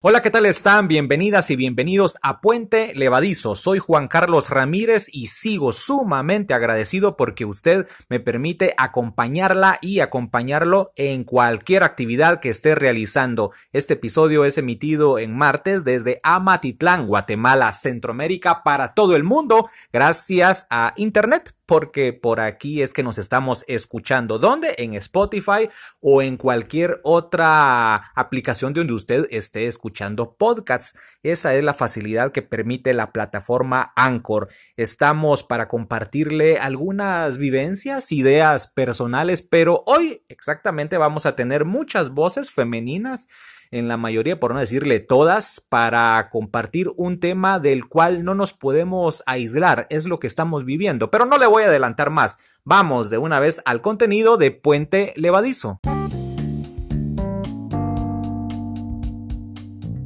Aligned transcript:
Hola, 0.00 0.20
¿qué 0.22 0.30
tal 0.30 0.46
están? 0.46 0.86
Bienvenidas 0.86 1.50
y 1.50 1.56
bienvenidos 1.56 2.18
a 2.22 2.40
Puente 2.40 2.94
Levadizo. 2.94 3.56
Soy 3.56 3.80
Juan 3.80 4.06
Carlos 4.06 4.48
Ramírez 4.48 5.08
y 5.12 5.26
sigo 5.26 5.72
sumamente 5.72 6.54
agradecido 6.54 7.16
porque 7.16 7.44
usted 7.44 7.88
me 8.08 8.20
permite 8.20 8.74
acompañarla 8.78 9.76
y 9.82 9.98
acompañarlo 9.98 10.92
en 10.94 11.24
cualquier 11.24 11.82
actividad 11.82 12.38
que 12.38 12.50
esté 12.50 12.76
realizando. 12.76 13.50
Este 13.72 13.94
episodio 13.94 14.44
es 14.44 14.56
emitido 14.56 15.18
en 15.18 15.36
martes 15.36 15.84
desde 15.84 16.20
Amatitlán, 16.22 17.08
Guatemala, 17.08 17.72
Centroamérica, 17.72 18.62
para 18.62 18.94
todo 18.94 19.16
el 19.16 19.24
mundo, 19.24 19.68
gracias 19.92 20.68
a 20.70 20.92
Internet 20.94 21.57
porque 21.68 22.14
por 22.14 22.40
aquí 22.40 22.80
es 22.80 22.94
que 22.94 23.02
nos 23.02 23.18
estamos 23.18 23.62
escuchando. 23.68 24.38
¿Dónde? 24.38 24.74
En 24.78 24.94
Spotify 24.94 25.68
o 26.00 26.22
en 26.22 26.38
cualquier 26.38 26.98
otra 27.04 28.10
aplicación 28.14 28.72
donde 28.72 28.94
usted 28.94 29.26
esté 29.28 29.66
escuchando 29.66 30.34
podcasts. 30.34 30.98
Esa 31.22 31.54
es 31.54 31.62
la 31.62 31.74
facilidad 31.74 32.32
que 32.32 32.40
permite 32.40 32.94
la 32.94 33.12
plataforma 33.12 33.92
Anchor. 33.96 34.48
Estamos 34.78 35.44
para 35.44 35.68
compartirle 35.68 36.56
algunas 36.56 37.36
vivencias, 37.36 38.12
ideas 38.12 38.68
personales, 38.68 39.42
pero 39.42 39.84
hoy 39.84 40.24
exactamente 40.30 40.96
vamos 40.96 41.26
a 41.26 41.36
tener 41.36 41.66
muchas 41.66 42.08
voces 42.14 42.50
femeninas 42.50 43.28
en 43.70 43.88
la 43.88 43.96
mayoría, 43.96 44.40
por 44.40 44.54
no 44.54 44.60
decirle 44.60 45.00
todas, 45.00 45.60
para 45.68 46.28
compartir 46.30 46.88
un 46.96 47.20
tema 47.20 47.58
del 47.58 47.86
cual 47.86 48.24
no 48.24 48.34
nos 48.34 48.52
podemos 48.52 49.22
aislar, 49.26 49.86
es 49.90 50.06
lo 50.06 50.18
que 50.18 50.26
estamos 50.26 50.64
viviendo, 50.64 51.10
pero 51.10 51.26
no 51.26 51.38
le 51.38 51.46
voy 51.46 51.64
a 51.64 51.66
adelantar 51.66 52.10
más, 52.10 52.38
vamos 52.64 53.10
de 53.10 53.18
una 53.18 53.40
vez 53.40 53.60
al 53.64 53.80
contenido 53.80 54.36
de 54.36 54.50
Puente 54.50 55.12
Levadizo. 55.16 55.80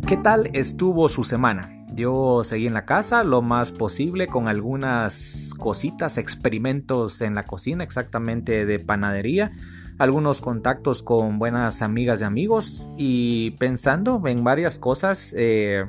¿Qué 0.07 0.16
tal 0.16 0.51
estuvo 0.52 1.09
su 1.09 1.24
semana? 1.24 1.87
Yo 1.95 2.43
seguí 2.45 2.66
en 2.66 2.74
la 2.74 2.87
casa 2.87 3.23
lo 3.23 3.43
más 3.43 3.71
posible 3.71 4.26
con 4.26 4.49
algunas 4.49 5.52
cositas, 5.59 6.19
experimentos 6.19 7.21
en 7.21 7.35
la 7.35 7.43
cocina, 7.45 7.85
exactamente 7.85 8.65
de 8.65 8.79
panadería 8.79 9.52
algunos 9.98 10.40
contactos 10.40 11.02
con 11.02 11.38
buenas 11.38 11.82
amigas 11.82 12.21
y 12.21 12.24
amigos 12.24 12.90
y 12.96 13.51
pensando 13.52 14.21
en 14.26 14.45
varias 14.45 14.79
cosas, 14.79 15.35
eh, 15.37 15.87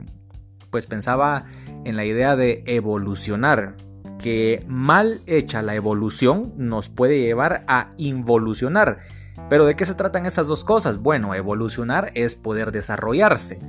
pues 0.69 0.87
pensaba 0.87 1.45
en 1.85 1.95
la 1.95 2.05
idea 2.05 2.35
de 2.35 2.63
evolucionar, 2.65 3.75
que 4.19 4.63
mal 4.67 5.21
hecha 5.27 5.61
la 5.61 5.75
evolución 5.75 6.53
nos 6.55 6.89
puede 6.89 7.19
llevar 7.19 7.63
a 7.67 7.89
involucionar. 7.97 8.99
Pero 9.49 9.65
¿de 9.65 9.75
qué 9.75 9.85
se 9.85 9.95
tratan 9.95 10.25
esas 10.25 10.47
dos 10.47 10.63
cosas? 10.63 10.99
Bueno, 10.99 11.33
evolucionar 11.35 12.11
es 12.15 12.35
poder 12.35 12.71
desarrollarse. 12.71 13.59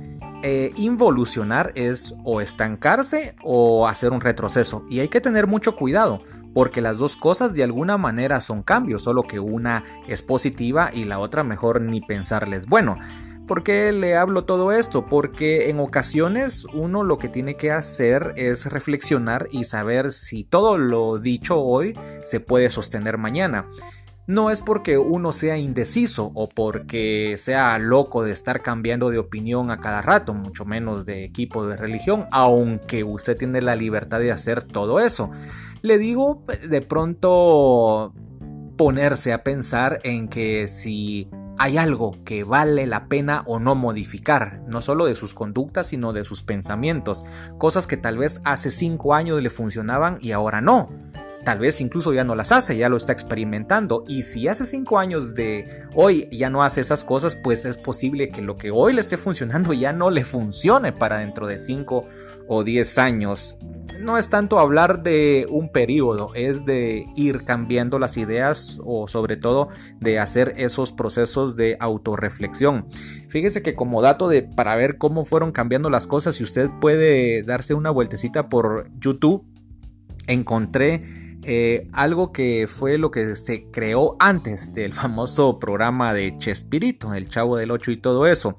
Eh, 0.43 0.71
involucionar 0.75 1.71
es 1.75 2.15
o 2.23 2.39
estancarse 2.39 3.35
o 3.43 3.87
hacer 3.87 4.11
un 4.11 4.21
retroceso. 4.21 4.85
Y 4.89 4.99
hay 4.99 5.07
que 5.07 5.21
tener 5.21 5.47
mucho 5.47 5.75
cuidado, 5.75 6.21
porque 6.55 6.79
las 6.79 6.97
dos 6.97 7.17
cosas 7.17 7.53
de 7.53 7.63
alguna 7.63 7.97
manera 7.97 8.39
son 8.39 8.63
cambios, 8.63 9.03
solo 9.03 9.23
que 9.23 9.41
una 9.41 9.83
es 10.07 10.21
positiva 10.21 10.89
y 10.91 11.03
la 11.03 11.19
otra 11.19 11.43
mejor 11.43 11.81
ni 11.81 11.99
pensarles. 11.99 12.65
Bueno, 12.65 12.97
¿por 13.45 13.61
qué 13.61 13.91
le 13.91 14.15
hablo 14.15 14.45
todo 14.45 14.71
esto? 14.71 15.05
Porque 15.05 15.69
en 15.69 15.81
ocasiones 15.81 16.65
uno 16.73 17.03
lo 17.03 17.19
que 17.19 17.27
tiene 17.27 17.57
que 17.57 17.73
hacer 17.73 18.33
es 18.37 18.71
reflexionar 18.71 19.49
y 19.51 19.65
saber 19.65 20.13
si 20.13 20.45
todo 20.45 20.77
lo 20.77 21.19
dicho 21.19 21.61
hoy 21.61 21.99
se 22.23 22.39
puede 22.39 22.69
sostener 22.69 23.17
mañana. 23.17 23.65
No 24.25 24.49
es 24.49 24.61
porque 24.61 24.97
uno 24.97 25.33
sea 25.33 25.57
indeciso 25.57 26.31
o 26.35 26.47
porque 26.47 27.35
sea 27.37 27.77
loco 27.79 28.23
de 28.23 28.31
estar 28.31 28.61
cambiando 28.61 29.09
de 29.09 29.19
opinión 29.19 29.71
a 29.71 29.81
cada 29.81 30.01
rato, 30.01 30.33
mucho 30.33 30.63
menos 30.63 31.05
de 31.05 31.25
equipo 31.25 31.67
de 31.67 31.75
religión, 31.75 32.25
aunque 32.31 33.03
usted 33.03 33.35
tiene 33.35 33.61
la 33.61 33.75
libertad 33.75 34.19
de 34.19 34.31
hacer 34.31 34.63
todo 34.63 35.01
eso. 35.01 35.31
Le 35.85 35.99
digo 35.99 36.43
de 36.67 36.81
pronto 36.81 38.11
ponerse 38.75 39.33
a 39.33 39.43
pensar 39.43 39.99
en 40.01 40.29
que 40.29 40.67
si 40.67 41.29
hay 41.59 41.77
algo 41.77 42.17
que 42.25 42.43
vale 42.43 42.87
la 42.87 43.07
pena 43.07 43.43
o 43.45 43.59
no 43.59 43.75
modificar, 43.75 44.63
no 44.67 44.81
solo 44.81 45.05
de 45.05 45.13
sus 45.13 45.35
conductas, 45.35 45.85
sino 45.85 46.11
de 46.11 46.25
sus 46.25 46.41
pensamientos, 46.41 47.23
cosas 47.59 47.85
que 47.85 47.97
tal 47.97 48.17
vez 48.17 48.41
hace 48.45 48.71
cinco 48.71 49.13
años 49.13 49.43
le 49.43 49.51
funcionaban 49.51 50.17
y 50.21 50.31
ahora 50.31 50.59
no. 50.59 50.89
Tal 51.43 51.59
vez 51.59 51.79
incluso 51.79 52.11
ya 52.11 52.23
no 52.23 52.33
las 52.33 52.51
hace, 52.51 52.75
ya 52.75 52.89
lo 52.89 52.97
está 52.97 53.11
experimentando. 53.11 54.03
Y 54.07 54.23
si 54.23 54.47
hace 54.47 54.65
cinco 54.65 54.97
años 54.97 55.35
de 55.35 55.83
hoy 55.93 56.27
ya 56.31 56.49
no 56.49 56.63
hace 56.63 56.81
esas 56.81 57.03
cosas, 57.03 57.35
pues 57.35 57.63
es 57.65 57.77
posible 57.77 58.29
que 58.29 58.41
lo 58.41 58.55
que 58.55 58.71
hoy 58.71 58.93
le 58.93 59.01
esté 59.01 59.17
funcionando 59.17 59.71
ya 59.71 59.93
no 59.93 60.09
le 60.09 60.23
funcione 60.23 60.91
para 60.91 61.19
dentro 61.19 61.45
de 61.45 61.59
cinco 61.59 62.07
o 62.47 62.63
diez 62.63 62.97
años 62.97 63.57
no 63.99 64.17
es 64.17 64.29
tanto 64.29 64.59
hablar 64.59 65.03
de 65.03 65.47
un 65.49 65.69
periodo, 65.69 66.31
es 66.35 66.65
de 66.65 67.05
ir 67.15 67.43
cambiando 67.43 67.99
las 67.99 68.17
ideas 68.17 68.79
o 68.83 69.07
sobre 69.07 69.37
todo 69.37 69.69
de 69.99 70.19
hacer 70.19 70.53
esos 70.57 70.91
procesos 70.91 71.55
de 71.55 71.77
autorreflexión. 71.79 72.85
Fíjese 73.29 73.61
que 73.61 73.75
como 73.75 74.01
dato 74.01 74.27
de 74.27 74.43
para 74.43 74.75
ver 74.75 74.97
cómo 74.97 75.25
fueron 75.25 75.51
cambiando 75.51 75.89
las 75.89 76.07
cosas, 76.07 76.35
si 76.35 76.43
usted 76.43 76.69
puede 76.79 77.43
darse 77.43 77.73
una 77.73 77.89
vueltecita 77.89 78.49
por 78.49 78.89
YouTube, 78.99 79.43
encontré 80.27 80.99
eh, 81.43 81.87
algo 81.91 82.31
que 82.31 82.67
fue 82.67 82.97
lo 82.97 83.11
que 83.11 83.35
se 83.35 83.69
creó 83.71 84.15
antes 84.19 84.73
del 84.73 84.93
famoso 84.93 85.59
programa 85.59 86.13
de 86.13 86.37
Chespirito, 86.37 87.13
el 87.13 87.29
Chavo 87.29 87.57
del 87.57 87.71
8 87.71 87.91
y 87.91 87.97
todo 87.97 88.27
eso. 88.27 88.55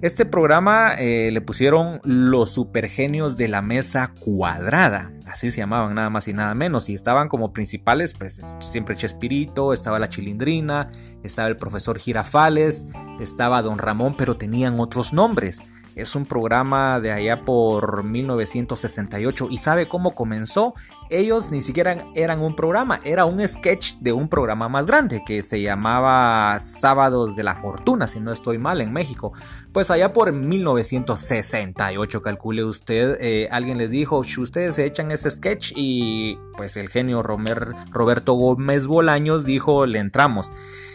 Este 0.00 0.24
programa 0.24 0.94
eh, 0.98 1.30
le 1.32 1.40
pusieron 1.40 2.00
los 2.04 2.50
supergenios 2.50 3.36
de 3.36 3.48
la 3.48 3.62
mesa 3.62 4.12
cuadrada, 4.18 5.12
así 5.26 5.50
se 5.50 5.58
llamaban 5.58 5.94
nada 5.94 6.10
más 6.10 6.28
y 6.28 6.32
nada 6.32 6.54
menos, 6.54 6.88
y 6.90 6.94
estaban 6.94 7.28
como 7.28 7.52
principales, 7.52 8.14
pues 8.14 8.56
siempre 8.60 8.96
Chespirito, 8.96 9.72
estaba 9.72 9.98
la 9.98 10.08
Chilindrina, 10.08 10.88
estaba 11.22 11.48
el 11.48 11.56
profesor 11.56 11.98
Girafales, 11.98 12.88
estaba 13.20 13.62
Don 13.62 13.78
Ramón, 13.78 14.16
pero 14.16 14.36
tenían 14.36 14.80
otros 14.80 15.12
nombres. 15.12 15.64
Es 15.94 16.16
un 16.16 16.26
programa 16.26 16.98
de 16.98 17.12
allá 17.12 17.44
por 17.44 18.02
1968 18.02 19.46
y 19.48 19.58
sabe 19.58 19.88
cómo 19.88 20.14
comenzó 20.16 20.74
ellos 21.10 21.50
ni 21.50 21.62
siquiera 21.62 22.04
eran 22.14 22.40
un 22.40 22.54
programa, 22.56 23.00
era 23.04 23.24
un 23.24 23.46
sketch 23.46 23.94
de 24.00 24.12
un 24.12 24.28
programa 24.28 24.68
más 24.68 24.86
grande 24.86 25.22
que 25.24 25.42
se 25.42 25.60
llamaba 25.62 26.58
Sábados 26.58 27.36
de 27.36 27.42
la 27.42 27.56
Fortuna, 27.56 28.06
si 28.06 28.20
no 28.20 28.32
estoy 28.32 28.58
mal, 28.58 28.80
en 28.80 28.92
México. 28.92 29.32
Pues 29.72 29.90
allá 29.90 30.12
por 30.12 30.32
1968, 30.32 32.22
calcule 32.22 32.64
usted, 32.64 33.16
eh, 33.20 33.48
alguien 33.50 33.78
les 33.78 33.90
dijo, 33.90 34.22
ustedes 34.38 34.74
se 34.76 34.84
echan 34.84 35.10
ese 35.10 35.30
sketch 35.30 35.72
y 35.74 36.38
pues 36.56 36.76
el 36.76 36.88
genio 36.88 37.22
Roberto 37.22 38.34
Gómez 38.34 38.86
Bolaños 38.86 39.44
dijo, 39.44 39.86
le 39.86 39.98
entramos 39.98 40.52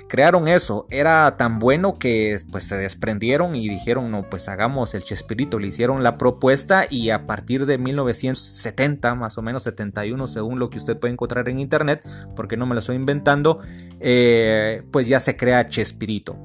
crearon 0.10 0.50
eso. 0.50 0.86
Era 0.90 1.38
tan 1.38 1.60
bueno 1.60 1.98
que 1.98 2.38
pues 2.52 2.66
se 2.66 2.76
desprendieron 2.76 3.56
y 3.56 3.70
dijeron, 3.70 4.12
no, 4.12 4.30
pues 4.30 4.50
hagamos 4.50 4.94
el 4.96 5.04
Chespirito. 5.04 5.60
Le 5.60 5.68
hicieron 5.68 6.04
la 6.04 6.18
propuesta 6.18 6.86
y 6.90 7.12
a 7.12 7.26
partir 7.26 7.66
de 7.66 7.78
1970, 7.78 9.16
más 9.16 9.38
o 9.38 9.42
menos 9.42 9.64
71, 9.64 10.28
según 10.28 10.60
lo 10.60 10.70
que 10.70 10.78
usted 10.78 10.98
puede 10.98 11.14
encontrar 11.14 11.48
en 11.48 11.60
internet, 11.60 12.06
porque 12.36 12.58
no 12.58 12.66
me 12.66 12.74
lo 12.74 12.80
estoy 12.80 12.98
inventando, 12.98 13.60
eh, 14.02 14.84
pues 14.92 15.08
ya 15.08 15.22
se 15.22 15.38
crea 15.38 15.68
Chespirito. 15.68 16.36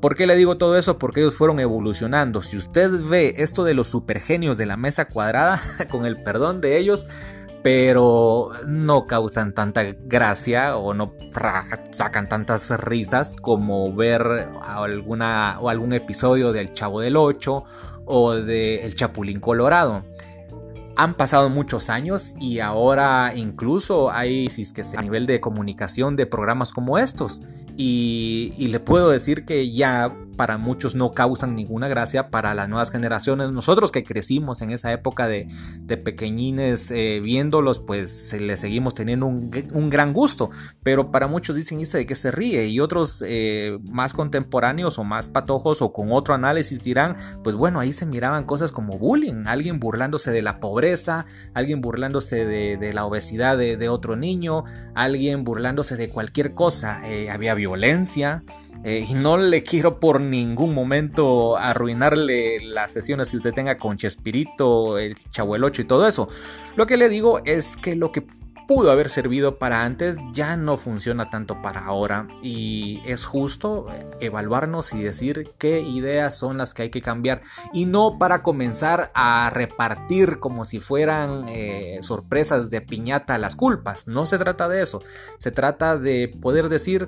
¿Por 0.00 0.14
qué 0.14 0.26
le 0.26 0.36
digo 0.36 0.58
todo 0.58 0.76
eso? 0.76 0.98
Porque 0.98 1.20
ellos 1.20 1.34
fueron 1.34 1.58
evolucionando. 1.58 2.42
Si 2.42 2.56
usted 2.56 2.90
ve 3.08 3.34
esto 3.38 3.64
de 3.64 3.72
los 3.72 3.88
supergenios 3.88 4.58
de 4.58 4.66
la 4.66 4.76
mesa 4.76 5.06
cuadrada, 5.06 5.62
con 5.90 6.04
el 6.04 6.22
perdón 6.22 6.60
de 6.60 6.76
ellos, 6.76 7.06
pero 7.62 8.50
no 8.66 9.06
causan 9.06 9.52
tanta 9.52 9.82
gracia 9.84 10.76
o 10.76 10.94
no 10.94 11.14
sacan 11.90 12.28
tantas 12.28 12.70
risas 12.80 13.36
como 13.36 13.92
ver 13.94 14.48
alguna 14.62 15.58
o 15.60 15.68
algún 15.68 15.92
episodio 15.92 16.52
del 16.52 16.72
Chavo 16.72 17.00
del 17.00 17.16
8 17.16 17.64
o 18.04 18.34
de 18.34 18.84
El 18.84 18.94
Chapulín 18.94 19.40
Colorado. 19.40 20.04
Han 20.96 21.14
pasado 21.14 21.50
muchos 21.50 21.90
años 21.90 22.34
y 22.40 22.60
ahora 22.60 23.32
incluso 23.34 24.10
hay 24.10 24.48
si 24.48 24.62
es 24.62 24.72
que 24.72 24.82
a 24.96 25.02
nivel 25.02 25.26
de 25.26 25.40
comunicación 25.40 26.16
de 26.16 26.26
programas 26.26 26.72
como 26.72 26.98
estos. 26.98 27.42
Y 27.76 28.68
le 28.70 28.80
puedo 28.80 29.10
decir 29.10 29.44
que 29.44 29.70
ya 29.70 30.16
para 30.36 30.58
muchos 30.58 30.94
no 30.94 31.12
causan 31.12 31.54
ninguna 31.54 31.88
gracia, 31.88 32.30
para 32.30 32.54
las 32.54 32.68
nuevas 32.68 32.90
generaciones, 32.90 33.52
nosotros 33.52 33.90
que 33.90 34.04
crecimos 34.04 34.62
en 34.62 34.70
esa 34.70 34.92
época 34.92 35.28
de, 35.28 35.46
pequeñines 35.86 36.90
eh, 36.90 37.20
viéndolos, 37.22 37.78
pues 37.80 38.34
le 38.38 38.56
seguimos 38.56 38.94
teniendo 38.94 39.26
un, 39.26 39.50
gran 39.90 40.12
gusto, 40.12 40.50
pero 40.82 41.10
para 41.10 41.26
muchos 41.26 41.56
dicen, 41.56 41.80
¿y 41.80 41.84
de 41.84 42.06
qué 42.06 42.14
se 42.14 42.30
ríe? 42.30 42.66
Y 42.66 42.80
otros 42.80 43.22
eh, 43.26 43.78
más 43.82 44.12
contemporáneos 44.12 44.98
o 44.98 45.04
más 45.04 45.26
patojos 45.26 45.80
o 45.80 45.92
con 45.92 46.12
otro 46.12 46.34
análisis 46.34 46.84
dirán, 46.84 47.16
pues 47.42 47.56
bueno, 47.56 47.80
ahí 47.80 47.92
se 47.92 48.06
miraban 48.06 48.44
cosas 48.44 48.72
como 48.72 48.98
bullying, 48.98 49.46
alguien 49.46 49.80
burlándose 49.80 50.30
de 50.30 50.42
la 50.42 50.60
pobreza, 50.60 51.26
alguien 51.54 51.80
burlándose 51.80 52.44
de, 52.44 52.92
la 52.92 53.04
obesidad 53.04 53.56
de, 53.56 53.88
otro 53.88 54.16
niño, 54.16 54.64
alguien 54.94 55.44
burlándose 55.44 55.96
de 55.96 56.08
cualquier 56.08 56.52
cosa, 56.52 57.00
eh, 57.04 57.30
había 57.30 57.54
violencia, 57.54 58.42
Eh, 58.84 59.04
y 59.08 59.14
no 59.14 59.36
le 59.36 59.62
quiero 59.62 59.98
por 59.98 60.20
ningún 60.20 60.74
momento 60.74 61.56
arruinarle 61.56 62.60
las 62.60 62.92
sesiones 62.92 63.30
que 63.30 63.36
usted 63.36 63.52
tenga 63.52 63.78
con 63.78 63.96
Chespirito, 63.96 64.98
el 64.98 65.14
Chabuelocho 65.30 65.82
y 65.82 65.86
todo 65.86 66.06
eso. 66.06 66.28
Lo 66.76 66.86
que 66.86 66.96
le 66.96 67.08
digo 67.08 67.40
es 67.44 67.76
que 67.76 67.96
lo 67.96 68.12
que 68.12 68.26
pudo 68.66 68.90
haber 68.90 69.10
servido 69.10 69.58
para 69.58 69.84
antes 69.84 70.16
ya 70.32 70.56
no 70.56 70.76
funciona 70.76 71.30
tanto 71.30 71.62
para 71.62 71.84
ahora 71.84 72.26
y 72.42 73.00
es 73.04 73.26
justo 73.26 73.86
evaluarnos 74.20 74.92
y 74.92 75.02
decir 75.02 75.52
qué 75.58 75.80
ideas 75.80 76.36
son 76.36 76.58
las 76.58 76.74
que 76.74 76.82
hay 76.82 76.90
que 76.90 77.02
cambiar 77.02 77.42
y 77.72 77.84
no 77.84 78.18
para 78.18 78.42
comenzar 78.42 79.12
a 79.14 79.50
repartir 79.50 80.38
como 80.40 80.64
si 80.64 80.80
fueran 80.80 81.44
eh, 81.48 81.98
sorpresas 82.02 82.70
de 82.70 82.80
piñata 82.80 83.38
las 83.38 83.56
culpas. 83.56 84.08
No 84.08 84.26
se 84.26 84.38
trata 84.38 84.68
de 84.68 84.82
eso, 84.82 85.02
se 85.38 85.52
trata 85.52 85.96
de 85.96 86.28
poder 86.40 86.68
decir 86.68 87.06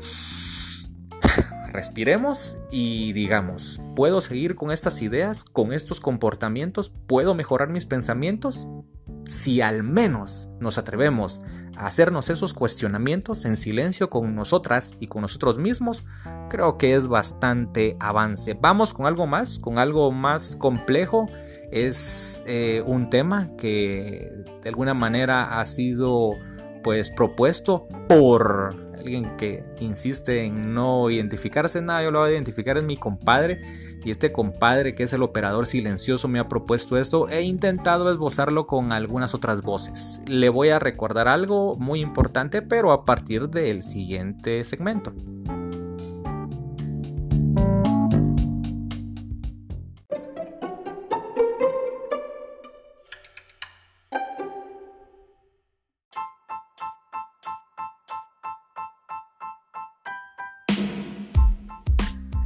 respiremos 1.69 2.59
y 2.71 3.13
digamos, 3.13 3.81
¿puedo 3.95 4.21
seguir 4.21 4.55
con 4.55 4.71
estas 4.71 5.03
ideas, 5.03 5.45
con 5.45 5.73
estos 5.73 6.01
comportamientos? 6.01 6.93
¿Puedo 7.07 7.35
mejorar 7.35 7.71
mis 7.71 7.87
pensamientos? 7.87 8.67
Si 9.25 9.61
al 9.61 9.83
menos 9.83 10.49
nos 10.61 10.79
atrevemos 10.79 11.43
a 11.77 11.87
hacernos 11.87 12.31
esos 12.31 12.55
cuestionamientos 12.55 13.45
en 13.45 13.57
silencio 13.57 14.09
con 14.11 14.35
nosotras 14.35 14.97
y 15.01 15.09
con 15.09 15.23
nosotros 15.23 15.59
mismos, 15.59 16.05
creo 16.49 16.79
que 16.79 16.95
es 16.95 17.09
bastante 17.09 17.97
avance. 18.01 18.57
Vamos 18.59 18.95
con 18.95 19.07
algo 19.07 19.27
más, 19.27 19.59
con 19.59 19.79
algo 19.79 20.11
más 20.11 20.57
complejo. 20.57 21.27
Es 21.71 22.43
eh, 22.47 22.83
un 22.87 23.11
tema 23.11 23.49
que 23.59 24.31
de 24.63 24.69
alguna 24.69 24.95
manera 24.95 25.61
ha 25.61 25.67
sido 25.67 26.33
pues 26.83 27.11
propuesto 27.11 27.87
por 28.09 28.88
alguien 28.99 29.37
que 29.37 29.65
insiste 29.81 30.45
en 30.45 30.75
no 30.75 31.11
identificarse 31.11 31.81
nada, 31.81 32.03
yo 32.03 32.11
lo 32.11 32.21
voy 32.21 32.31
a 32.31 32.33
identificar 32.33 32.77
es 32.77 32.85
mi 32.85 32.97
compadre 32.97 33.61
y 34.05 34.11
este 34.11 34.33
compadre 34.33 34.95
que 34.95 35.05
es 35.05 35.13
el 35.13 35.23
operador 35.23 35.67
silencioso 35.67 36.29
me 36.29 36.39
ha 36.39 36.49
propuesto 36.49 36.99
esto 36.99 37.29
e 37.29 37.43
intentado 37.43 38.11
esbozarlo 38.11 38.67
con 38.67 38.93
algunas 38.93 39.35
otras 39.35 39.63
voces. 39.63 40.21
Le 40.27 40.49
voy 40.49 40.71
a 40.71 40.79
recordar 40.79 41.29
algo 41.29 41.77
muy 41.77 42.01
importante 42.01 42.63
pero 42.63 42.93
a 42.93 43.05
partir 43.05 43.49
del 43.49 43.83
siguiente 43.83 44.65
segmento. 44.65 45.13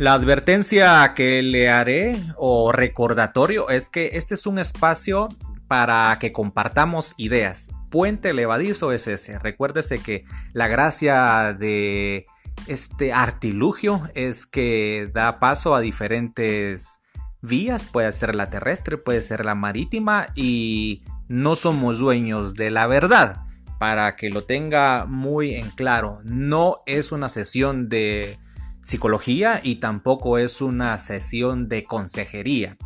La 0.02 0.14
advertencia 0.14 1.14
que 1.14 1.44
le 1.44 1.70
haré 1.70 2.20
o 2.36 2.72
recordatorio 2.72 3.68
es 3.68 3.88
que 3.88 4.10
este 4.14 4.34
es 4.34 4.48
un 4.48 4.58
espacio 4.58 5.28
para 5.68 6.18
que 6.18 6.32
compartamos 6.32 7.14
ideas. 7.18 7.70
Puente 7.88 8.32
levadizo 8.32 8.90
es 8.90 9.06
ese. 9.06 9.38
Recuérdese 9.38 10.00
que 10.00 10.24
la 10.54 10.66
gracia 10.66 11.56
de 11.56 12.26
este 12.66 13.12
artilugio 13.12 14.10
es 14.16 14.44
que 14.44 15.08
da 15.14 15.38
paso 15.38 15.72
a 15.76 15.80
diferentes 15.80 17.00
vías. 17.40 17.84
Puede 17.84 18.10
ser 18.10 18.34
la 18.34 18.48
terrestre, 18.50 18.98
puede 18.98 19.22
ser 19.22 19.44
la 19.44 19.54
marítima 19.54 20.30
y 20.34 21.04
no 21.28 21.54
somos 21.54 22.00
dueños 22.00 22.56
de 22.56 22.72
la 22.72 22.88
verdad. 22.88 23.44
Para 23.78 24.16
que 24.16 24.30
lo 24.30 24.42
tenga 24.42 25.06
muy 25.06 25.54
en 25.54 25.70
claro, 25.70 26.18
no 26.24 26.78
es 26.86 27.12
una 27.12 27.28
sesión 27.28 27.88
de 27.88 28.41
psicología 28.82 29.60
y 29.62 29.76
tampoco 29.76 30.38
es 30.38 30.60
una 30.60 30.98
sesión 30.98 31.68
de 31.68 31.84
consejería. 31.84 32.76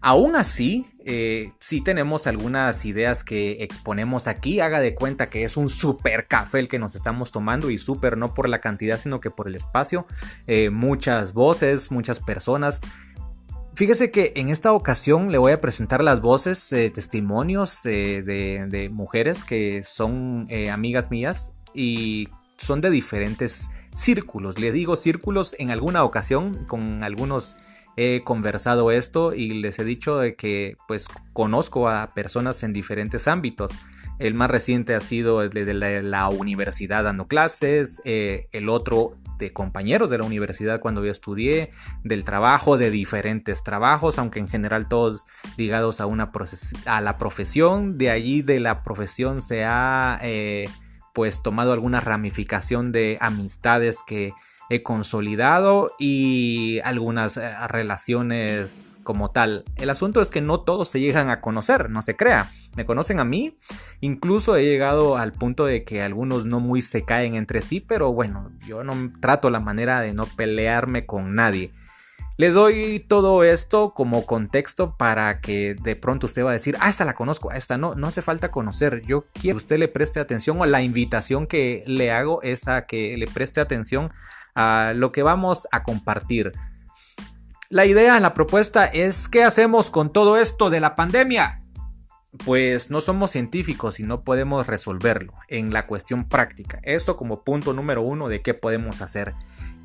Aún 0.00 0.36
así, 0.36 0.86
eh, 1.04 1.52
si 1.58 1.80
tenemos 1.80 2.28
algunas 2.28 2.84
ideas 2.84 3.24
que 3.24 3.64
exponemos 3.64 4.28
aquí. 4.28 4.60
Haga 4.60 4.80
de 4.80 4.94
cuenta 4.94 5.30
que 5.30 5.42
es 5.42 5.56
un 5.56 5.68
super 5.68 6.28
café 6.28 6.60
el 6.60 6.68
que 6.68 6.78
nos 6.78 6.94
estamos 6.94 7.32
tomando 7.32 7.70
y 7.70 7.78
super 7.78 8.16
no 8.16 8.32
por 8.32 8.48
la 8.48 8.60
cantidad, 8.60 8.98
sino 8.98 9.20
que 9.20 9.32
por 9.32 9.48
el 9.48 9.56
espacio. 9.56 10.06
Eh, 10.46 10.70
muchas 10.70 11.32
voces, 11.32 11.90
muchas 11.90 12.20
personas. 12.20 12.80
Fíjese 13.74 14.10
que 14.12 14.32
en 14.36 14.48
esta 14.48 14.72
ocasión 14.72 15.32
le 15.32 15.38
voy 15.38 15.52
a 15.52 15.60
presentar 15.60 16.04
las 16.04 16.20
voces, 16.20 16.72
eh, 16.72 16.88
testimonios 16.90 17.82
de, 17.82 18.22
de, 18.22 18.88
mujeres 18.88 19.44
que 19.44 19.82
son 19.82 20.48
amigas 20.70 21.10
mías 21.10 21.52
y 21.74 22.28
son 22.58 22.80
de 22.80 22.90
diferentes 22.90 23.70
círculos. 23.92 24.58
Le 24.58 24.72
digo 24.72 24.96
círculos 24.96 25.54
en 25.58 25.70
alguna 25.70 26.04
ocasión 26.04 26.64
con 26.66 27.02
algunos 27.02 27.56
he 27.96 28.22
conversado 28.24 28.90
esto 28.90 29.32
y 29.34 29.54
les 29.54 29.78
he 29.78 29.84
dicho 29.84 30.18
de 30.18 30.36
que 30.36 30.76
pues 30.86 31.08
conozco 31.32 31.88
a 31.88 32.08
personas 32.14 32.62
en 32.62 32.72
diferentes 32.72 33.26
ámbitos. 33.26 33.72
El 34.18 34.34
más 34.34 34.50
reciente 34.50 34.94
ha 34.94 35.00
sido 35.00 35.42
el 35.42 35.50
de 35.50 35.74
la, 35.74 36.28
universidad 36.28 37.04
dando 37.04 37.26
clases, 37.26 38.00
eh, 38.04 38.48
el 38.52 38.68
otro 38.68 39.16
de 39.38 39.52
compañeros 39.52 40.08
de 40.08 40.18
la 40.18 40.24
universidad 40.24 40.80
cuando 40.80 41.04
yo 41.04 41.10
estudié, 41.10 41.70
del 42.04 42.24
trabajo, 42.24 42.78
de 42.78 42.90
diferentes 42.90 43.62
trabajos, 43.62 44.18
aunque 44.18 44.40
en 44.40 44.48
general 44.48 44.88
todos 44.88 45.26
ligados 45.58 46.00
a, 46.00 46.06
una 46.06 46.30
a 46.86 47.00
la 47.02 47.18
profesión. 47.18 47.98
De 47.98 48.10
allí 48.10 48.42
de 48.42 48.60
la 48.60 48.82
profesión 48.82 49.42
se 49.42 49.64
ha... 49.64 50.18
Eh, 50.22 50.68
pues 51.16 51.42
tomado 51.42 51.72
alguna 51.72 52.00
ramificación 52.00 52.92
de 52.92 53.16
amistades 53.22 54.02
que 54.06 54.34
he 54.68 54.82
consolidado 54.82 55.90
y 55.98 56.80
algunas 56.84 57.38
eh, 57.38 57.54
relaciones 57.68 59.00
como 59.02 59.30
tal. 59.30 59.64
El 59.76 59.88
asunto 59.88 60.20
es 60.20 60.30
que 60.30 60.42
no 60.42 60.60
todos 60.60 60.90
se 60.90 61.00
llegan 61.00 61.30
a 61.30 61.40
conocer, 61.40 61.88
no 61.88 62.02
se 62.02 62.16
crea. 62.16 62.50
Me 62.76 62.84
conocen 62.84 63.18
a 63.18 63.24
mí, 63.24 63.56
incluso 64.00 64.56
he 64.56 64.64
llegado 64.64 65.16
al 65.16 65.32
punto 65.32 65.64
de 65.64 65.84
que 65.84 66.02
algunos 66.02 66.44
no 66.44 66.60
muy 66.60 66.82
se 66.82 67.06
caen 67.06 67.34
entre 67.34 67.62
sí, 67.62 67.80
pero 67.80 68.12
bueno, 68.12 68.50
yo 68.66 68.84
no 68.84 69.10
trato 69.18 69.48
la 69.48 69.60
manera 69.60 70.02
de 70.02 70.12
no 70.12 70.26
pelearme 70.26 71.06
con 71.06 71.34
nadie. 71.34 71.72
Le 72.38 72.50
doy 72.50 73.00
todo 73.00 73.44
esto 73.44 73.94
como 73.94 74.26
contexto 74.26 74.96
para 74.98 75.40
que 75.40 75.74
de 75.74 75.96
pronto 75.96 76.26
usted 76.26 76.44
va 76.44 76.50
a 76.50 76.52
decir, 76.52 76.76
ah, 76.80 76.90
esta 76.90 77.06
la 77.06 77.14
conozco, 77.14 77.50
a 77.50 77.56
esta 77.56 77.78
no, 77.78 77.94
no 77.94 78.08
hace 78.08 78.20
falta 78.20 78.50
conocer. 78.50 79.00
Yo 79.02 79.24
quiero 79.32 79.56
que 79.56 79.64
usted 79.64 79.78
le 79.78 79.88
preste 79.88 80.20
atención 80.20 80.60
o 80.60 80.66
la 80.66 80.82
invitación 80.82 81.46
que 81.46 81.82
le 81.86 82.12
hago 82.12 82.42
es 82.42 82.68
a 82.68 82.84
que 82.84 83.16
le 83.16 83.26
preste 83.26 83.60
atención 83.60 84.10
a 84.54 84.92
lo 84.94 85.12
que 85.12 85.22
vamos 85.22 85.66
a 85.72 85.82
compartir. 85.82 86.52
La 87.70 87.86
idea, 87.86 88.20
la 88.20 88.34
propuesta 88.34 88.84
es, 88.86 89.28
¿qué 89.28 89.42
hacemos 89.42 89.90
con 89.90 90.12
todo 90.12 90.38
esto 90.38 90.68
de 90.68 90.80
la 90.80 90.94
pandemia? 90.94 91.60
Pues 92.44 92.90
no 92.90 93.00
somos 93.00 93.30
científicos 93.30 93.98
y 93.98 94.02
no 94.02 94.20
podemos 94.20 94.66
resolverlo 94.66 95.32
en 95.48 95.72
la 95.72 95.86
cuestión 95.86 96.28
práctica. 96.28 96.80
Esto 96.82 97.16
como 97.16 97.44
punto 97.44 97.72
número 97.72 98.02
uno 98.02 98.28
de 98.28 98.42
qué 98.42 98.52
podemos 98.52 99.00
hacer. 99.00 99.34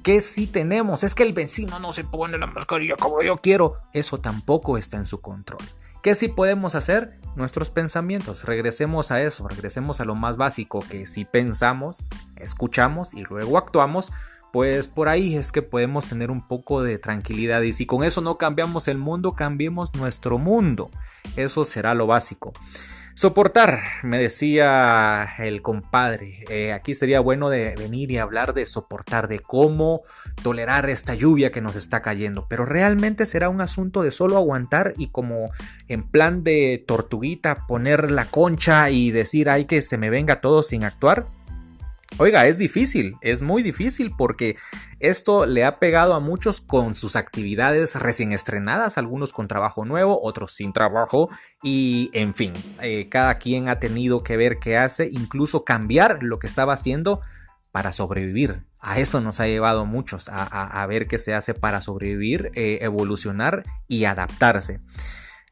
¿Qué 0.03 0.19
sí 0.19 0.47
tenemos? 0.47 1.03
Es 1.03 1.13
que 1.13 1.21
el 1.21 1.33
vecino 1.33 1.77
no 1.79 1.93
se 1.93 2.03
pone 2.03 2.37
la 2.39 2.47
mascarilla 2.47 2.95
como 2.95 3.21
yo 3.21 3.37
quiero. 3.37 3.75
Eso 3.93 4.19
tampoco 4.19 4.77
está 4.79 4.97
en 4.97 5.05
su 5.05 5.21
control. 5.21 5.61
¿Qué 6.01 6.15
sí 6.15 6.27
podemos 6.27 6.73
hacer? 6.73 7.19
Nuestros 7.35 7.69
pensamientos. 7.69 8.43
Regresemos 8.45 9.11
a 9.11 9.21
eso, 9.21 9.47
regresemos 9.47 10.01
a 10.01 10.05
lo 10.05 10.15
más 10.15 10.37
básico, 10.37 10.79
que 10.79 11.05
si 11.05 11.23
pensamos, 11.23 12.09
escuchamos 12.35 13.13
y 13.13 13.23
luego 13.25 13.59
actuamos, 13.59 14.11
pues 14.51 14.87
por 14.87 15.07
ahí 15.07 15.35
es 15.35 15.51
que 15.51 15.61
podemos 15.61 16.07
tener 16.07 16.31
un 16.31 16.47
poco 16.47 16.81
de 16.81 16.97
tranquilidad. 16.97 17.61
Y 17.61 17.71
si 17.71 17.85
con 17.85 18.03
eso 18.03 18.21
no 18.21 18.39
cambiamos 18.39 18.87
el 18.87 18.97
mundo, 18.97 19.33
cambiemos 19.33 19.93
nuestro 19.93 20.39
mundo. 20.39 20.89
Eso 21.35 21.63
será 21.63 21.93
lo 21.93 22.07
básico. 22.07 22.53
Soportar, 23.13 23.79
me 24.03 24.17
decía 24.17 25.27
el 25.37 25.61
compadre. 25.61 26.45
Eh, 26.49 26.71
aquí 26.71 26.95
sería 26.95 27.19
bueno 27.19 27.49
de 27.49 27.75
venir 27.75 28.09
y 28.09 28.17
hablar 28.17 28.53
de 28.53 28.65
soportar, 28.65 29.27
de 29.27 29.39
cómo 29.39 30.01
tolerar 30.41 30.89
esta 30.89 31.13
lluvia 31.13 31.51
que 31.51 31.61
nos 31.61 31.75
está 31.75 32.01
cayendo. 32.01 32.47
Pero 32.49 32.65
realmente 32.65 33.25
será 33.25 33.49
un 33.49 33.61
asunto 33.61 34.01
de 34.01 34.11
solo 34.11 34.37
aguantar 34.37 34.93
y 34.97 35.09
como 35.09 35.51
en 35.87 36.03
plan 36.03 36.43
de 36.43 36.83
tortuguita 36.87 37.67
poner 37.67 38.11
la 38.11 38.25
concha 38.25 38.89
y 38.89 39.11
decir 39.11 39.49
ay 39.49 39.65
que 39.65 39.81
se 39.81 39.97
me 39.97 40.09
venga 40.09 40.37
todo 40.37 40.63
sin 40.63 40.83
actuar. 40.83 41.27
Oiga, 42.17 42.45
es 42.45 42.57
difícil, 42.57 43.15
es 43.21 43.41
muy 43.41 43.63
difícil 43.63 44.13
porque 44.15 44.55
esto 44.99 45.45
le 45.45 45.63
ha 45.65 45.79
pegado 45.79 46.13
a 46.13 46.19
muchos 46.19 46.61
con 46.61 46.93
sus 46.93 47.15
actividades 47.15 47.95
recién 47.95 48.31
estrenadas, 48.31 48.97
algunos 48.97 49.33
con 49.33 49.47
trabajo 49.47 49.85
nuevo, 49.85 50.21
otros 50.21 50.53
sin 50.53 50.73
trabajo 50.73 51.29
y 51.63 52.11
en 52.13 52.35
fin, 52.35 52.53
eh, 52.81 53.09
cada 53.09 53.35
quien 53.35 53.69
ha 53.69 53.79
tenido 53.79 54.21
que 54.23 54.37
ver 54.37 54.59
qué 54.59 54.77
hace, 54.77 55.09
incluso 55.11 55.63
cambiar 55.63 56.21
lo 56.21 56.37
que 56.37 56.47
estaba 56.47 56.73
haciendo 56.73 57.21
para 57.71 57.91
sobrevivir. 57.93 58.63
A 58.81 58.99
eso 58.99 59.21
nos 59.21 59.39
ha 59.39 59.47
llevado 59.47 59.85
muchos, 59.85 60.27
a, 60.29 60.85
ver 60.87 61.07
qué 61.07 61.17
se 61.17 61.33
hace 61.33 61.53
para 61.53 61.81
sobrevivir, 61.81 62.51
eh, 62.55 62.79
evolucionar 62.81 63.63
y 63.87 64.05
adaptarse. 64.05 64.79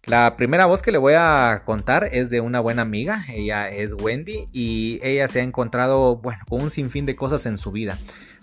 La 0.06 0.36
primera 0.38 0.66
voz 0.66 0.82
que 0.82 0.92
le 0.92 0.98
voy 0.98 1.14
a 1.16 1.64
contar 1.66 2.10
es 2.12 2.30
de 2.30 2.42
una 2.42 2.62
buena 2.62 2.82
amiga, 2.82 3.26
ella 3.30 3.70
es 3.70 3.94
Wendy 3.94 4.46
y 4.54 5.00
ella 5.04 5.28
se 5.28 5.42
ha 5.42 5.44
encontrado, 5.44 6.18
bueno, 6.18 6.42
con 6.48 6.62
un 6.62 6.72
sinfín 6.72 7.06
de 7.06 7.16
cosas 7.16 7.46
en 7.46 7.58
su 7.58 7.72
vida. 7.72 7.98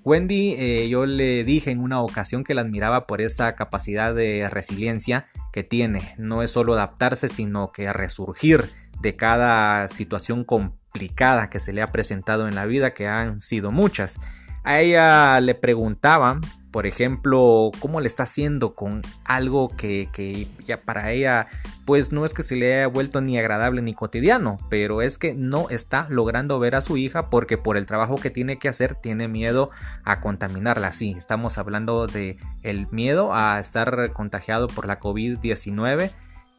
Wendy, 0.04 0.54
eh, 0.56 0.88
yo 0.88 1.04
le 1.04 1.42
dije 1.42 1.72
en 1.72 1.80
una 1.80 2.00
ocasión 2.00 2.44
que 2.44 2.54
la 2.54 2.60
admiraba 2.60 3.08
por 3.08 3.20
esa 3.20 3.56
capacidad 3.56 4.14
de 4.14 4.48
resiliencia 4.48 5.26
que 5.52 5.64
tiene. 5.64 6.02
No 6.18 6.44
es 6.44 6.52
solo 6.52 6.74
adaptarse, 6.74 7.28
sino 7.28 7.72
que 7.72 7.92
resurgir 7.92 8.70
de 9.00 9.16
cada 9.16 9.88
situación 9.88 10.44
complicada 10.44 11.50
que 11.50 11.58
se 11.58 11.72
le 11.72 11.82
ha 11.82 11.90
presentado 11.90 12.46
en 12.46 12.54
la 12.54 12.66
vida, 12.66 12.94
que 12.94 13.08
han 13.08 13.40
sido 13.40 13.72
muchas. 13.72 14.20
A 14.62 14.80
ella 14.80 15.40
le 15.40 15.56
preguntaba 15.56 16.40
por 16.76 16.86
ejemplo, 16.86 17.70
cómo 17.80 18.02
le 18.02 18.06
está 18.06 18.24
haciendo 18.24 18.74
con 18.74 19.00
algo 19.24 19.70
que, 19.70 20.46
ya 20.62 20.82
para 20.82 21.10
ella, 21.10 21.46
pues 21.86 22.12
no 22.12 22.26
es 22.26 22.34
que 22.34 22.42
se 22.42 22.54
le 22.54 22.74
haya 22.74 22.86
vuelto 22.86 23.22
ni 23.22 23.38
agradable 23.38 23.80
ni 23.80 23.94
cotidiano, 23.94 24.58
pero 24.68 25.00
es 25.00 25.16
que 25.16 25.32
no 25.32 25.70
está 25.70 26.06
logrando 26.10 26.58
ver 26.58 26.76
a 26.76 26.82
su 26.82 26.98
hija 26.98 27.30
porque 27.30 27.56
por 27.56 27.78
el 27.78 27.86
trabajo 27.86 28.16
que 28.16 28.28
tiene 28.28 28.58
que 28.58 28.68
hacer 28.68 28.94
tiene 28.94 29.26
miedo 29.26 29.70
a 30.04 30.20
contaminarla. 30.20 30.92
Sí, 30.92 31.14
estamos 31.16 31.56
hablando 31.56 32.08
de 32.08 32.36
el 32.62 32.88
miedo 32.90 33.34
a 33.34 33.58
estar 33.58 34.12
contagiado 34.12 34.66
por 34.66 34.86
la 34.86 35.00
COVID-19 35.00 36.10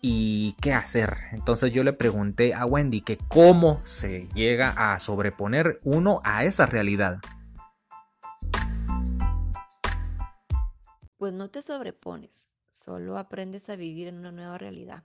y 0.02 0.56
qué 0.62 0.74
hacer. 0.74 1.16
Entonces 1.32 1.72
yo 1.72 1.84
le 1.84 1.94
pregunté 1.94 2.56
a 2.56 2.66
Wendy 2.66 3.02
que 3.02 3.20
cómo 3.28 3.82
se 3.84 4.28
llega 4.34 4.72
a 4.72 4.98
sobreponer 4.98 5.80
uno 5.84 6.22
a 6.24 6.44
esa 6.44 6.66
realidad. 6.66 7.20
Pues 11.18 11.34
no 11.34 11.50
te 11.50 11.64
sobrepones, 11.64 12.48
solo 12.70 13.18
aprendes 13.18 13.72
a 13.72 13.76
vivir 13.76 14.08
en 14.08 14.20
una 14.20 14.32
nueva 14.32 14.60
realidad, 14.60 15.04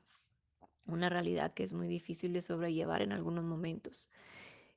una 0.84 1.08
realidad 1.08 1.54
que 1.54 1.62
es 1.62 1.72
muy 1.72 1.88
difícil 1.88 2.34
de 2.34 2.42
sobrellevar 2.42 3.00
en 3.00 3.12
algunos 3.12 3.44
momentos. 3.44 4.10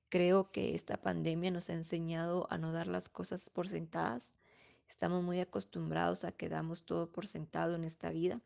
Creo 0.08 0.50
que 0.50 0.74
esta 0.74 0.96
pandemia 0.96 1.51
nos 1.51 1.70
ha 1.70 1.74
enseñado 1.74 2.48
a 2.51 2.58
no 2.58 2.72
dar 2.72 2.88
las 2.88 3.10
cosas 3.10 3.50
por 3.50 3.68
sentadas. 3.68 4.34
Estamos 4.88 5.24
muy 5.24 5.42
acostumbrados 5.42 6.24
a 6.24 6.32
que 6.32 6.48
damos 6.48 6.84
todo 6.84 7.12
por 7.12 7.27
sentado 7.27 7.75
en 7.75 7.84
esta 7.84 8.12
vida, 8.12 8.39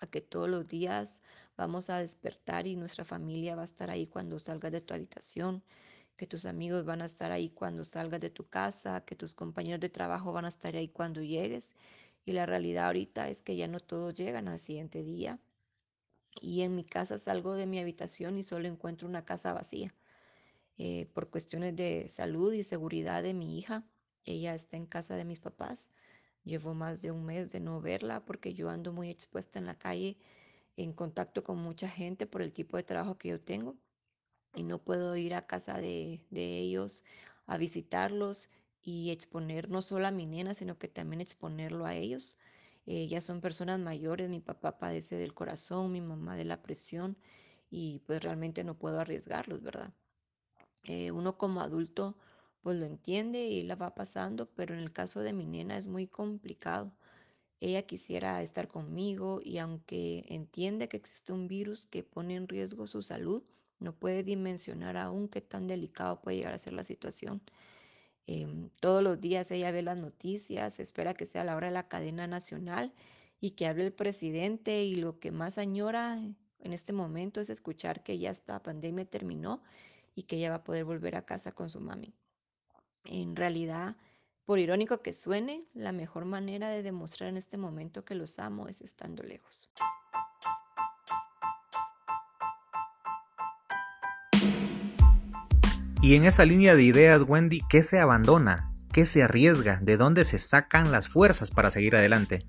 a 0.00 0.08
que 0.08 0.20
todos 0.20 0.48
los 0.48 0.66
días 0.66 1.22
vamos 1.56 1.90
a 1.90 1.98
despertar 1.98 2.66
y 2.66 2.74
nuestra 2.74 3.04
familia 3.04 3.54
va 3.54 3.62
a 3.62 3.66
estar 3.66 3.88
ahí 3.88 4.08
cuando 4.08 4.40
salgas 4.40 4.72
de 4.72 4.80
tu 4.80 4.94
habitación, 4.94 5.62
que 6.16 6.26
tus 6.26 6.46
amigos 6.46 6.84
van 6.84 7.02
a 7.02 7.06
estar 7.06 7.32
ahí 7.32 7.50
cuando 7.50 7.84
salgas 7.84 8.20
de 8.20 8.30
tu 8.30 8.48
casa, 8.48 9.04
que 9.04 9.16
tus 9.16 9.34
compañeros 9.34 9.80
de 9.80 9.88
trabajo 9.88 10.32
van 10.32 10.44
a 10.44 10.48
estar 10.48 10.76
ahí 10.76 10.88
cuando 10.88 11.22
llegues. 11.22 11.74
Y 12.24 12.32
la 12.32 12.46
realidad 12.46 12.86
ahorita 12.86 13.28
es 13.28 13.42
que 13.42 13.56
ya 13.56 13.68
no 13.68 13.80
todos 13.80 14.14
llegan 14.14 14.48
al 14.48 14.58
siguiente 14.58 15.02
día. 15.02 15.40
Y 16.40 16.62
en 16.62 16.74
mi 16.74 16.84
casa 16.84 17.18
salgo 17.18 17.54
de 17.54 17.66
mi 17.66 17.78
habitación 17.78 18.38
y 18.38 18.42
solo 18.42 18.68
encuentro 18.68 19.08
una 19.08 19.24
casa 19.24 19.52
vacía. 19.52 19.94
Eh, 20.78 21.06
por 21.14 21.30
cuestiones 21.30 21.76
de 21.76 22.08
salud 22.08 22.52
y 22.52 22.64
seguridad 22.64 23.22
de 23.22 23.34
mi 23.34 23.58
hija, 23.58 23.84
ella 24.24 24.54
está 24.54 24.76
en 24.76 24.86
casa 24.86 25.16
de 25.16 25.24
mis 25.24 25.40
papás. 25.40 25.90
Llevo 26.44 26.74
más 26.74 27.02
de 27.02 27.10
un 27.10 27.24
mes 27.24 27.52
de 27.52 27.60
no 27.60 27.80
verla 27.80 28.24
porque 28.24 28.54
yo 28.54 28.70
ando 28.70 28.92
muy 28.92 29.10
expuesta 29.10 29.58
en 29.58 29.66
la 29.66 29.78
calle, 29.78 30.18
en 30.76 30.92
contacto 30.92 31.44
con 31.44 31.58
mucha 31.58 31.88
gente 31.88 32.26
por 32.26 32.42
el 32.42 32.52
tipo 32.52 32.76
de 32.76 32.82
trabajo 32.84 33.18
que 33.18 33.28
yo 33.28 33.40
tengo 33.40 33.76
y 34.54 34.62
no 34.62 34.78
puedo 34.78 35.16
ir 35.16 35.34
a 35.34 35.46
casa 35.46 35.78
de, 35.78 36.20
ellos 36.32 37.04
a 37.46 37.56
visitarlos 37.58 38.48
y 38.82 39.10
exponer 39.10 39.68
no 39.68 39.82
solo 39.82 40.06
a 40.06 40.10
mi 40.10 40.26
nena, 40.26 40.54
sino 40.54 40.78
que 40.78 40.88
también 40.88 41.20
exponerlo 41.20 41.86
a 41.86 41.94
ellos. 41.94 42.36
Eh, 42.86 43.06
ya 43.06 43.20
son 43.20 43.40
personas 43.40 43.80
mayores, 43.80 44.28
mi 44.28 44.40
papá 44.40 44.78
padece 44.78 45.16
del 45.16 45.34
corazón, 45.34 45.92
mi 45.92 46.00
mamá 46.00 46.36
de 46.36 46.44
la 46.44 46.62
presión 46.62 47.16
y 47.70 48.00
pues 48.00 48.22
realmente 48.22 48.62
no 48.62 48.78
puedo 48.78 49.00
arriesgarlos, 49.00 49.62
¿verdad? 49.62 49.92
Eh, 50.84 51.10
uno 51.10 51.38
como 51.38 51.60
adulto 51.60 52.16
pues 52.60 52.78
lo 52.78 52.86
entiende 52.86 53.46
y 53.46 53.62
la 53.62 53.76
va 53.76 53.94
pasando, 53.94 54.48
pero 54.54 54.74
en 54.74 54.80
el 54.80 54.92
caso 54.92 55.20
de 55.20 55.32
mi 55.32 55.44
nena 55.46 55.76
es 55.76 55.86
muy 55.86 56.06
complicado. 56.06 56.92
Ella 57.60 57.82
quisiera 57.82 58.42
estar 58.42 58.68
conmigo 58.68 59.40
y 59.42 59.58
aunque 59.58 60.24
entiende 60.28 60.88
que 60.88 60.96
existe 60.96 61.32
un 61.32 61.46
virus 61.48 61.86
que 61.86 62.02
pone 62.02 62.36
en 62.36 62.48
riesgo 62.48 62.86
su 62.86 63.02
salud, 63.02 63.42
no 63.84 63.94
puede 63.94 64.24
dimensionar 64.24 64.96
aún 64.96 65.28
qué 65.28 65.40
tan 65.40 65.68
delicado 65.68 66.20
puede 66.20 66.38
llegar 66.38 66.54
a 66.54 66.58
ser 66.58 66.72
la 66.72 66.82
situación. 66.82 67.42
Em, 68.26 68.70
todos 68.80 69.02
los 69.02 69.20
días 69.20 69.50
ella 69.50 69.70
ve 69.70 69.82
las 69.82 70.00
noticias, 70.00 70.80
espera 70.80 71.14
que 71.14 71.26
sea 71.26 71.44
la 71.44 71.54
hora 71.56 71.66
de 71.68 71.74
la 71.74 71.88
cadena 71.88 72.26
nacional 72.26 72.92
y 73.40 73.50
que 73.50 73.66
hable 73.66 73.84
el 73.84 73.92
presidente 73.92 74.82
y 74.84 74.96
lo 74.96 75.20
que 75.20 75.30
más 75.30 75.58
añora 75.58 76.18
en 76.18 76.72
este 76.72 76.94
momento 76.94 77.40
es 77.40 77.50
escuchar 77.50 78.02
que 78.02 78.18
ya 78.18 78.30
esta 78.30 78.62
pandemia 78.62 79.04
terminó 79.04 79.62
y 80.14 80.22
que 80.22 80.36
ella 80.36 80.50
va 80.50 80.56
a 80.56 80.64
poder 80.64 80.84
volver 80.84 81.16
a 81.16 81.26
casa 81.26 81.52
con 81.52 81.68
su 81.68 81.80
mami. 81.80 82.14
En 83.04 83.36
realidad, 83.36 83.96
por 84.46 84.58
irónico 84.58 85.02
que 85.02 85.12
suene, 85.12 85.66
la 85.74 85.92
mejor 85.92 86.24
manera 86.24 86.70
de 86.70 86.82
demostrar 86.82 87.28
en 87.28 87.36
este 87.36 87.58
momento 87.58 88.04
que 88.06 88.14
los 88.14 88.38
amo 88.38 88.68
es 88.68 88.80
estando 88.80 89.22
lejos. 89.22 89.68
Y 96.04 96.16
en 96.16 96.26
esa 96.26 96.44
línea 96.44 96.76
de 96.76 96.82
ideas, 96.82 97.22
Wendy, 97.26 97.62
¿qué 97.66 97.82
se 97.82 97.98
abandona? 97.98 98.74
¿Qué 98.92 99.06
se 99.06 99.22
arriesga? 99.22 99.78
¿De 99.80 99.96
dónde 99.96 100.26
se 100.26 100.36
sacan 100.36 100.92
las 100.92 101.08
fuerzas 101.08 101.50
para 101.50 101.70
seguir 101.70 101.96
adelante? 101.96 102.40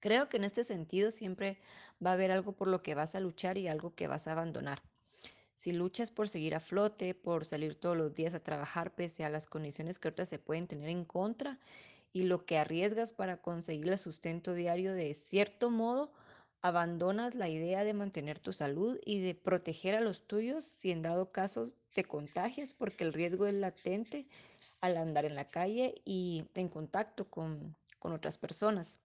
Creo 0.00 0.30
que 0.30 0.38
en 0.38 0.44
este 0.44 0.64
sentido 0.64 1.10
siempre 1.10 1.60
va 2.02 2.08
a 2.08 2.12
haber 2.14 2.30
algo 2.30 2.52
por 2.52 2.68
lo 2.68 2.82
que 2.82 2.94
vas 2.94 3.16
a 3.16 3.20
luchar 3.20 3.58
y 3.58 3.68
algo 3.68 3.94
que 3.94 4.06
vas 4.06 4.28
a 4.28 4.32
abandonar. 4.32 4.82
Si 5.54 5.72
luchas 5.72 6.10
por 6.10 6.30
seguir 6.30 6.54
a 6.54 6.60
flote, 6.60 7.14
por 7.14 7.44
salir 7.44 7.74
todos 7.74 7.98
los 7.98 8.14
días 8.14 8.32
a 8.32 8.42
trabajar 8.42 8.94
pese 8.94 9.26
a 9.26 9.28
las 9.28 9.46
condiciones 9.46 9.98
que 9.98 10.08
ahorita 10.08 10.24
se 10.24 10.38
pueden 10.38 10.68
tener 10.68 10.88
en 10.88 11.04
contra 11.04 11.58
y 12.14 12.22
lo 12.22 12.46
que 12.46 12.56
arriesgas 12.56 13.12
para 13.12 13.42
conseguir 13.42 13.88
el 13.88 13.98
sustento 13.98 14.54
diario 14.54 14.94
de 14.94 15.12
cierto 15.12 15.68
modo, 15.68 16.14
abandonas 16.62 17.34
la 17.34 17.48
idea 17.48 17.84
de 17.84 17.94
mantener 17.94 18.38
tu 18.38 18.52
salud 18.52 18.98
y 19.04 19.20
de 19.20 19.34
proteger 19.34 19.94
a 19.94 20.00
los 20.00 20.26
tuyos 20.26 20.64
si 20.64 20.90
en 20.90 21.02
dado 21.02 21.30
caso 21.30 21.68
te 21.94 22.04
contagias, 22.04 22.74
porque 22.74 23.04
el 23.04 23.12
riesgo 23.12 23.46
es 23.46 23.54
latente 23.54 24.26
al 24.80 24.96
andar 24.96 25.24
en 25.24 25.34
la 25.34 25.48
calle 25.48 26.00
y 26.04 26.44
en 26.54 26.68
contacto 26.68 27.28
con, 27.30 27.76
otras 28.00 28.38
personas. 28.38 29.00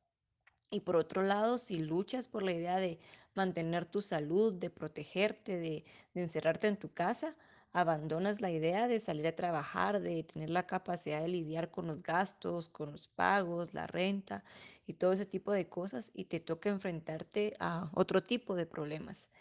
Y 0.70 0.82
por 0.82 0.96
otro 0.96 1.24
lado, 1.24 1.58
si 1.58 1.78
luchas 1.78 2.28
por 2.28 2.42
la 2.42 2.54
idea 2.54 2.78
de 2.78 3.00
mantener 3.36 3.86
tu 3.86 4.02
salud, 4.02 4.54
de 4.54 4.70
protegerte, 4.70 5.58
de, 5.58 5.84
de 6.14 6.22
encerrarte 6.22 6.68
en 6.68 6.78
tu 6.78 6.94
casa, 6.94 7.36
abandonas 7.74 8.40
la 8.40 8.52
idea 8.52 8.88
de 8.88 9.00
salir 9.00 9.28
a 9.28 9.36
trabajar, 9.36 10.00
de 10.00 10.24
tener 10.24 10.50
la 10.50 10.66
capacidad 10.66 11.22
de 11.22 11.28
lidiar 11.28 11.70
con 11.70 11.88
los 11.88 12.02
gastos, 12.02 12.70
con 12.70 12.92
los 12.92 13.08
pagos, 13.08 13.74
la 13.74 13.88
renta 13.88 14.44
y 14.86 14.94
todo 14.94 15.14
ese 15.14 15.26
tipo 15.26 15.52
de 15.52 15.68
cosas 15.70 16.12
y 16.14 16.26
te 16.26 16.40
toca 16.40 16.70
enfrentarte 16.70 17.56
a 17.60 17.90
otro 17.94 18.24
tipo 18.24 18.56
de 18.56 18.66
problemas. 18.66 19.32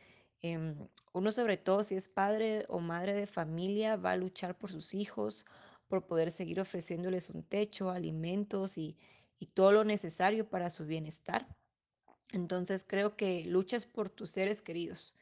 Em, 0.43 0.77
uno 1.13 1.33
sobre 1.33 1.57
todo 1.57 1.83
si 1.85 1.95
es 1.95 2.09
padre 2.09 2.65
o 2.69 2.81
madre 2.81 3.15
de 3.15 3.27
familia 3.27 3.97
va 3.97 4.13
a 4.13 4.17
luchar 4.17 4.59
por 4.59 4.71
sus 4.71 4.95
hijos, 4.95 5.47
por 5.89 6.07
poder 6.07 6.31
seguir 6.31 6.61
ofreciéndoles 6.61 7.31
un 7.31 7.43
techo, 7.43 7.91
alimentos 7.91 8.79
y, 8.79 8.97
y 9.39 9.47
todo 9.47 9.73
lo 9.73 9.85
necesario 9.85 10.49
para 10.49 10.71
su 10.71 10.87
bienestar. 10.87 11.47
Entonces 12.33 12.85
creo 12.85 13.17
que 13.17 13.45
luchas 13.45 13.87
por 13.87 14.09
tus 14.11 14.31
seres 14.31 14.63
queridos 14.63 15.15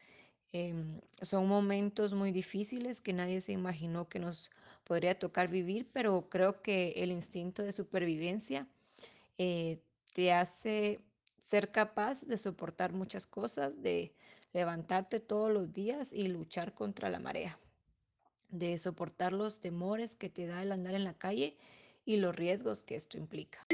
Em, 0.53 1.01
son 1.23 1.47
momentos 1.47 2.13
muy 2.13 2.33
difíciles 2.33 3.01
que 3.01 3.13
nadie 3.13 3.41
se 3.41 3.53
imaginó 3.53 4.09
que 4.09 4.19
nos 4.19 4.51
podría 4.85 5.17
tocar 5.17 5.49
vivir, 5.49 5.89
pero 5.93 6.29
creo 6.29 6.61
que 6.61 6.93
el 6.97 7.13
instinto 7.13 7.63
de 7.63 7.71
supervivencia 7.73 8.67
eh, 9.39 9.81
te 10.13 10.33
hace 10.33 11.01
ser 11.39 11.71
capaz 11.73 12.27
de 12.27 12.37
soportar 12.37 12.93
muchas 12.93 13.27
cosas, 13.27 13.83
de 13.83 14.13
levantarte 14.53 15.21
todos 15.21 15.53
los 15.53 15.73
días 15.73 16.13
y 16.13 16.29
luchar 16.29 16.75
contra 16.75 17.11
la 17.11 17.19
marea, 17.19 17.59
de 18.51 18.77
soportar 18.79 19.33
los 19.33 19.61
temores 19.61 20.17
que 20.17 20.29
te 20.29 20.47
da 20.47 20.63
el 20.63 20.73
andar 20.73 20.95
en 20.95 21.05
la 21.05 21.15
calle 21.15 21.57
y 22.05 22.17
los 22.17 22.35
riesgos 22.35 22.85
que 22.85 22.97
esto 22.97 23.19
implica. 23.19 23.67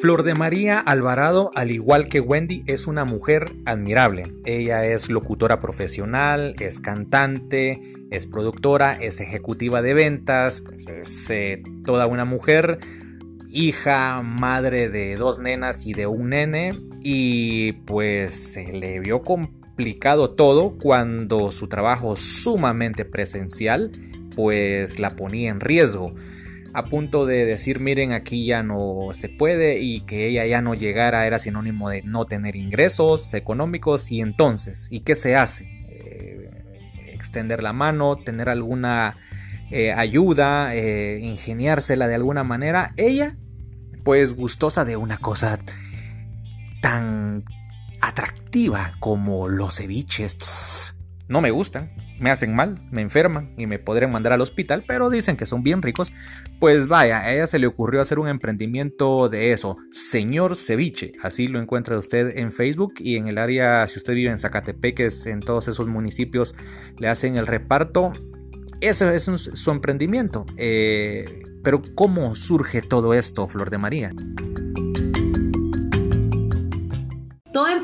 Flor 0.00 0.22
de 0.22 0.34
María 0.34 0.78
Alvarado, 0.78 1.50
al 1.56 1.72
igual 1.72 2.06
que 2.06 2.20
Wendy, 2.20 2.62
es 2.66 2.86
una 2.86 3.04
mujer 3.04 3.56
admirable. 3.64 4.32
Ella 4.44 4.86
es 4.86 5.10
locutora 5.10 5.58
profesional, 5.58 6.54
es 6.60 6.78
cantante, 6.78 7.80
es 8.10 8.28
productora, 8.28 8.92
es 8.92 9.18
ejecutiva 9.18 9.82
de 9.82 9.94
ventas, 9.94 10.60
pues 10.60 10.86
es 10.86 11.30
eh, 11.30 11.64
toda 11.84 12.06
una 12.06 12.24
mujer, 12.24 12.78
hija, 13.50 14.22
madre 14.22 14.88
de 14.88 15.16
dos 15.16 15.40
nenas 15.40 15.84
y 15.84 15.94
de 15.94 16.06
un 16.06 16.28
nene, 16.28 16.78
y 17.02 17.72
pues 17.72 18.34
se 18.34 18.72
le 18.72 19.00
vio 19.00 19.22
complicado 19.22 20.30
todo 20.30 20.78
cuando 20.78 21.50
su 21.50 21.66
trabajo 21.66 22.14
sumamente 22.14 23.04
presencial 23.04 23.90
pues 24.36 25.00
la 25.00 25.16
ponía 25.16 25.50
en 25.50 25.58
riesgo 25.58 26.14
a 26.74 26.84
punto 26.84 27.26
de 27.26 27.44
decir, 27.44 27.80
miren, 27.80 28.12
aquí 28.12 28.46
ya 28.46 28.62
no 28.62 29.08
se 29.12 29.28
puede 29.28 29.80
y 29.80 30.02
que 30.02 30.26
ella 30.26 30.46
ya 30.46 30.60
no 30.60 30.74
llegara 30.74 31.26
era 31.26 31.38
sinónimo 31.38 31.88
de 31.88 32.02
no 32.02 32.24
tener 32.24 32.56
ingresos 32.56 33.32
económicos 33.34 34.10
y 34.12 34.20
entonces, 34.20 34.88
¿y 34.90 35.00
qué 35.00 35.14
se 35.14 35.36
hace? 35.36 35.64
Eh, 35.88 36.50
extender 37.12 37.62
la 37.62 37.72
mano, 37.72 38.16
tener 38.16 38.48
alguna 38.48 39.16
eh, 39.70 39.92
ayuda, 39.92 40.74
eh, 40.74 41.18
ingeniársela 41.20 42.08
de 42.08 42.14
alguna 42.14 42.44
manera. 42.44 42.92
Ella, 42.96 43.34
pues 44.04 44.34
gustosa 44.34 44.84
de 44.84 44.96
una 44.96 45.18
cosa 45.18 45.58
tan 46.80 47.44
atractiva 48.00 48.92
como 48.98 49.48
los 49.48 49.76
ceviches. 49.76 50.94
No 51.28 51.40
me 51.40 51.50
gustan, 51.50 51.90
me 52.20 52.30
hacen 52.30 52.54
mal, 52.54 52.80
me 52.90 53.02
enferman 53.02 53.52
y 53.56 53.66
me 53.66 53.78
podrían 53.78 54.10
mandar 54.10 54.32
al 54.32 54.40
hospital, 54.40 54.84
pero 54.86 55.10
dicen 55.10 55.36
que 55.36 55.46
son 55.46 55.62
bien 55.62 55.82
ricos. 55.82 56.12
Pues 56.58 56.88
vaya, 56.88 57.20
a 57.20 57.32
ella 57.32 57.46
se 57.46 57.58
le 57.58 57.66
ocurrió 57.66 58.00
hacer 58.00 58.18
un 58.18 58.28
emprendimiento 58.28 59.28
de 59.28 59.52
eso, 59.52 59.76
Señor 59.90 60.56
Ceviche. 60.56 61.12
Así 61.22 61.48
lo 61.48 61.60
encuentra 61.60 61.98
usted 61.98 62.36
en 62.36 62.52
Facebook 62.52 62.94
y 62.98 63.16
en 63.16 63.28
el 63.28 63.38
área, 63.38 63.86
si 63.86 63.98
usted 63.98 64.14
vive 64.14 64.30
en 64.30 64.38
Zacatepeques, 64.38 65.26
en 65.26 65.40
todos 65.40 65.68
esos 65.68 65.86
municipios, 65.86 66.54
le 66.98 67.08
hacen 67.08 67.36
el 67.36 67.46
reparto. 67.46 68.12
Ese 68.80 69.14
es 69.14 69.24
su 69.24 69.70
emprendimiento. 69.70 70.46
Eh, 70.56 71.42
pero 71.62 71.82
¿cómo 71.94 72.34
surge 72.34 72.82
todo 72.82 73.14
esto, 73.14 73.46
Flor 73.46 73.70
de 73.70 73.78
María? 73.78 74.12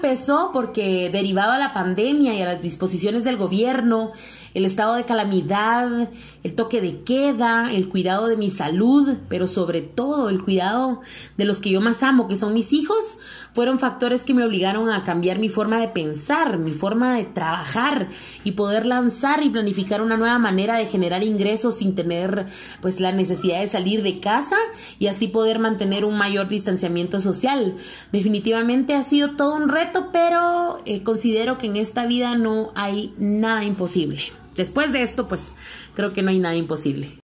Empezó 0.05 0.51
porque 0.53 1.09
derivado 1.09 1.53
a 1.53 1.59
la 1.59 1.73
pandemia 1.73 2.35
y 2.35 2.43
a 2.43 2.45
las 2.45 2.61
disposiciones 2.61 3.25
del 3.25 3.39
gobierno, 3.39 4.13
el 4.55 4.65
estado 4.65 4.95
de 4.95 5.05
calamidad, 5.05 6.09
el 6.45 6.55
toque 6.55 6.81
de 6.81 7.01
queda, 7.01 7.73
el 7.73 7.89
cuidado 7.89 8.29
de 8.29 8.37
mi 8.37 8.51
salud, 8.51 9.17
pero 9.29 9.49
sobre 9.49 9.83
todo 9.83 10.29
el 10.29 10.43
cuidado 10.43 11.01
de 11.37 11.45
los 11.45 11.59
que 11.59 11.71
yo 11.71 11.81
más 11.81 12.05
amo, 12.05 12.29
que 12.29 12.37
son 12.37 12.55
mis 12.55 12.73
hijos, 12.73 13.17
fueron 13.53 13.81
factores 13.81 14.23
que 14.23 14.33
me 14.33 14.45
obligaron 14.45 14.91
a 14.91 15.03
cambiar 15.03 15.41
mi 15.41 15.49
forma 15.49 15.81
de 15.81 15.89
pensar, 15.89 16.59
mi 16.59 16.71
forma 16.71 17.17
de 17.17 17.25
trabajar 17.25 18.09
y 18.45 18.53
poder 18.53 18.87
lanzar 18.87 19.43
y 19.43 19.51
planificar 19.51 20.01
una 20.01 20.17
nueva 20.17 20.39
manera 20.39 20.77
de 20.77 20.87
generar 20.87 21.25
ingresos 21.25 21.77
sin 21.77 21.97
tener 21.97 22.47
pues 22.81 23.01
la 23.01 23.11
necesidad 23.11 23.61
de 23.61 23.67
salir 23.67 24.03
de 24.03 24.21
casa 24.21 24.57
y 25.01 25.09
así 25.09 25.27
poder 25.27 25.59
mantener 25.59 26.05
un 26.05 26.17
mayor 26.17 26.47
distanciamiento 26.47 27.19
social. 27.19 27.77
Definitivamente 28.13 28.95
ha 28.95 29.03
sido 29.03 29.31
todo 29.31 29.57
un 29.57 29.69
reto, 29.69 30.11
pero 30.13 30.79
eh, 30.87 31.03
considero 31.03 31.59
que 31.59 31.67
en 31.67 31.77
esta 31.77 32.07
vida 32.07 32.37
no 32.37 32.71
hay 32.77 33.13
nada 33.19 33.65
imposible. 33.65 34.44
Después 34.57 34.93
de 34.93 35.03
esto, 35.03 35.27
pues 35.27 35.53
creo 35.95 36.13
que 36.13 36.23
no 36.23 36.31
hay 36.31 36.39
nada 36.39 36.55
imposible. 36.55 37.19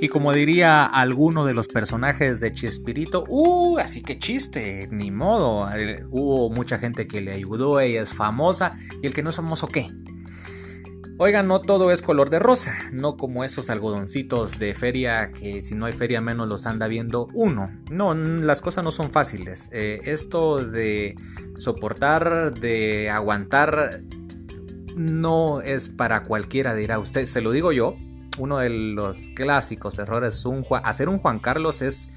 Y 0.00 0.08
como 0.08 0.34
diría 0.34 0.84
alguno 0.84 1.46
de 1.46 1.54
los 1.54 1.66
personajes 1.66 2.38
de 2.38 2.52
Chespirito, 2.52 3.24
¡uh! 3.26 3.78
Así 3.78 4.02
que 4.02 4.18
chiste, 4.18 4.86
ni 4.90 5.10
modo. 5.10 5.66
Eh, 5.74 6.04
hubo 6.10 6.50
mucha 6.50 6.78
gente 6.78 7.06
que 7.06 7.22
le 7.22 7.32
ayudó, 7.32 7.80
ella 7.80 8.02
es 8.02 8.12
famosa. 8.12 8.74
¿Y 9.02 9.06
el 9.06 9.14
que 9.14 9.22
no 9.22 9.30
es 9.30 9.36
famoso 9.36 9.66
qué? 9.66 9.88
Oigan, 11.16 11.46
no 11.46 11.60
todo 11.60 11.92
es 11.92 12.02
color 12.02 12.28
de 12.28 12.40
rosa, 12.40 12.74
no 12.92 13.16
como 13.16 13.44
esos 13.44 13.70
algodoncitos 13.70 14.58
de 14.58 14.74
feria 14.74 15.30
que 15.30 15.62
si 15.62 15.76
no 15.76 15.86
hay 15.86 15.92
feria 15.92 16.20
menos 16.20 16.48
los 16.48 16.66
anda 16.66 16.88
viendo 16.88 17.28
uno. 17.34 17.70
No, 17.88 18.14
las 18.14 18.60
cosas 18.60 18.82
no 18.82 18.90
son 18.90 19.12
fáciles. 19.12 19.70
Eh, 19.72 20.00
esto 20.06 20.64
de 20.64 21.14
soportar, 21.56 22.54
de 22.54 23.10
aguantar, 23.10 24.00
no 24.96 25.60
es 25.60 25.88
para 25.88 26.24
cualquiera, 26.24 26.74
dirá 26.74 26.98
usted. 26.98 27.26
Se 27.26 27.40
lo 27.40 27.52
digo 27.52 27.70
yo, 27.70 27.94
uno 28.38 28.58
de 28.58 28.70
los 28.70 29.30
clásicos 29.36 30.00
errores, 30.00 30.44
un, 30.44 30.64
hacer 30.82 31.08
un 31.08 31.18
Juan 31.18 31.38
Carlos 31.38 31.80
es... 31.80 32.10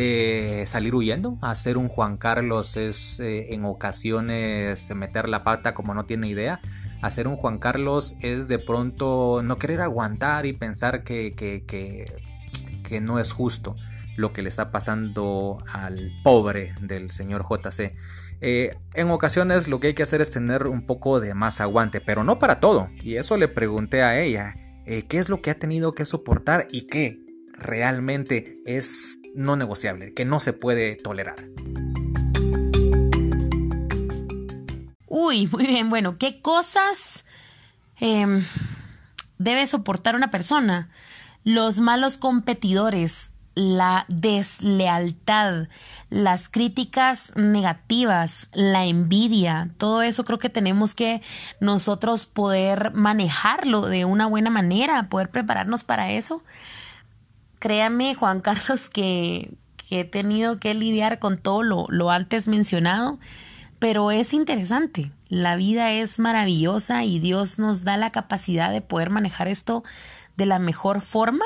Eh, 0.00 0.62
salir 0.66 0.94
huyendo, 0.94 1.38
hacer 1.40 1.76
un 1.76 1.88
Juan 1.88 2.18
Carlos 2.18 2.76
es 2.76 3.18
eh, 3.18 3.52
en 3.52 3.64
ocasiones 3.64 4.94
meter 4.94 5.28
la 5.28 5.42
pata 5.42 5.74
como 5.74 5.92
no 5.92 6.04
tiene 6.04 6.28
idea, 6.28 6.60
hacer 7.02 7.28
un 7.28 7.36
Juan 7.36 7.58
Carlos 7.58 8.16
es 8.20 8.48
de 8.48 8.58
pronto 8.58 9.42
no 9.44 9.58
querer 9.58 9.80
aguantar 9.80 10.46
y 10.46 10.52
pensar 10.52 11.04
que, 11.04 11.34
que, 11.34 13.00
no 13.00 13.18
es 13.18 13.32
justo 13.32 13.76
lo 14.16 14.32
que 14.32 14.42
le 14.42 14.48
está 14.48 14.70
pasando 14.70 15.62
al 15.72 16.10
pobre 16.24 16.74
del 16.80 17.10
señor 17.10 17.44
JC. 17.48 17.94
Eh, 18.40 18.76
en 18.94 19.10
ocasiones 19.10 19.68
lo 19.68 19.78
que 19.78 19.88
hay 19.88 19.94
que 19.94 20.02
hacer 20.02 20.22
es 20.22 20.30
tener 20.30 20.66
un 20.66 20.86
poco 20.86 21.20
de 21.20 21.34
más 21.34 21.60
aguante, 21.60 22.00
pero 22.00 22.24
no 22.24 22.38
para 22.38 22.60
todo. 22.60 22.88
Y 23.02 23.16
eso 23.16 23.36
le 23.36 23.48
pregunté 23.48 24.02
a 24.02 24.18
ella, 24.20 24.54
eh, 24.86 25.04
¿qué 25.06 25.18
es 25.18 25.28
lo 25.28 25.42
que 25.42 25.50
ha 25.50 25.58
tenido 25.58 25.92
que 25.92 26.04
soportar 26.04 26.66
y 26.70 26.86
qué 26.86 27.20
realmente 27.52 28.56
es 28.64 29.20
no 29.34 29.56
negociable, 29.56 30.14
que 30.14 30.24
no 30.24 30.40
se 30.40 30.52
puede 30.52 30.96
tolerar? 30.96 31.36
Uy, 35.08 35.46
muy 35.46 35.66
bien, 35.66 35.88
bueno, 35.88 36.18
¿qué 36.18 36.42
cosas 36.42 37.24
em, 37.98 38.44
debe 39.38 39.66
soportar 39.66 40.14
una 40.14 40.30
persona? 40.30 40.90
Los 41.44 41.78
malos 41.78 42.18
competidores, 42.18 43.32
la 43.54 44.04
deslealtad, 44.08 45.68
las 46.10 46.50
críticas 46.50 47.32
negativas, 47.36 48.50
la 48.52 48.84
envidia, 48.84 49.70
todo 49.78 50.02
eso 50.02 50.24
creo 50.24 50.38
que 50.38 50.50
tenemos 50.50 50.94
que 50.94 51.22
nosotros 51.58 52.26
poder 52.26 52.92
manejarlo 52.92 53.86
de 53.86 54.04
una 54.04 54.26
buena 54.26 54.50
manera, 54.50 55.08
poder 55.08 55.30
prepararnos 55.30 55.84
para 55.84 56.12
eso. 56.12 56.44
Créame, 57.60 58.14
Juan 58.14 58.40
Carlos, 58.42 58.90
que, 58.90 59.54
he 59.90 60.04
tenido 60.04 60.60
que 60.60 60.74
lidiar 60.74 61.18
con 61.18 61.38
todo 61.38 61.62
lo, 61.62 61.86
lo 61.88 62.10
antes 62.10 62.46
mencionado 62.46 63.18
pero 63.78 64.10
es 64.10 64.32
interesante. 64.32 65.12
La 65.28 65.56
vida 65.56 65.92
es 65.92 66.18
maravillosa 66.18 67.04
y 67.04 67.18
Dios 67.20 67.58
nos 67.58 67.84
da 67.84 67.96
la 67.96 68.10
capacidad 68.10 68.72
de 68.72 68.80
poder 68.80 69.10
manejar 69.10 69.48
esto 69.48 69.84
de 70.36 70.46
la 70.46 70.58
mejor 70.58 71.00
forma. 71.00 71.44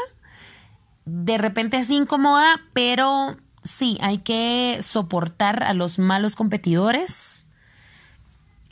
De 1.05 1.37
repente 1.37 1.79
es 1.79 1.91
incómoda, 1.91 2.61
pero 2.73 3.37
sí, 3.63 3.99
hay 4.01 4.19
que 4.19 4.79
soportar 4.83 5.63
a 5.65 5.75
los 5.75 5.99
malos 5.99 6.37
competidores 6.37 7.45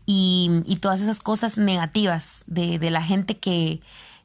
y, 0.07 0.79
todas 0.81 1.01
esas 1.01 1.21
cosas 1.21 1.59
negativas 1.59 2.43
de, 2.47 2.79
la 2.91 3.03
gente 3.03 3.39
que, 3.39 3.81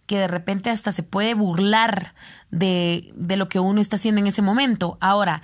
que 0.07 0.17
de 0.17 0.27
repente 0.27 0.69
hasta 0.69 0.91
se 0.91 1.03
puede 1.03 1.33
burlar 1.33 2.15
de, 2.49 3.11
de 3.15 3.37
lo 3.37 3.49
que 3.49 3.59
uno 3.59 3.81
está 3.81 3.97
haciendo 3.97 4.19
en 4.19 4.27
ese 4.27 4.41
momento. 4.41 4.97
Ahora, 5.01 5.43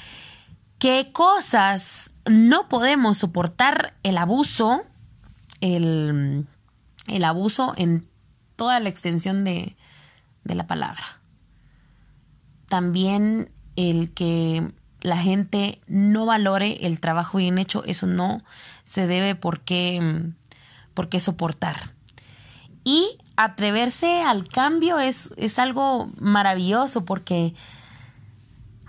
¿qué 0.80 1.12
cosas 1.12 2.11
no 2.26 2.68
podemos 2.68 3.18
soportar 3.18 3.94
el 4.04 4.18
abuso, 4.18 4.84
el, 5.62 6.48
abuso 7.24 7.74
en 7.78 8.08
toda 8.56 8.80
la 8.80 8.90
extensión 8.90 9.44
de, 9.44 9.76
de 10.44 10.56
la 10.56 10.68
palabra. 10.68 11.22
También 12.68 13.52
el 13.76 14.14
que 14.14 14.72
la 15.02 15.18
gente 15.18 15.82
no 15.88 16.26
valore 16.26 16.86
el 16.86 17.00
trabajo 17.00 17.40
bien 17.40 17.58
hecho, 17.58 17.84
eso 17.86 18.08
no 18.08 18.44
se 18.84 19.08
debe 19.08 19.36
por 19.36 19.62
qué, 19.62 20.32
por 20.94 21.10
qué 21.10 21.20
soportar. 21.20 21.94
Y 22.84 23.18
atreverse 23.36 24.22
al 24.22 24.48
cambio 24.48 25.00
es, 25.00 25.34
es 25.38 25.60
algo 25.60 26.12
maravilloso 26.18 27.06
porque 27.06 27.54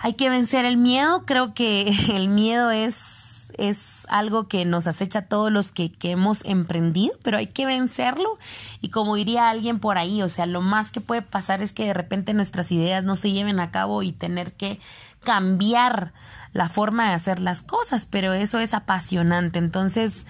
hay 0.03 0.15
que 0.15 0.29
vencer 0.29 0.65
el 0.65 0.77
miedo. 0.77 1.25
Creo 1.25 1.55
que 1.55 1.95
el 2.15 2.29
miedo 2.29 2.71
es, 2.71 3.53
es 3.57 4.05
algo 4.09 4.49
que 4.49 4.65
nos 4.65 4.87
acecha 4.87 5.21
a 5.21 5.27
todos 5.27 5.51
los 5.51 5.71
que, 5.73 5.93
que, 5.93 6.11
hemos 6.11 6.45
emprendido, 6.45 7.15
pero 7.23 7.38
hay 7.38 7.47
que 7.47 7.65
vencerlo. 7.65 8.38
Y 8.81 8.91
como 8.91 9.15
diría 9.15 9.49
alguien 9.49 9.79
por 9.79 9.99
ahí, 9.99 10.21
o 10.23 10.29
sea, 10.29 10.47
lo 10.47 10.61
más 10.61 10.91
que 10.91 11.01
puede 11.01 11.23
pasar 11.23 11.62
es 11.62 11.73
que 11.73 11.87
de 11.87 11.95
repente 11.95 12.35
nuestras 12.35 12.73
ideas 12.73 13.05
no 13.05 13.17
se 13.17 13.31
lleven 13.31 13.61
a 13.61 13.71
cabo 13.71 14.03
y 14.03 14.12
tener 14.12 14.53
que 14.53 14.81
cambiar 15.23 16.12
la 16.53 16.69
forma 16.69 17.09
de 17.09 17.15
hacer 17.15 17.38
las 17.38 17.62
cosas, 17.62 18.07
pero 18.07 18.33
eso 18.33 18.59
es 18.59 18.75
apasionante. 18.75 19.61
Entonces, 19.61 20.27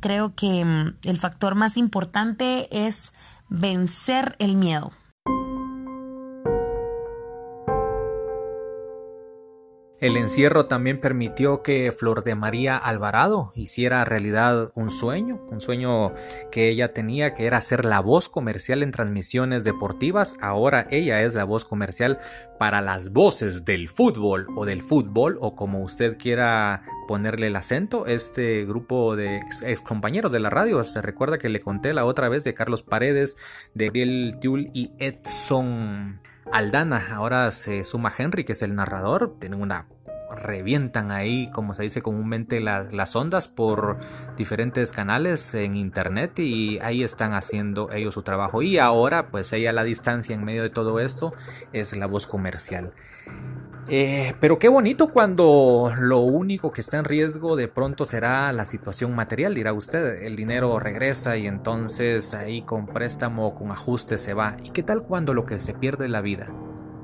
creo 0.00 0.34
que 0.34 0.64
mm, 0.64 0.96
el 1.04 1.18
factor 1.18 1.54
más 1.54 1.76
importante 1.76 2.86
es 2.86 3.12
vencer 3.50 4.36
el 4.38 4.56
miedo. 4.56 4.90
El 10.02 10.16
encierro 10.16 10.66
también 10.66 10.98
permitió 10.98 11.62
que 11.62 11.92
Flor 11.92 12.24
de 12.24 12.34
María 12.34 12.76
Alvarado 12.76 13.52
hiciera 13.54 14.04
realidad 14.04 14.72
un 14.74 14.90
sueño, 14.90 15.40
un 15.48 15.60
sueño 15.60 16.12
que 16.50 16.70
ella 16.70 16.92
tenía, 16.92 17.34
que 17.34 17.46
era 17.46 17.60
ser 17.60 17.84
la 17.84 18.00
voz 18.00 18.28
comercial 18.28 18.82
en 18.82 18.90
transmisiones 18.90 19.62
deportivas. 19.62 20.34
Ahora 20.40 20.88
ella 20.90 21.22
es 21.22 21.36
la 21.36 21.44
voz 21.44 21.64
comercial 21.64 22.18
para 22.58 22.80
las 22.80 23.12
voces 23.12 23.64
del 23.64 23.88
fútbol 23.88 24.48
o 24.56 24.64
del 24.64 24.82
fútbol 24.82 25.38
o 25.40 25.54
como 25.54 25.84
usted 25.84 26.18
quiera 26.18 26.82
ponerle 27.06 27.46
el 27.46 27.54
acento. 27.54 28.06
Este 28.06 28.64
grupo 28.64 29.14
de 29.14 29.36
ex, 29.36 29.80
compañeros 29.82 30.32
de 30.32 30.40
la 30.40 30.50
radio, 30.50 30.82
se 30.82 31.00
recuerda 31.00 31.38
que 31.38 31.48
le 31.48 31.60
conté 31.60 31.94
la 31.94 32.06
otra 32.06 32.28
vez 32.28 32.42
de 32.42 32.54
Carlos 32.54 32.82
Paredes, 32.82 33.36
de 33.74 33.86
Gabriel 33.86 34.36
Tiul 34.40 34.68
y 34.74 34.90
Edson. 34.98 36.18
Aldana, 36.50 37.14
ahora 37.14 37.50
se 37.50 37.84
suma 37.84 38.12
Henry, 38.16 38.44
que 38.44 38.52
es 38.52 38.62
el 38.62 38.74
narrador, 38.74 39.36
tienen 39.38 39.62
una 39.62 39.86
revientan 40.34 41.12
ahí, 41.12 41.50
como 41.52 41.74
se 41.74 41.82
dice 41.82 42.02
comúnmente, 42.02 42.60
las, 42.60 42.92
las 42.92 43.14
ondas 43.16 43.48
por 43.48 43.98
diferentes 44.36 44.92
canales 44.92 45.54
en 45.54 45.76
internet 45.76 46.38
y 46.38 46.78
ahí 46.80 47.02
están 47.02 47.34
haciendo 47.34 47.90
ellos 47.92 48.14
su 48.14 48.22
trabajo. 48.22 48.62
Y 48.62 48.78
ahora, 48.78 49.30
pues 49.30 49.52
ella 49.52 49.70
a 49.70 49.72
la 49.72 49.84
distancia 49.84 50.34
en 50.34 50.44
medio 50.44 50.62
de 50.62 50.70
todo 50.70 51.00
esto 51.00 51.34
es 51.72 51.96
la 51.96 52.06
voz 52.06 52.26
comercial. 52.26 52.92
Eh, 53.88 54.34
pero 54.40 54.58
qué 54.58 54.68
bonito 54.68 55.08
cuando 55.08 55.90
lo 55.98 56.20
único 56.20 56.70
que 56.70 56.80
está 56.80 56.98
en 56.98 57.04
riesgo 57.04 57.56
de 57.56 57.66
pronto 57.66 58.06
será 58.06 58.52
la 58.52 58.64
situación 58.64 59.14
material, 59.14 59.54
dirá 59.54 59.72
usted. 59.72 60.22
El 60.22 60.36
dinero 60.36 60.78
regresa 60.78 61.36
y 61.36 61.46
entonces 61.46 62.32
ahí 62.34 62.62
con 62.62 62.86
préstamo 62.86 63.54
con 63.54 63.70
ajuste 63.72 64.18
se 64.18 64.34
va. 64.34 64.56
¿Y 64.62 64.70
qué 64.70 64.82
tal 64.82 65.02
cuando 65.02 65.34
lo 65.34 65.46
que 65.46 65.60
se 65.60 65.74
pierde 65.74 66.04
es 66.04 66.10
la 66.10 66.20
vida? 66.20 66.48